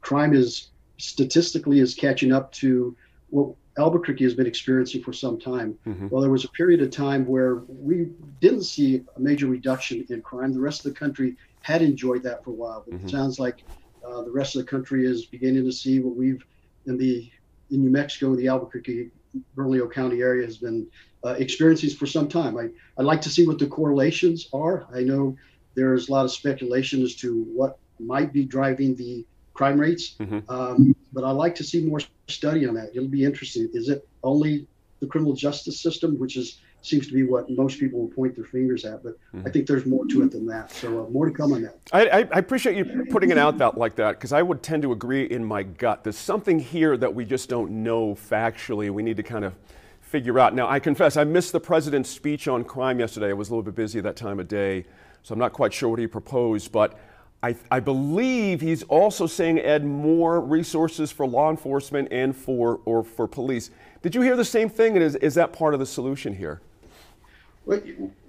crime 0.01 0.33
is 0.33 0.69
statistically 0.97 1.79
is 1.79 1.93
catching 1.93 2.31
up 2.31 2.51
to 2.53 2.95
what 3.29 3.55
Albuquerque 3.77 4.23
has 4.23 4.33
been 4.33 4.45
experiencing 4.45 5.01
for 5.01 5.13
some 5.13 5.39
time. 5.39 5.77
Mm-hmm. 5.87 6.09
Well, 6.09 6.21
there 6.21 6.31
was 6.31 6.45
a 6.45 6.49
period 6.49 6.81
of 6.81 6.91
time 6.91 7.25
where 7.25 7.55
we 7.67 8.09
didn't 8.39 8.63
see 8.63 9.03
a 9.15 9.19
major 9.19 9.47
reduction 9.47 10.05
in 10.09 10.21
crime. 10.21 10.53
The 10.53 10.59
rest 10.59 10.85
of 10.85 10.93
the 10.93 10.99
country 10.99 11.35
had 11.61 11.81
enjoyed 11.81 12.23
that 12.23 12.43
for 12.43 12.51
a 12.51 12.53
while. 12.53 12.83
But 12.85 12.95
mm-hmm. 12.95 13.07
it 13.07 13.11
sounds 13.11 13.39
like 13.39 13.63
uh, 14.07 14.21
the 14.21 14.31
rest 14.31 14.55
of 14.55 14.61
the 14.61 14.67
country 14.67 15.05
is 15.05 15.25
beginning 15.25 15.65
to 15.65 15.71
see 15.71 15.99
what 15.99 16.15
we've 16.15 16.45
in 16.85 16.97
the 16.97 17.31
in 17.73 17.81
New 17.81 17.89
Mexico, 17.89 18.35
the 18.35 18.47
Albuquerque, 18.47 19.09
Bernalillo 19.55 19.89
County 19.89 20.21
area 20.21 20.45
has 20.45 20.57
been 20.57 20.87
uh, 21.25 21.35
experiencing 21.39 21.89
for 21.89 22.05
some 22.05 22.27
time. 22.27 22.57
I, 22.57 22.69
I'd 22.97 23.05
like 23.05 23.21
to 23.21 23.29
see 23.29 23.47
what 23.47 23.59
the 23.59 23.67
correlations 23.67 24.47
are. 24.53 24.85
I 24.93 25.01
know 25.01 25.35
there's 25.75 26.07
a 26.07 26.11
lot 26.11 26.25
of 26.25 26.31
speculation 26.31 27.01
as 27.01 27.15
to 27.15 27.43
what 27.43 27.79
might 27.99 28.31
be 28.31 28.45
driving 28.45 28.95
the 28.95 29.25
crime 29.53 29.79
rates, 29.79 30.15
mm-hmm. 30.19 30.39
um, 30.49 30.95
but 31.11 31.23
I'd 31.23 31.31
like 31.31 31.55
to 31.55 31.63
see 31.63 31.83
more 31.83 31.99
study 32.27 32.67
on 32.67 32.75
that. 32.75 32.89
It'll 32.93 33.07
be 33.07 33.23
interesting. 33.23 33.69
Is 33.73 33.89
it 33.89 34.07
only 34.23 34.67
the 34.99 35.07
criminal 35.07 35.33
justice 35.33 35.81
system, 35.81 36.19
which 36.19 36.37
is 36.37 36.59
seems 36.83 37.07
to 37.07 37.13
be 37.13 37.23
what 37.23 37.49
most 37.49 37.79
people 37.79 37.99
will 37.99 38.09
point 38.09 38.35
their 38.35 38.43
fingers 38.43 38.85
at. 38.85 39.01
But 39.03 39.13
mm-hmm. 39.33 39.47
I 39.47 39.49
think 39.49 39.67
there's 39.67 39.85
more 39.85 40.05
to 40.07 40.23
it 40.23 40.31
than 40.31 40.45
that. 40.47 40.71
So 40.71 41.05
uh, 41.05 41.09
more 41.09 41.25
to 41.25 41.31
come 41.31 41.53
on 41.53 41.63
that. 41.63 41.77
I, 41.91 42.07
I, 42.07 42.17
I 42.19 42.39
appreciate 42.39 42.75
you 42.75 43.05
putting 43.09 43.31
it 43.31 43.37
out 43.37 43.57
that, 43.57 43.77
like 43.77 43.95
that 43.95 44.17
because 44.17 44.33
I 44.33 44.41
would 44.41 44.61
tend 44.61 44.83
to 44.83 44.91
agree 44.91 45.23
in 45.23 45.43
my 45.43 45.63
gut. 45.63 46.03
There's 46.03 46.17
something 46.17 46.59
here 46.59 46.97
that 46.97 47.13
we 47.13 47.25
just 47.25 47.49
don't 47.49 47.83
know 47.83 48.15
factually. 48.15 48.89
We 48.91 49.01
need 49.01 49.17
to 49.17 49.23
kind 49.23 49.45
of 49.45 49.53
figure 50.01 50.37
out. 50.39 50.53
Now, 50.53 50.69
I 50.69 50.79
confess, 50.79 51.17
I 51.17 51.23
missed 51.23 51.53
the 51.53 51.59
president's 51.59 52.09
speech 52.09 52.47
on 52.47 52.63
crime 52.63 52.99
yesterday. 52.99 53.29
I 53.29 53.33
was 53.33 53.49
a 53.49 53.51
little 53.51 53.63
bit 53.63 53.75
busy 53.75 53.97
at 53.99 54.03
that 54.03 54.15
time 54.15 54.39
of 54.39 54.47
day, 54.47 54.85
so 55.23 55.33
I'm 55.33 55.39
not 55.39 55.53
quite 55.53 55.73
sure 55.73 55.89
what 55.89 55.99
he 55.99 56.07
proposed, 56.07 56.71
but. 56.71 56.99
I, 57.41 57.57
I, 57.69 57.81
believe 57.81 58.61
he's 58.61 58.83
also 58.83 59.27
saying 59.27 59.59
add 59.59 59.83
more 59.83 60.39
resources 60.39 61.11
for 61.11 61.27
law 61.27 61.49
enforcement 61.49 62.07
and 62.09 62.33
for 62.33 62.79
or 62.85 63.03
for 63.03 63.27
police. 63.27 63.69
Did 64.01 64.15
you 64.15 64.21
hear 64.21 64.37
the 64.37 64.45
same 64.45 64.69
thing? 64.69 64.95
And 64.95 65.03
is, 65.03 65.15
is 65.15 65.35
that 65.35 65.51
part 65.51 65.73
of 65.73 65.81
the 65.81 65.85
solution 65.85 66.33
here? 66.33 66.61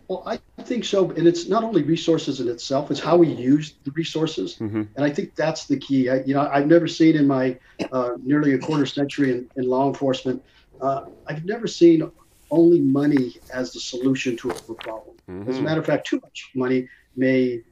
Well, 0.06 0.22
I 0.26 0.38
think 0.62 0.84
so. 0.84 1.10
And 1.12 1.26
it's 1.26 1.48
not 1.48 1.64
only 1.64 1.82
resources 1.82 2.40
in 2.40 2.48
itself, 2.48 2.90
it's 2.90 3.00
how 3.00 3.16
we 3.16 3.28
use 3.28 3.74
the 3.84 3.90
resources. 3.92 4.56
Mm-hmm. 4.56 4.82
And 4.96 5.04
I 5.04 5.10
think 5.10 5.34
that's 5.34 5.66
the 5.66 5.78
key. 5.78 6.10
I, 6.10 6.22
you 6.24 6.34
know, 6.34 6.42
I've 6.42 6.66
never 6.66 6.86
seen 6.86 7.16
in 7.16 7.26
my 7.26 7.58
uh, 7.90 8.10
nearly 8.22 8.52
a 8.52 8.58
quarter 8.58 8.84
century 8.86 9.32
in, 9.32 9.50
in 9.56 9.68
law 9.68 9.88
enforcement, 9.88 10.42
uh, 10.80 11.06
I've 11.26 11.44
never 11.44 11.66
seen 11.66 12.10
only 12.50 12.80
money 12.80 13.36
as 13.52 13.72
the 13.72 13.80
solution 13.80 14.36
to 14.38 14.50
a 14.50 14.54
problem. 14.74 15.16
Mm-hmm. 15.28 15.50
As 15.50 15.58
a 15.58 15.62
matter 15.62 15.80
of 15.80 15.86
fact, 15.86 16.06
too 16.06 16.20
much 16.22 16.50
money 16.54 16.88
may 17.16 17.62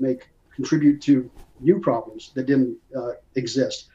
make 0.00 0.28
contribute 0.54 1.02
to 1.02 1.30
new 1.60 1.78
problems 1.78 2.30
that 2.34 2.46
didn't 2.46 2.76
uh, 2.96 3.12
exist. 3.34 3.88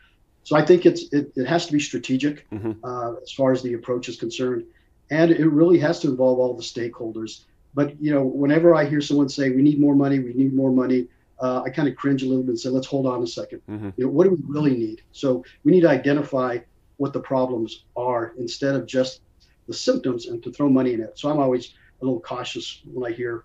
So 0.43 0.55
I 0.55 0.63
think 0.63 0.85
it's 0.85 1.11
it, 1.11 1.33
it 1.35 1.47
has 1.47 1.65
to 1.65 1.73
be 1.73 1.79
strategic 1.79 2.49
mm-hmm. 2.49 2.73
Uh, 2.83 3.15
as 3.21 3.31
far 3.31 3.51
as 3.51 3.61
the 3.61 3.73
approach 3.73 4.07
is 4.07 4.17
concerned 4.17 4.65
and 5.09 5.31
it 5.31 5.47
really 5.47 5.79
has 5.79 5.99
to 6.01 6.09
involve 6.09 6.39
all 6.39 6.53
the 6.53 6.63
stakeholders. 6.63 7.45
But 7.73 8.01
you 8.01 8.11
know, 8.11 8.23
whenever 8.23 8.75
I 8.75 8.85
hear 8.85 9.01
someone 9.01 9.29
say 9.29 9.49
we 9.49 9.61
need 9.61 9.79
more 9.79 9.95
money, 9.95 10.19
we 10.19 10.33
need 10.33 10.53
more 10.53 10.71
money, 10.71 11.07
uh, 11.39 11.61
I 11.63 11.69
kind 11.69 11.87
of 11.87 11.95
cringe 11.95 12.23
a 12.23 12.27
little 12.27 12.43
bit 12.43 12.49
and 12.49 12.59
say, 12.59 12.69
let's 12.69 12.87
hold 12.87 13.05
on 13.05 13.19
a 13.19 13.25
2nd 13.25 13.61
mm-hmm. 13.69 13.89
You 13.97 14.05
know, 14.05 14.11
what 14.11 14.23
do 14.23 14.31
we 14.31 14.41
really 14.47 14.75
need? 14.75 15.01
So 15.11 15.43
we 15.63 15.71
need 15.71 15.81
to 15.81 15.89
identify 15.89 16.59
what 16.97 17.13
the 17.13 17.19
problems 17.19 17.85
are 17.95 18.33
instead 18.39 18.75
of 18.75 18.87
just 18.87 19.21
the 19.67 19.73
symptoms 19.73 20.27
and 20.27 20.41
to 20.43 20.51
throw 20.51 20.69
money 20.69 20.93
in 20.93 21.01
it. 21.01 21.19
So 21.19 21.29
I'm 21.29 21.39
always 21.39 21.73
a 22.01 22.05
little 22.05 22.19
cautious 22.19 22.81
when 22.91 23.11
I 23.11 23.15
hear, 23.15 23.43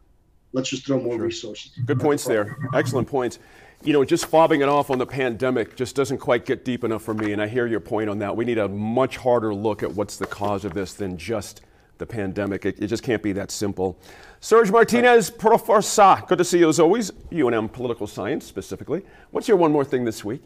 let's 0.53 0.71
just 0.71 0.87
throw 0.87 0.99
more 0.99 1.17
sure. 1.17 1.25
resources. 1.27 1.73
Good 1.85 2.01
points 2.01 2.25
there. 2.25 2.57
Excellent 2.73 3.09
points 3.09 3.39
you 3.85 3.93
know, 3.93 4.05
just 4.05 4.31
fobbing 4.31 4.63
it 4.63 4.69
off 4.69 4.91
on 4.91 4.99
the 4.99 5.07
pandemic 5.07 5.77
just 5.77 5.97
doesn't 5.97 6.19
quite 6.19 6.47
get 6.47 6.65
deep 6.65 6.85
enough 6.85 7.03
for 7.03 7.15
me. 7.15 7.33
And 7.33 7.43
I 7.43 7.49
hear 7.49 7.67
your 7.67 7.81
point 7.81 8.09
on 8.09 8.19
that. 8.21 8.37
We 8.37 8.45
need 8.45 8.59
a 8.59 8.69
much 8.69 9.17
harder 9.17 9.55
look 9.55 9.83
at 9.83 9.93
what's 9.93 10.17
the 10.17 10.27
cause 10.27 10.65
of 10.65 10.75
this 10.75 10.95
than 10.95 11.17
just 11.17 11.63
the 11.99 12.07
pandemic. 12.07 12.65
It, 12.65 12.79
it 12.81 12.87
just 12.89 13.03
can't 13.03 13.23
be 13.23 13.33
that 13.33 13.51
simple. 13.51 13.99
Serge 14.41 14.71
Martinez, 14.71 15.31
Professor, 15.31 16.23
good 16.27 16.39
to 16.39 16.45
see 16.45 16.59
you 16.59 16.69
as 16.69 16.81
always. 16.81 17.11
UNM 17.31 17.73
Political 17.73 18.07
Science 18.07 18.47
specifically. 18.47 19.03
What's 19.31 19.49
your 19.49 19.57
one 19.57 19.73
more 19.73 19.85
thing 19.85 20.05
this 20.05 20.25
week? 20.25 20.43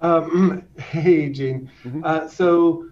Um, 0.00 0.64
hey, 0.78 1.28
Gene. 1.30 1.70
Mm-hmm. 1.84 2.02
Uh, 2.04 2.28
so 2.28 2.86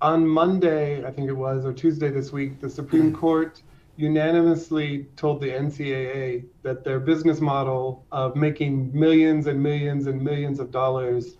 on 0.00 0.26
Monday, 0.26 1.04
I 1.04 1.10
think 1.10 1.28
it 1.28 1.32
was, 1.32 1.64
or 1.64 1.72
Tuesday 1.72 2.10
this 2.10 2.32
week, 2.32 2.60
the 2.60 2.70
Supreme 2.70 3.12
Court 3.12 3.62
unanimously 3.98 5.08
told 5.16 5.40
the 5.40 5.48
NCAA 5.48 6.44
that 6.62 6.84
their 6.84 7.00
business 7.00 7.40
model 7.40 8.06
of 8.12 8.36
making 8.36 8.96
millions 8.96 9.48
and 9.48 9.60
millions 9.60 10.06
and 10.06 10.22
millions 10.22 10.60
of 10.60 10.70
dollars 10.70 11.36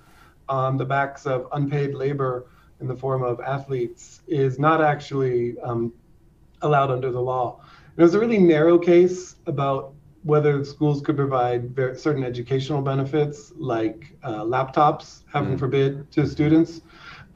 on 0.49 0.77
the 0.77 0.85
backs 0.85 1.25
of 1.25 1.47
unpaid 1.53 1.95
labor 1.95 2.49
in 2.81 2.89
the 2.89 2.97
form 2.97 3.23
of 3.23 3.39
athletes 3.41 4.23
is 4.27 4.59
not 4.59 4.83
actually 4.83 5.57
um, 5.61 5.93
allowed 6.63 6.91
under 6.91 7.13
the 7.13 7.21
law. 7.21 7.61
And 7.61 7.99
it 8.01 8.03
was 8.03 8.15
a 8.15 8.19
really 8.19 8.39
narrow 8.39 8.77
case 8.77 9.37
about 9.47 9.95
whether 10.25 10.65
schools 10.65 11.01
could 11.01 11.15
provide 11.17 11.77
certain 11.97 12.25
educational 12.25 12.83
benefits 12.83 13.53
like 13.57 14.17
uh, 14.25 14.43
laptops, 14.43 15.21
heaven 15.33 15.55
mm. 15.55 15.59
forbid, 15.61 16.11
to 16.11 16.27
students. 16.27 16.81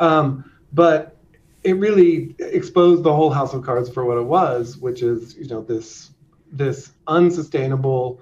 Um, 0.01 0.51
but 0.73 1.17
it 1.65 1.77
really 1.77 2.35
exposed 2.39 3.03
the 3.05 3.15
whole 3.15 3.31
house 3.31 3.55
of 3.55 3.63
cards 3.65 3.89
for 3.89 4.05
what 4.05 4.19
it 4.19 4.25
was, 4.25 4.77
which 4.77 5.03
is 5.03 5.37
you 5.37 5.47
know 5.49 5.63
this 5.63 6.11
this 6.51 6.93
unsustainable 7.07 8.21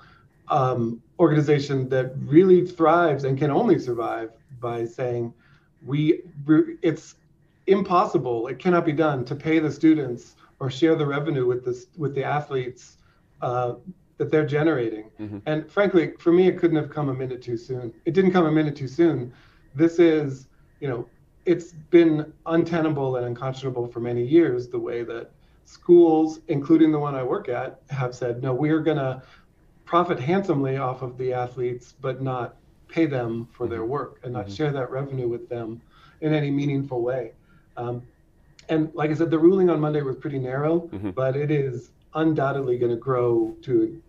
um, 0.49 1.03
organization 1.18 1.88
that 1.88 2.12
really 2.24 2.66
thrives 2.66 3.24
and 3.24 3.38
can 3.38 3.51
only 3.51 3.78
survive 3.78 4.30
by 4.61 4.84
saying 4.84 5.32
we 5.84 6.22
it's 6.82 7.14
impossible 7.66 8.49
it 8.49 8.59
cannot 8.59 8.84
be 8.84 8.93
done 8.93 9.24
to 9.24 9.34
pay 9.34 9.59
the 9.59 9.70
students 9.70 10.34
or 10.59 10.70
share 10.70 10.95
the 10.95 11.07
revenue 11.07 11.47
with 11.47 11.64
the 11.64 11.86
with 11.97 12.14
the 12.14 12.24
athletes 12.24 12.99
uh, 13.43 13.74
that 14.18 14.30
they're 14.30 14.47
generating. 14.47 15.11
Mm-hmm. 15.18 15.38
and 15.47 15.70
frankly 15.70 16.12
for 16.18 16.32
me 16.32 16.47
it 16.47 16.59
couldn't 16.59 16.76
have 16.76 16.91
come 16.91 17.09
a 17.09 17.14
minute 17.14 17.43
too 17.43 17.57
soon. 17.57 17.93
It 18.05 18.12
didn't 18.12 18.32
come 18.32 18.47
a 18.47 18.53
minute 18.53 18.76
too 18.76 18.88
soon. 18.88 19.32
This 19.74 19.99
is 19.99 20.49
you 20.80 20.88
know 20.88 21.09
it's 21.47 21.72
been 21.91 22.32
untenable 22.47 23.16
and 23.16 23.26
unconscionable 23.26 23.86
for 23.86 24.01
many 24.01 24.24
years 24.24 24.68
the 24.68 24.78
way 24.78 25.03
that 25.03 25.30
schools 25.64 26.41
including 26.49 26.91
the 26.93 26.99
one 26.99 27.14
i 27.14 27.22
work 27.22 27.49
at 27.49 27.80
have 27.88 28.14
said 28.14 28.43
no 28.43 28.53
we're 28.53 28.80
going 28.80 28.97
to 28.97 29.22
profit 29.91 30.20
handsomely 30.20 30.76
off 30.76 31.03
of 31.03 31.18
the 31.18 31.32
athletes, 31.32 31.97
but 32.01 32.22
not 32.22 32.55
pay 32.86 33.07
them 33.07 33.49
for 33.51 33.66
their 33.66 33.80
mm-hmm. 33.80 33.91
work 33.91 34.20
and 34.22 34.32
not 34.32 34.47
mm-hmm. 34.47 34.55
share 34.55 34.70
that 34.70 34.88
revenue 34.88 35.26
with 35.26 35.49
them 35.49 35.82
in 36.20 36.32
any 36.32 36.49
meaningful 36.49 37.03
way. 37.03 37.32
Um, 37.76 38.01
and 38.68 38.95
like 38.95 39.11
I 39.11 39.14
said, 39.14 39.32
the 39.32 39.38
ruling 39.41 39.68
on 39.68 39.80
Monday 39.80 40.01
was 40.03 40.14
pretty 40.14 40.38
narrow, 40.38 40.82
mm-hmm. 40.82 41.11
but 41.11 41.34
it 41.34 41.51
is 41.51 41.91
undoubtedly 42.14 42.78
going 42.78 42.93
to 42.93 42.97
grow 42.97 43.57
to 43.62 44.01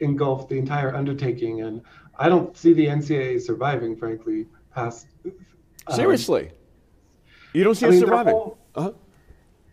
engulf 0.00 0.46
the 0.46 0.58
entire 0.58 0.94
undertaking. 0.94 1.62
And 1.62 1.80
I 2.18 2.28
don't 2.28 2.54
see 2.54 2.74
the 2.74 2.84
NCAA 2.88 3.40
surviving, 3.40 3.96
frankly, 3.96 4.44
past. 4.74 5.06
Um, 5.24 5.96
Seriously, 5.96 6.50
you 7.52 7.64
don't 7.64 7.74
see 7.74 7.86
I 7.86 7.90
mean, 7.90 8.00
surviving. 8.00 8.34
Whole, 8.34 8.58
uh-huh. 8.74 8.92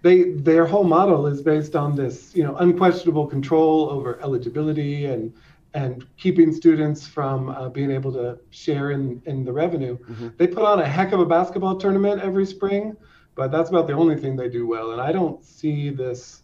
They 0.04 0.32
their 0.32 0.66
whole 0.66 0.84
model 0.84 1.28
is 1.28 1.42
based 1.42 1.76
on 1.76 1.96
this, 1.96 2.36
you 2.36 2.44
know, 2.44 2.56
unquestionable 2.58 3.28
control 3.28 3.90
over 3.90 4.20
eligibility 4.22 5.06
and 5.06 5.34
and 5.74 6.06
keeping 6.18 6.54
students 6.54 7.06
from 7.06 7.50
uh, 7.50 7.70
being 7.70 7.92
able 7.92 8.12
to 8.14 8.40
share 8.50 8.92
in, 8.92 9.22
in 9.26 9.46
the 9.46 9.52
revenue. 9.52 9.98
Mm-hmm. 9.98 10.30
They 10.38 10.48
put 10.48 10.64
on 10.64 10.80
a 10.80 10.88
heck 10.88 11.12
of 11.12 11.20
a 11.20 11.26
basketball 11.26 11.78
tournament 11.78 12.22
every 12.22 12.46
spring, 12.46 12.96
but 13.36 13.52
that's 13.52 13.70
about 13.70 13.86
the 13.86 13.94
only 13.94 14.16
thing 14.16 14.36
they 14.36 14.50
do 14.50 14.66
well. 14.66 14.92
And 14.92 15.02
I 15.02 15.12
don't 15.12 15.44
see 15.44 15.90
this 15.90 16.42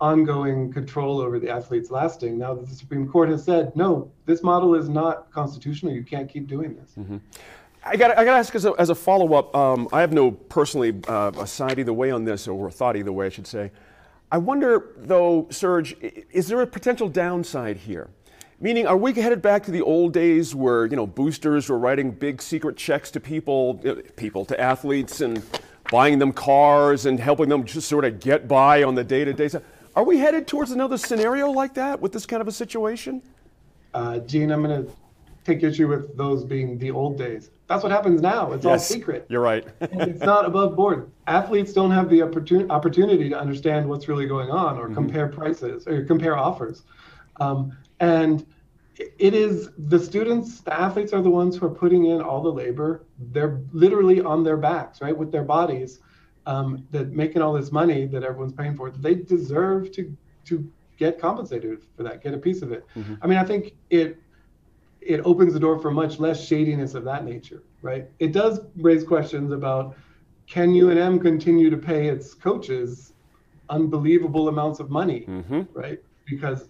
ongoing 0.00 0.72
control 0.72 1.20
over 1.20 1.38
the 1.38 1.48
athletes 1.48 1.90
lasting. 1.90 2.38
Now 2.38 2.54
that 2.54 2.68
the 2.68 2.74
Supreme 2.74 3.08
Court 3.08 3.30
has 3.30 3.42
said, 3.44 3.74
no, 3.74 4.10
this 4.26 4.42
model 4.42 4.74
is 4.74 4.88
not 4.88 5.32
constitutional. 5.32 5.92
You 5.92 6.04
can't 6.04 6.28
keep 6.28 6.46
doing 6.46 6.76
this. 6.76 6.92
Mm-hmm. 6.98 7.16
I 7.86 7.96
got 7.96 8.18
I 8.18 8.24
to 8.24 8.30
ask 8.30 8.54
as 8.54 8.64
a, 8.64 8.72
as 8.78 8.90
a 8.90 8.94
follow 8.94 9.34
up. 9.34 9.54
Um, 9.54 9.88
I 9.92 10.00
have 10.00 10.12
no 10.12 10.32
personally 10.32 11.00
uh, 11.06 11.30
a 11.38 11.46
side 11.46 11.78
either 11.78 11.92
way 11.92 12.10
on 12.10 12.24
this, 12.24 12.48
or 12.48 12.66
a 12.66 12.70
thought 12.70 12.96
either 12.96 13.12
way, 13.12 13.26
I 13.26 13.28
should 13.28 13.46
say. 13.46 13.70
I 14.32 14.38
wonder, 14.38 14.94
though, 14.96 15.46
Serge, 15.50 15.96
is 16.32 16.48
there 16.48 16.60
a 16.60 16.66
potential 16.66 17.08
downside 17.08 17.76
here? 17.76 18.10
Meaning, 18.58 18.86
are 18.86 18.96
we 18.96 19.12
headed 19.12 19.40
back 19.40 19.62
to 19.64 19.70
the 19.70 19.82
old 19.82 20.12
days 20.12 20.54
where 20.54 20.86
you 20.86 20.96
know 20.96 21.06
boosters 21.06 21.68
were 21.68 21.78
writing 21.78 22.10
big 22.10 22.42
secret 22.42 22.76
checks 22.76 23.10
to 23.12 23.20
people, 23.20 23.80
people 24.16 24.44
to 24.46 24.60
athletes, 24.60 25.20
and 25.20 25.42
buying 25.90 26.18
them 26.18 26.32
cars 26.32 27.06
and 27.06 27.20
helping 27.20 27.48
them 27.48 27.64
just 27.64 27.88
sort 27.88 28.04
of 28.04 28.18
get 28.18 28.48
by 28.48 28.82
on 28.82 28.94
the 28.96 29.04
day-to-day? 29.04 29.50
Are 29.94 30.04
we 30.04 30.18
headed 30.18 30.48
towards 30.48 30.72
another 30.72 30.98
scenario 30.98 31.50
like 31.50 31.74
that 31.74 32.00
with 32.00 32.12
this 32.12 32.26
kind 32.26 32.40
of 32.40 32.48
a 32.48 32.52
situation? 32.52 33.22
Uh, 33.94 34.18
Gene, 34.18 34.50
I'm 34.50 34.62
going 34.62 34.84
to 34.84 34.92
take 35.46 35.62
issue 35.62 35.86
with 35.88 36.16
those 36.16 36.44
being 36.44 36.78
the 36.78 36.90
old 36.90 37.16
days. 37.16 37.50
That's 37.68 37.82
what 37.82 37.92
happens 37.92 38.20
now. 38.20 38.52
It's 38.52 38.64
yes, 38.64 38.72
all 38.72 38.78
secret. 38.78 39.26
You're 39.28 39.40
right. 39.40 39.66
it's 39.80 40.22
not 40.22 40.44
above 40.44 40.76
board. 40.76 41.10
Athletes 41.26 41.72
don't 41.72 41.90
have 41.90 42.10
the 42.10 42.22
opportunity 42.22 43.28
to 43.28 43.38
understand 43.38 43.88
what's 43.88 44.08
really 44.08 44.26
going 44.26 44.50
on 44.50 44.78
or 44.78 44.86
mm-hmm. 44.86 44.94
compare 44.94 45.28
prices 45.28 45.86
or 45.86 46.04
compare 46.04 46.36
offers. 46.36 46.82
Um, 47.40 47.76
and 48.00 48.44
it 48.98 49.34
is 49.34 49.70
the 49.78 49.98
students, 49.98 50.60
the 50.60 50.78
athletes 50.78 51.12
are 51.12 51.22
the 51.22 51.30
ones 51.30 51.56
who 51.56 51.66
are 51.66 51.74
putting 51.74 52.06
in 52.06 52.20
all 52.20 52.42
the 52.42 52.52
labor. 52.52 53.04
They're 53.18 53.60
literally 53.72 54.20
on 54.20 54.42
their 54.42 54.56
backs, 54.56 55.00
right, 55.00 55.16
with 55.16 55.30
their 55.30 55.44
bodies, 55.44 56.00
um, 56.46 56.86
that 56.90 57.12
making 57.12 57.42
all 57.42 57.52
this 57.52 57.70
money 57.70 58.06
that 58.06 58.22
everyone's 58.22 58.52
paying 58.52 58.76
for. 58.76 58.90
They 58.90 59.14
deserve 59.14 59.92
to 59.92 60.16
to 60.46 60.70
get 60.96 61.20
compensated 61.20 61.84
for 61.96 62.04
that, 62.04 62.22
get 62.22 62.32
a 62.32 62.38
piece 62.38 62.62
of 62.62 62.72
it. 62.72 62.86
Mm-hmm. 62.96 63.14
I 63.20 63.26
mean, 63.26 63.38
I 63.38 63.44
think 63.44 63.74
it 63.90 64.18
it 65.06 65.20
opens 65.24 65.52
the 65.52 65.60
door 65.60 65.78
for 65.78 65.90
much 65.90 66.18
less 66.18 66.44
shadiness 66.44 66.94
of 66.94 67.04
that 67.04 67.24
nature, 67.24 67.62
right? 67.82 68.08
It 68.18 68.32
does 68.32 68.60
raise 68.76 69.04
questions 69.04 69.52
about 69.52 69.96
can 70.46 70.72
UNM 70.72 71.20
continue 71.20 71.70
to 71.70 71.76
pay 71.76 72.08
its 72.08 72.34
coaches 72.34 73.12
unbelievable 73.68 74.48
amounts 74.48 74.78
of 74.80 74.90
money, 74.90 75.26
mm-hmm. 75.28 75.62
right? 75.72 76.00
Because 76.24 76.68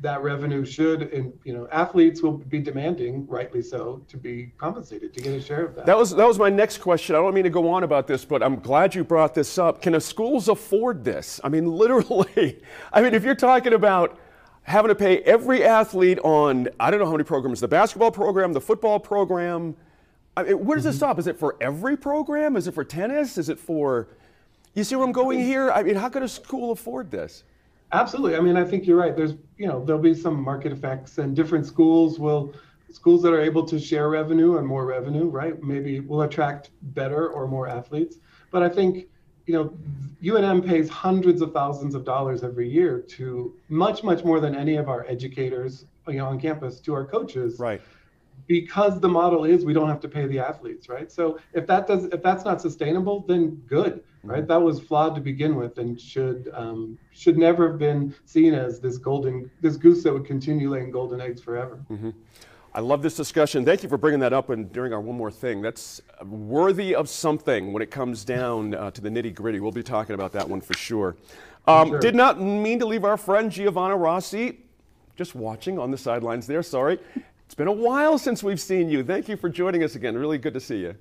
that 0.00 0.22
revenue 0.22 0.64
should 0.64 1.02
and 1.12 1.32
you 1.44 1.52
know 1.52 1.68
athletes 1.70 2.22
will 2.22 2.32
be 2.36 2.58
demanding 2.58 3.24
rightly 3.28 3.62
so 3.62 4.02
to 4.08 4.16
be 4.16 4.52
compensated 4.58 5.14
to 5.14 5.20
get 5.20 5.32
a 5.32 5.40
share 5.40 5.64
of 5.66 5.76
that 5.76 5.86
that 5.86 5.96
was 5.96 6.10
that 6.10 6.26
was 6.26 6.38
my 6.38 6.50
next 6.50 6.78
question 6.78 7.14
i 7.14 7.18
don't 7.20 7.32
mean 7.32 7.44
to 7.44 7.50
go 7.50 7.68
on 7.68 7.84
about 7.84 8.08
this 8.08 8.24
but 8.24 8.42
i'm 8.42 8.56
glad 8.56 8.94
you 8.94 9.04
brought 9.04 9.32
this 9.34 9.58
up 9.58 9.80
can 9.80 9.98
schools 10.00 10.48
afford 10.48 11.04
this 11.04 11.40
i 11.44 11.48
mean 11.48 11.66
literally 11.76 12.60
i 12.92 13.00
mean 13.00 13.14
if 13.14 13.22
you're 13.22 13.34
talking 13.36 13.72
about 13.72 14.18
having 14.64 14.88
to 14.88 14.94
pay 14.94 15.18
every 15.18 15.64
athlete 15.64 16.18
on 16.20 16.68
i 16.78 16.90
don't 16.90 17.00
know 17.00 17.06
how 17.06 17.12
many 17.12 17.24
programs 17.24 17.60
the 17.60 17.68
basketball 17.68 18.10
program 18.10 18.52
the 18.52 18.60
football 18.60 19.00
program 19.00 19.74
I 20.36 20.44
mean, 20.44 20.64
where 20.64 20.76
does 20.76 20.84
mm-hmm. 20.84 20.90
it 20.90 20.96
stop 20.96 21.18
is 21.18 21.26
it 21.26 21.38
for 21.38 21.56
every 21.60 21.96
program 21.96 22.56
is 22.56 22.66
it 22.66 22.72
for 22.72 22.84
tennis 22.84 23.38
is 23.38 23.48
it 23.48 23.58
for 23.58 24.08
you 24.74 24.84
see 24.84 24.94
where 24.96 25.04
i'm 25.04 25.12
going 25.12 25.40
here 25.40 25.70
i 25.70 25.82
mean 25.82 25.96
how 25.96 26.08
could 26.08 26.22
a 26.22 26.28
school 26.28 26.72
afford 26.72 27.10
this 27.10 27.44
Absolutely. 27.92 28.36
I 28.36 28.40
mean, 28.40 28.56
I 28.56 28.64
think 28.64 28.86
you're 28.86 28.96
right. 28.96 29.14
There's, 29.14 29.34
you 29.58 29.66
know, 29.66 29.84
there'll 29.84 30.00
be 30.00 30.14
some 30.14 30.42
market 30.42 30.72
effects, 30.72 31.18
and 31.18 31.36
different 31.36 31.66
schools 31.66 32.18
will, 32.18 32.54
schools 32.90 33.22
that 33.22 33.32
are 33.32 33.40
able 33.40 33.66
to 33.66 33.78
share 33.78 34.08
revenue 34.08 34.56
and 34.56 34.66
more 34.66 34.86
revenue, 34.86 35.28
right? 35.28 35.62
Maybe 35.62 36.00
will 36.00 36.22
attract 36.22 36.70
better 36.82 37.28
or 37.28 37.46
more 37.46 37.68
athletes. 37.68 38.16
But 38.50 38.62
I 38.62 38.70
think, 38.70 39.08
you 39.46 39.54
know, 39.54 39.76
UNM 40.22 40.66
pays 40.66 40.88
hundreds 40.88 41.42
of 41.42 41.52
thousands 41.52 41.94
of 41.94 42.04
dollars 42.04 42.42
every 42.44 42.68
year 42.68 43.00
to 43.00 43.54
much, 43.68 44.04
much 44.04 44.24
more 44.24 44.40
than 44.40 44.54
any 44.54 44.76
of 44.76 44.88
our 44.88 45.04
educators, 45.06 45.86
you 46.06 46.14
know, 46.14 46.26
on 46.26 46.40
campus 46.40 46.80
to 46.80 46.94
our 46.94 47.04
coaches. 47.04 47.58
Right 47.58 47.80
because 48.46 49.00
the 49.00 49.08
model 49.08 49.44
is 49.44 49.64
we 49.64 49.72
don't 49.72 49.88
have 49.88 50.00
to 50.00 50.08
pay 50.08 50.26
the 50.26 50.38
athletes, 50.38 50.88
right? 50.88 51.10
So 51.10 51.38
if 51.52 51.66
that 51.66 51.86
does 51.86 52.06
if 52.06 52.22
that's 52.22 52.44
not 52.44 52.60
sustainable, 52.60 53.24
then 53.26 53.62
good, 53.66 54.02
right? 54.22 54.40
Mm-hmm. 54.40 54.46
That 54.48 54.60
was 54.60 54.80
flawed 54.80 55.14
to 55.14 55.20
begin 55.20 55.56
with 55.56 55.78
and 55.78 56.00
should 56.00 56.50
um, 56.52 56.98
should 57.12 57.38
never 57.38 57.70
have 57.70 57.78
been 57.78 58.14
seen 58.24 58.54
as 58.54 58.80
this 58.80 58.98
golden 58.98 59.50
this 59.60 59.76
goose 59.76 60.02
that 60.04 60.12
would 60.12 60.26
continue 60.26 60.70
laying 60.70 60.90
golden 60.90 61.20
eggs 61.20 61.40
forever. 61.40 61.84
Mm-hmm. 61.90 62.10
I 62.74 62.80
love 62.80 63.02
this 63.02 63.14
discussion. 63.14 63.66
Thank 63.66 63.82
you 63.82 63.88
for 63.88 63.98
bringing 63.98 64.20
that 64.20 64.32
up 64.32 64.48
and 64.48 64.72
during 64.72 64.94
our 64.94 65.00
one 65.00 65.16
more 65.16 65.30
thing. 65.30 65.60
That's 65.60 66.00
worthy 66.24 66.94
of 66.94 67.08
something 67.08 67.72
when 67.72 67.82
it 67.82 67.90
comes 67.90 68.24
down 68.24 68.74
uh, 68.74 68.90
to 68.92 69.00
the 69.02 69.10
nitty 69.10 69.34
gritty. 69.34 69.60
We'll 69.60 69.72
be 69.72 69.82
talking 69.82 70.14
about 70.14 70.32
that 70.32 70.48
one 70.48 70.62
for 70.62 70.72
sure. 70.74 71.16
Um, 71.66 71.88
sure. 71.88 72.00
Did 72.00 72.14
not 72.14 72.40
mean 72.40 72.78
to 72.78 72.86
leave 72.86 73.04
our 73.04 73.18
friend 73.18 73.52
Giovanna 73.52 73.96
Rossi 73.96 74.60
just 75.16 75.34
watching 75.34 75.78
on 75.78 75.90
the 75.90 75.98
sidelines 75.98 76.46
there. 76.46 76.62
Sorry. 76.62 76.98
It's 77.44 77.54
been 77.54 77.68
a 77.68 77.72
while 77.72 78.16
since 78.16 78.42
we've 78.42 78.60
seen 78.60 78.88
you. 78.88 79.04
Thank 79.04 79.28
you 79.28 79.36
for 79.36 79.50
joining 79.50 79.84
us 79.84 79.94
again. 79.94 80.16
Really 80.16 80.38
good 80.38 80.54
to 80.54 80.60
see 80.60 80.78
you. 80.78 80.94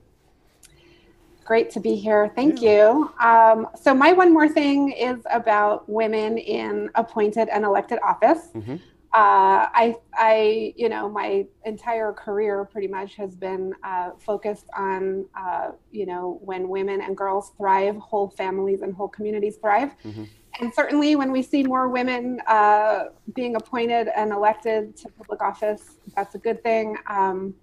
Great 1.45 1.69
to 1.71 1.79
be 1.79 1.95
here. 1.95 2.31
Thank 2.35 2.61
yeah. 2.61 2.91
you. 2.91 3.13
Um, 3.19 3.67
so, 3.79 3.93
my 3.95 4.13
one 4.13 4.33
more 4.33 4.47
thing 4.47 4.91
is 4.91 5.17
about 5.31 5.87
women 5.89 6.37
in 6.37 6.89
appointed 6.95 7.49
and 7.49 7.63
elected 7.63 7.99
office. 8.03 8.49
Mm-hmm. 8.53 8.75
Uh, 9.13 9.67
I, 9.73 9.95
I, 10.13 10.73
you 10.77 10.87
know, 10.87 11.09
my 11.09 11.45
entire 11.65 12.13
career 12.13 12.63
pretty 12.63 12.87
much 12.87 13.15
has 13.15 13.35
been 13.35 13.73
uh, 13.83 14.11
focused 14.19 14.67
on, 14.77 15.25
uh, 15.37 15.71
you 15.91 16.05
know, 16.05 16.39
when 16.41 16.69
women 16.69 17.01
and 17.01 17.17
girls 17.17 17.51
thrive, 17.57 17.97
whole 17.97 18.29
families 18.29 18.81
and 18.83 18.93
whole 18.93 19.09
communities 19.09 19.57
thrive. 19.57 19.95
Mm-hmm 20.05 20.23
and 20.59 20.73
certainly 20.73 21.15
when 21.15 21.31
we 21.31 21.41
see 21.41 21.63
more 21.63 21.87
women 21.87 22.41
uh, 22.47 23.05
being 23.33 23.55
appointed 23.55 24.09
and 24.15 24.31
elected 24.31 24.97
to 24.97 25.09
public 25.09 25.41
office, 25.41 25.97
that's 26.15 26.35
a 26.35 26.37
good 26.37 26.61
thing. 26.61 26.97
Um, 27.07 27.55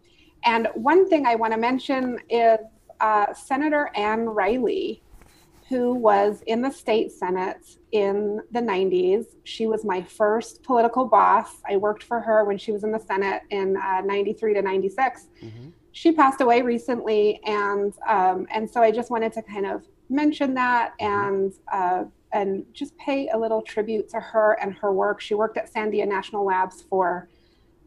and 0.44 0.68
one 0.74 1.08
thing 1.08 1.26
I 1.26 1.34
want 1.34 1.52
to 1.52 1.58
mention 1.58 2.18
is 2.30 2.58
uh, 3.00 3.32
Senator 3.34 3.90
Ann 3.94 4.24
Riley, 4.24 5.02
who 5.68 5.92
was 5.92 6.42
in 6.46 6.62
the 6.62 6.70
state 6.70 7.12
senate 7.12 7.76
in 7.92 8.40
the 8.52 8.60
90s. 8.60 9.26
She 9.44 9.66
was 9.66 9.84
my 9.84 10.02
first 10.02 10.62
political 10.62 11.04
boss. 11.04 11.60
I 11.68 11.76
worked 11.76 12.02
for 12.02 12.20
her 12.20 12.44
when 12.44 12.58
she 12.58 12.72
was 12.72 12.84
in 12.84 12.92
the 12.92 12.98
Senate 12.98 13.42
in 13.50 13.76
uh, 13.76 14.00
93 14.02 14.54
to 14.54 14.62
96. 14.62 15.28
Mm-hmm. 15.42 15.68
She 15.92 16.12
passed 16.12 16.40
away 16.40 16.62
recently, 16.62 17.40
and 17.44 17.92
um, 18.06 18.46
and 18.50 18.68
so 18.70 18.82
I 18.82 18.90
just 18.90 19.10
wanted 19.10 19.32
to 19.32 19.42
kind 19.42 19.66
of 19.66 19.84
mention 20.08 20.54
that 20.54 20.92
and 21.00 21.52
uh, 21.72 22.04
and 22.32 22.64
just 22.72 22.96
pay 22.98 23.28
a 23.28 23.38
little 23.38 23.62
tribute 23.62 24.08
to 24.10 24.20
her 24.20 24.58
and 24.60 24.74
her 24.74 24.92
work. 24.92 25.20
She 25.20 25.34
worked 25.34 25.56
at 25.56 25.72
Sandia 25.72 26.06
National 26.06 26.44
Labs 26.44 26.84
for 26.88 27.28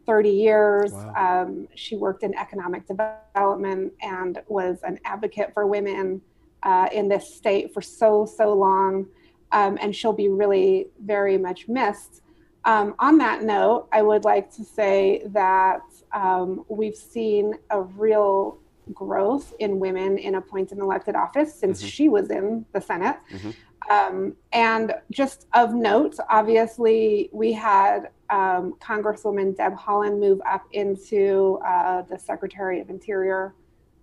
30 0.04 0.30
years. 0.30 0.92
Wow. 0.92 1.44
Um, 1.46 1.68
she 1.74 1.96
worked 1.96 2.22
in 2.22 2.34
economic 2.36 2.86
development 2.86 3.92
and 4.02 4.40
was 4.48 4.80
an 4.82 4.98
advocate 5.04 5.54
for 5.54 5.66
women 5.66 6.20
uh, 6.62 6.88
in 6.92 7.08
this 7.08 7.34
state 7.34 7.72
for 7.72 7.82
so, 7.82 8.26
so 8.26 8.52
long. 8.52 9.06
Um, 9.52 9.76
and 9.80 9.94
she'll 9.94 10.14
be 10.14 10.28
really 10.28 10.88
very 11.04 11.36
much 11.36 11.68
missed. 11.68 12.22
Um, 12.64 12.94
on 12.98 13.18
that 13.18 13.42
note, 13.42 13.88
I 13.92 14.02
would 14.02 14.24
like 14.24 14.50
to 14.54 14.64
say 14.64 15.22
that 15.26 15.82
um, 16.12 16.64
we've 16.68 16.96
seen 16.96 17.54
a 17.70 17.82
real 17.82 18.58
growth 18.94 19.54
in 19.58 19.78
women 19.78 20.18
in 20.18 20.36
appointed 20.36 20.72
and 20.72 20.82
elected 20.82 21.14
office 21.14 21.54
since 21.54 21.78
mm-hmm. 21.78 21.88
she 21.88 22.08
was 22.08 22.30
in 22.30 22.64
the 22.72 22.80
Senate. 22.80 23.16
Mm-hmm. 23.30 23.50
Um, 23.90 24.36
and 24.52 24.94
just 25.10 25.48
of 25.54 25.74
note, 25.74 26.16
obviously, 26.30 27.28
we 27.32 27.52
had 27.52 28.10
um, 28.30 28.74
Congresswoman 28.80 29.56
Deb 29.56 29.76
Haaland 29.76 30.20
move 30.20 30.40
up 30.48 30.64
into 30.72 31.58
uh, 31.66 32.02
the 32.02 32.18
Secretary 32.18 32.80
of 32.80 32.90
Interior 32.90 33.54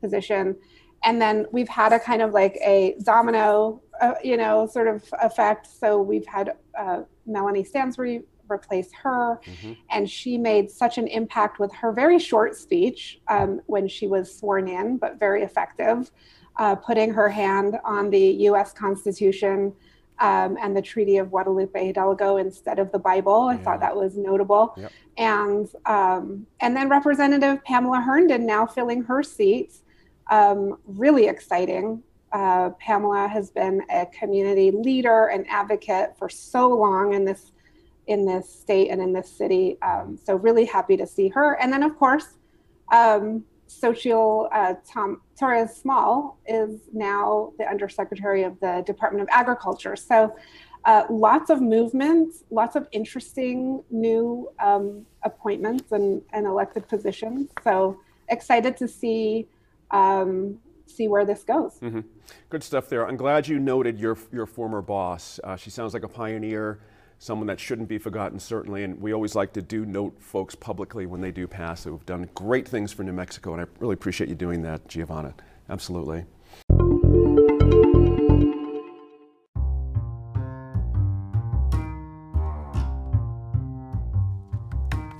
position. 0.01 0.55
And 1.03 1.21
then 1.21 1.45
we've 1.51 1.69
had 1.69 1.93
a 1.93 1.99
kind 1.99 2.21
of 2.21 2.33
like 2.33 2.55
a 2.63 2.95
domino, 3.03 3.81
uh, 4.01 4.15
you 4.23 4.37
know, 4.37 4.67
sort 4.67 4.87
of 4.87 5.03
effect. 5.21 5.67
So 5.67 6.01
we've 6.01 6.25
had 6.25 6.53
uh, 6.77 7.03
Melanie 7.25 7.63
Stansbury 7.63 8.23
replace 8.51 8.91
her. 9.03 9.39
Mm-hmm. 9.45 9.73
And 9.91 10.09
she 10.09 10.37
made 10.37 10.69
such 10.69 10.97
an 10.97 11.07
impact 11.07 11.59
with 11.59 11.71
her 11.73 11.91
very 11.91 12.19
short 12.19 12.55
speech 12.55 13.21
um, 13.27 13.61
when 13.67 13.87
she 13.87 14.07
was 14.07 14.35
sworn 14.35 14.67
in, 14.67 14.97
but 14.97 15.19
very 15.19 15.43
effective, 15.43 16.11
uh, 16.57 16.75
putting 16.75 17.11
her 17.13 17.29
hand 17.29 17.77
on 17.83 18.09
the 18.09 18.25
US 18.47 18.73
Constitution 18.73 19.73
um, 20.19 20.57
and 20.61 20.75
the 20.75 20.81
Treaty 20.81 21.17
of 21.17 21.29
Guadalupe 21.29 21.85
Hidalgo 21.85 22.37
instead 22.37 22.79
of 22.79 22.91
the 22.91 22.99
Bible. 22.99 23.43
I 23.43 23.57
thought 23.57 23.79
that 23.79 23.95
was 23.95 24.17
notable. 24.17 24.73
Yep. 24.77 24.91
And, 25.17 25.69
um, 25.85 26.45
and 26.59 26.75
then 26.75 26.89
Representative 26.89 27.63
Pamela 27.63 28.01
Herndon 28.01 28.45
now 28.45 28.65
filling 28.65 29.03
her 29.03 29.23
seat. 29.23 29.75
Um, 30.29 30.77
really 30.85 31.27
exciting. 31.27 32.03
Uh, 32.31 32.69
Pamela 32.79 33.27
has 33.27 33.49
been 33.49 33.81
a 33.89 34.05
community 34.07 34.71
leader 34.71 35.27
and 35.27 35.47
advocate 35.49 36.15
for 36.17 36.29
so 36.29 36.69
long 36.69 37.13
in 37.13 37.25
this 37.25 37.51
in 38.05 38.25
this 38.25 38.49
state 38.51 38.89
and 38.89 39.01
in 39.01 39.13
this 39.13 39.29
city. 39.31 39.77
Um, 39.83 40.17
so 40.23 40.35
really 40.35 40.65
happy 40.65 40.97
to 40.97 41.05
see 41.05 41.27
her. 41.29 41.53
And 41.61 41.71
then 41.71 41.83
of 41.83 41.97
course, 41.97 42.37
um, 42.91 43.43
Xochitl 43.67 44.49
uh, 44.51 44.73
Tom 44.87 45.21
Torres 45.39 45.75
Small 45.75 46.39
is 46.47 46.81
now 46.91 47.53
the 47.59 47.69
Undersecretary 47.69 48.43
of 48.43 48.59
the 48.59 48.83
Department 48.85 49.21
of 49.21 49.29
Agriculture. 49.31 49.95
So 49.95 50.35
uh, 50.85 51.03
lots 51.09 51.49
of 51.49 51.61
movement, 51.61 52.33
lots 52.49 52.75
of 52.75 52.87
interesting 52.91 53.83
new 53.91 54.49
um, 54.59 55.05
appointments 55.23 55.91
and, 55.91 56.21
and 56.33 56.47
elected 56.47 56.87
positions. 56.87 57.49
So 57.63 57.99
excited 58.29 58.75
to 58.77 58.87
see 58.87 59.47
um, 59.91 60.59
see 60.85 61.07
where 61.07 61.25
this 61.25 61.43
goes. 61.43 61.79
Mm-hmm. 61.79 62.01
Good 62.49 62.63
stuff 62.63 62.89
there. 62.89 63.07
I'm 63.07 63.17
glad 63.17 63.47
you 63.47 63.59
noted 63.59 63.99
your 63.99 64.17
your 64.31 64.45
former 64.45 64.81
boss. 64.81 65.39
Uh, 65.43 65.55
she 65.55 65.69
sounds 65.69 65.93
like 65.93 66.03
a 66.03 66.07
pioneer 66.07 66.79
someone 67.19 67.47
that 67.47 67.59
shouldn't 67.59 67.89
be 67.89 67.97
forgotten, 67.97 68.39
certainly. 68.39 68.83
And 68.83 68.99
we 68.99 69.13
always 69.13 69.35
like 69.35 69.53
to 69.53 69.61
do 69.61 69.85
note 69.85 70.15
folks 70.19 70.55
publicly 70.55 71.05
when 71.05 71.21
they 71.21 71.31
do 71.31 71.47
pass 71.47 71.83
who've 71.83 72.05
done 72.05 72.29
great 72.33 72.67
things 72.67 72.91
for 72.91 73.03
New 73.03 73.13
Mexico. 73.13 73.53
And 73.53 73.61
I 73.61 73.65
really 73.79 73.93
appreciate 73.93 74.29
you 74.29 74.35
doing 74.35 74.61
that, 74.63 74.87
Giovanna. 74.87 75.35
Absolutely. 75.69 76.25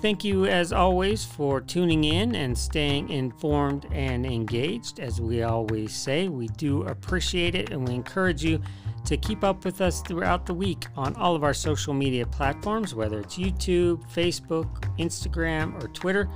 Thank 0.02 0.24
you, 0.24 0.46
as 0.46 0.72
always, 0.72 1.26
for 1.26 1.60
tuning 1.60 2.06
in 2.06 2.34
and 2.34 2.58
staying 2.58 3.10
informed 3.10 3.86
and 3.92 4.26
engaged. 4.26 5.02
As 5.02 5.20
we 5.20 5.44
always 5.44 5.94
say, 5.94 6.30
we 6.30 6.48
do 6.48 6.84
appreciate 6.84 7.54
it 7.54 7.72
and 7.72 7.86
we 7.86 7.96
encourage 7.96 8.42
you 8.42 8.62
to 9.04 9.18
keep 9.18 9.44
up 9.44 9.66
with 9.66 9.82
us 9.82 10.02
throughout 10.02 10.46
the 10.46 10.54
week 10.54 10.86
on 10.96 11.14
all 11.16 11.36
of 11.36 11.44
our 11.44 11.54
social 11.54 11.94
media 11.94 12.26
platforms, 12.26 12.96
whether 12.96 13.20
it's 13.20 13.38
YouTube, 13.38 14.02
Facebook, 14.10 14.70
Instagram, 14.98 15.84
or 15.84 15.90
Twitter. 15.90 16.30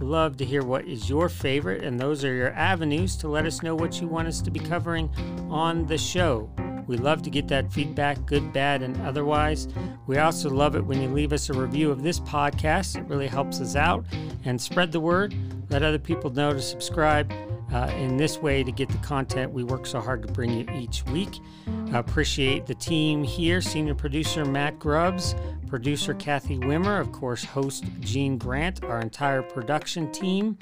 Love 0.00 0.38
to 0.38 0.44
hear 0.46 0.62
what 0.62 0.86
is 0.86 1.10
your 1.10 1.28
favorite, 1.28 1.84
and 1.84 2.00
those 2.00 2.24
are 2.24 2.32
your 2.32 2.54
avenues 2.54 3.16
to 3.16 3.28
let 3.28 3.44
us 3.44 3.62
know 3.62 3.74
what 3.74 4.00
you 4.00 4.08
want 4.08 4.28
us 4.28 4.40
to 4.40 4.50
be 4.50 4.60
covering 4.60 5.10
on 5.50 5.84
the 5.84 5.98
show. 5.98 6.50
We 6.90 6.96
love 6.96 7.22
to 7.22 7.30
get 7.30 7.46
that 7.46 7.72
feedback, 7.72 8.26
good, 8.26 8.52
bad, 8.52 8.82
and 8.82 9.00
otherwise. 9.02 9.68
We 10.08 10.18
also 10.18 10.50
love 10.50 10.74
it 10.74 10.84
when 10.84 11.00
you 11.00 11.08
leave 11.08 11.32
us 11.32 11.48
a 11.48 11.52
review 11.52 11.92
of 11.92 12.02
this 12.02 12.18
podcast. 12.18 12.98
It 12.98 13.04
really 13.04 13.28
helps 13.28 13.60
us 13.60 13.76
out 13.76 14.04
and 14.44 14.60
spread 14.60 14.90
the 14.90 14.98
word. 14.98 15.32
Let 15.70 15.84
other 15.84 16.00
people 16.00 16.30
know 16.30 16.52
to 16.52 16.60
subscribe 16.60 17.32
uh, 17.72 17.92
in 17.96 18.16
this 18.16 18.38
way 18.38 18.64
to 18.64 18.72
get 18.72 18.88
the 18.88 18.98
content 18.98 19.52
we 19.52 19.62
work 19.62 19.86
so 19.86 20.00
hard 20.00 20.26
to 20.26 20.32
bring 20.32 20.50
you 20.50 20.66
each 20.74 21.04
week. 21.06 21.38
I 21.92 21.98
appreciate 21.98 22.66
the 22.66 22.74
team 22.74 23.22
here 23.22 23.60
senior 23.60 23.94
producer 23.94 24.44
Matt 24.44 24.80
Grubbs, 24.80 25.36
producer 25.68 26.12
Kathy 26.14 26.58
Wimmer, 26.58 27.00
of 27.00 27.12
course, 27.12 27.44
host 27.44 27.84
Gene 28.00 28.36
Grant, 28.36 28.82
our 28.82 29.00
entire 29.00 29.42
production 29.42 30.10
team, 30.10 30.58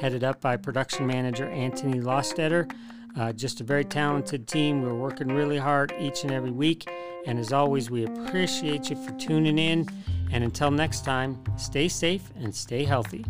headed 0.00 0.22
up 0.22 0.40
by 0.40 0.56
production 0.56 1.08
manager 1.08 1.48
Anthony 1.50 1.98
Lostetter. 1.98 2.72
Uh, 3.18 3.32
just 3.32 3.60
a 3.60 3.64
very 3.64 3.84
talented 3.84 4.48
team. 4.48 4.82
We're 4.82 4.94
working 4.94 5.28
really 5.28 5.58
hard 5.58 5.94
each 5.98 6.22
and 6.22 6.32
every 6.32 6.50
week. 6.50 6.88
And 7.26 7.38
as 7.38 7.52
always, 7.52 7.90
we 7.90 8.04
appreciate 8.04 8.90
you 8.90 8.96
for 8.96 9.12
tuning 9.18 9.58
in. 9.58 9.86
And 10.32 10.42
until 10.42 10.70
next 10.70 11.04
time, 11.04 11.42
stay 11.56 11.88
safe 11.88 12.32
and 12.36 12.54
stay 12.54 12.84
healthy. 12.84 13.24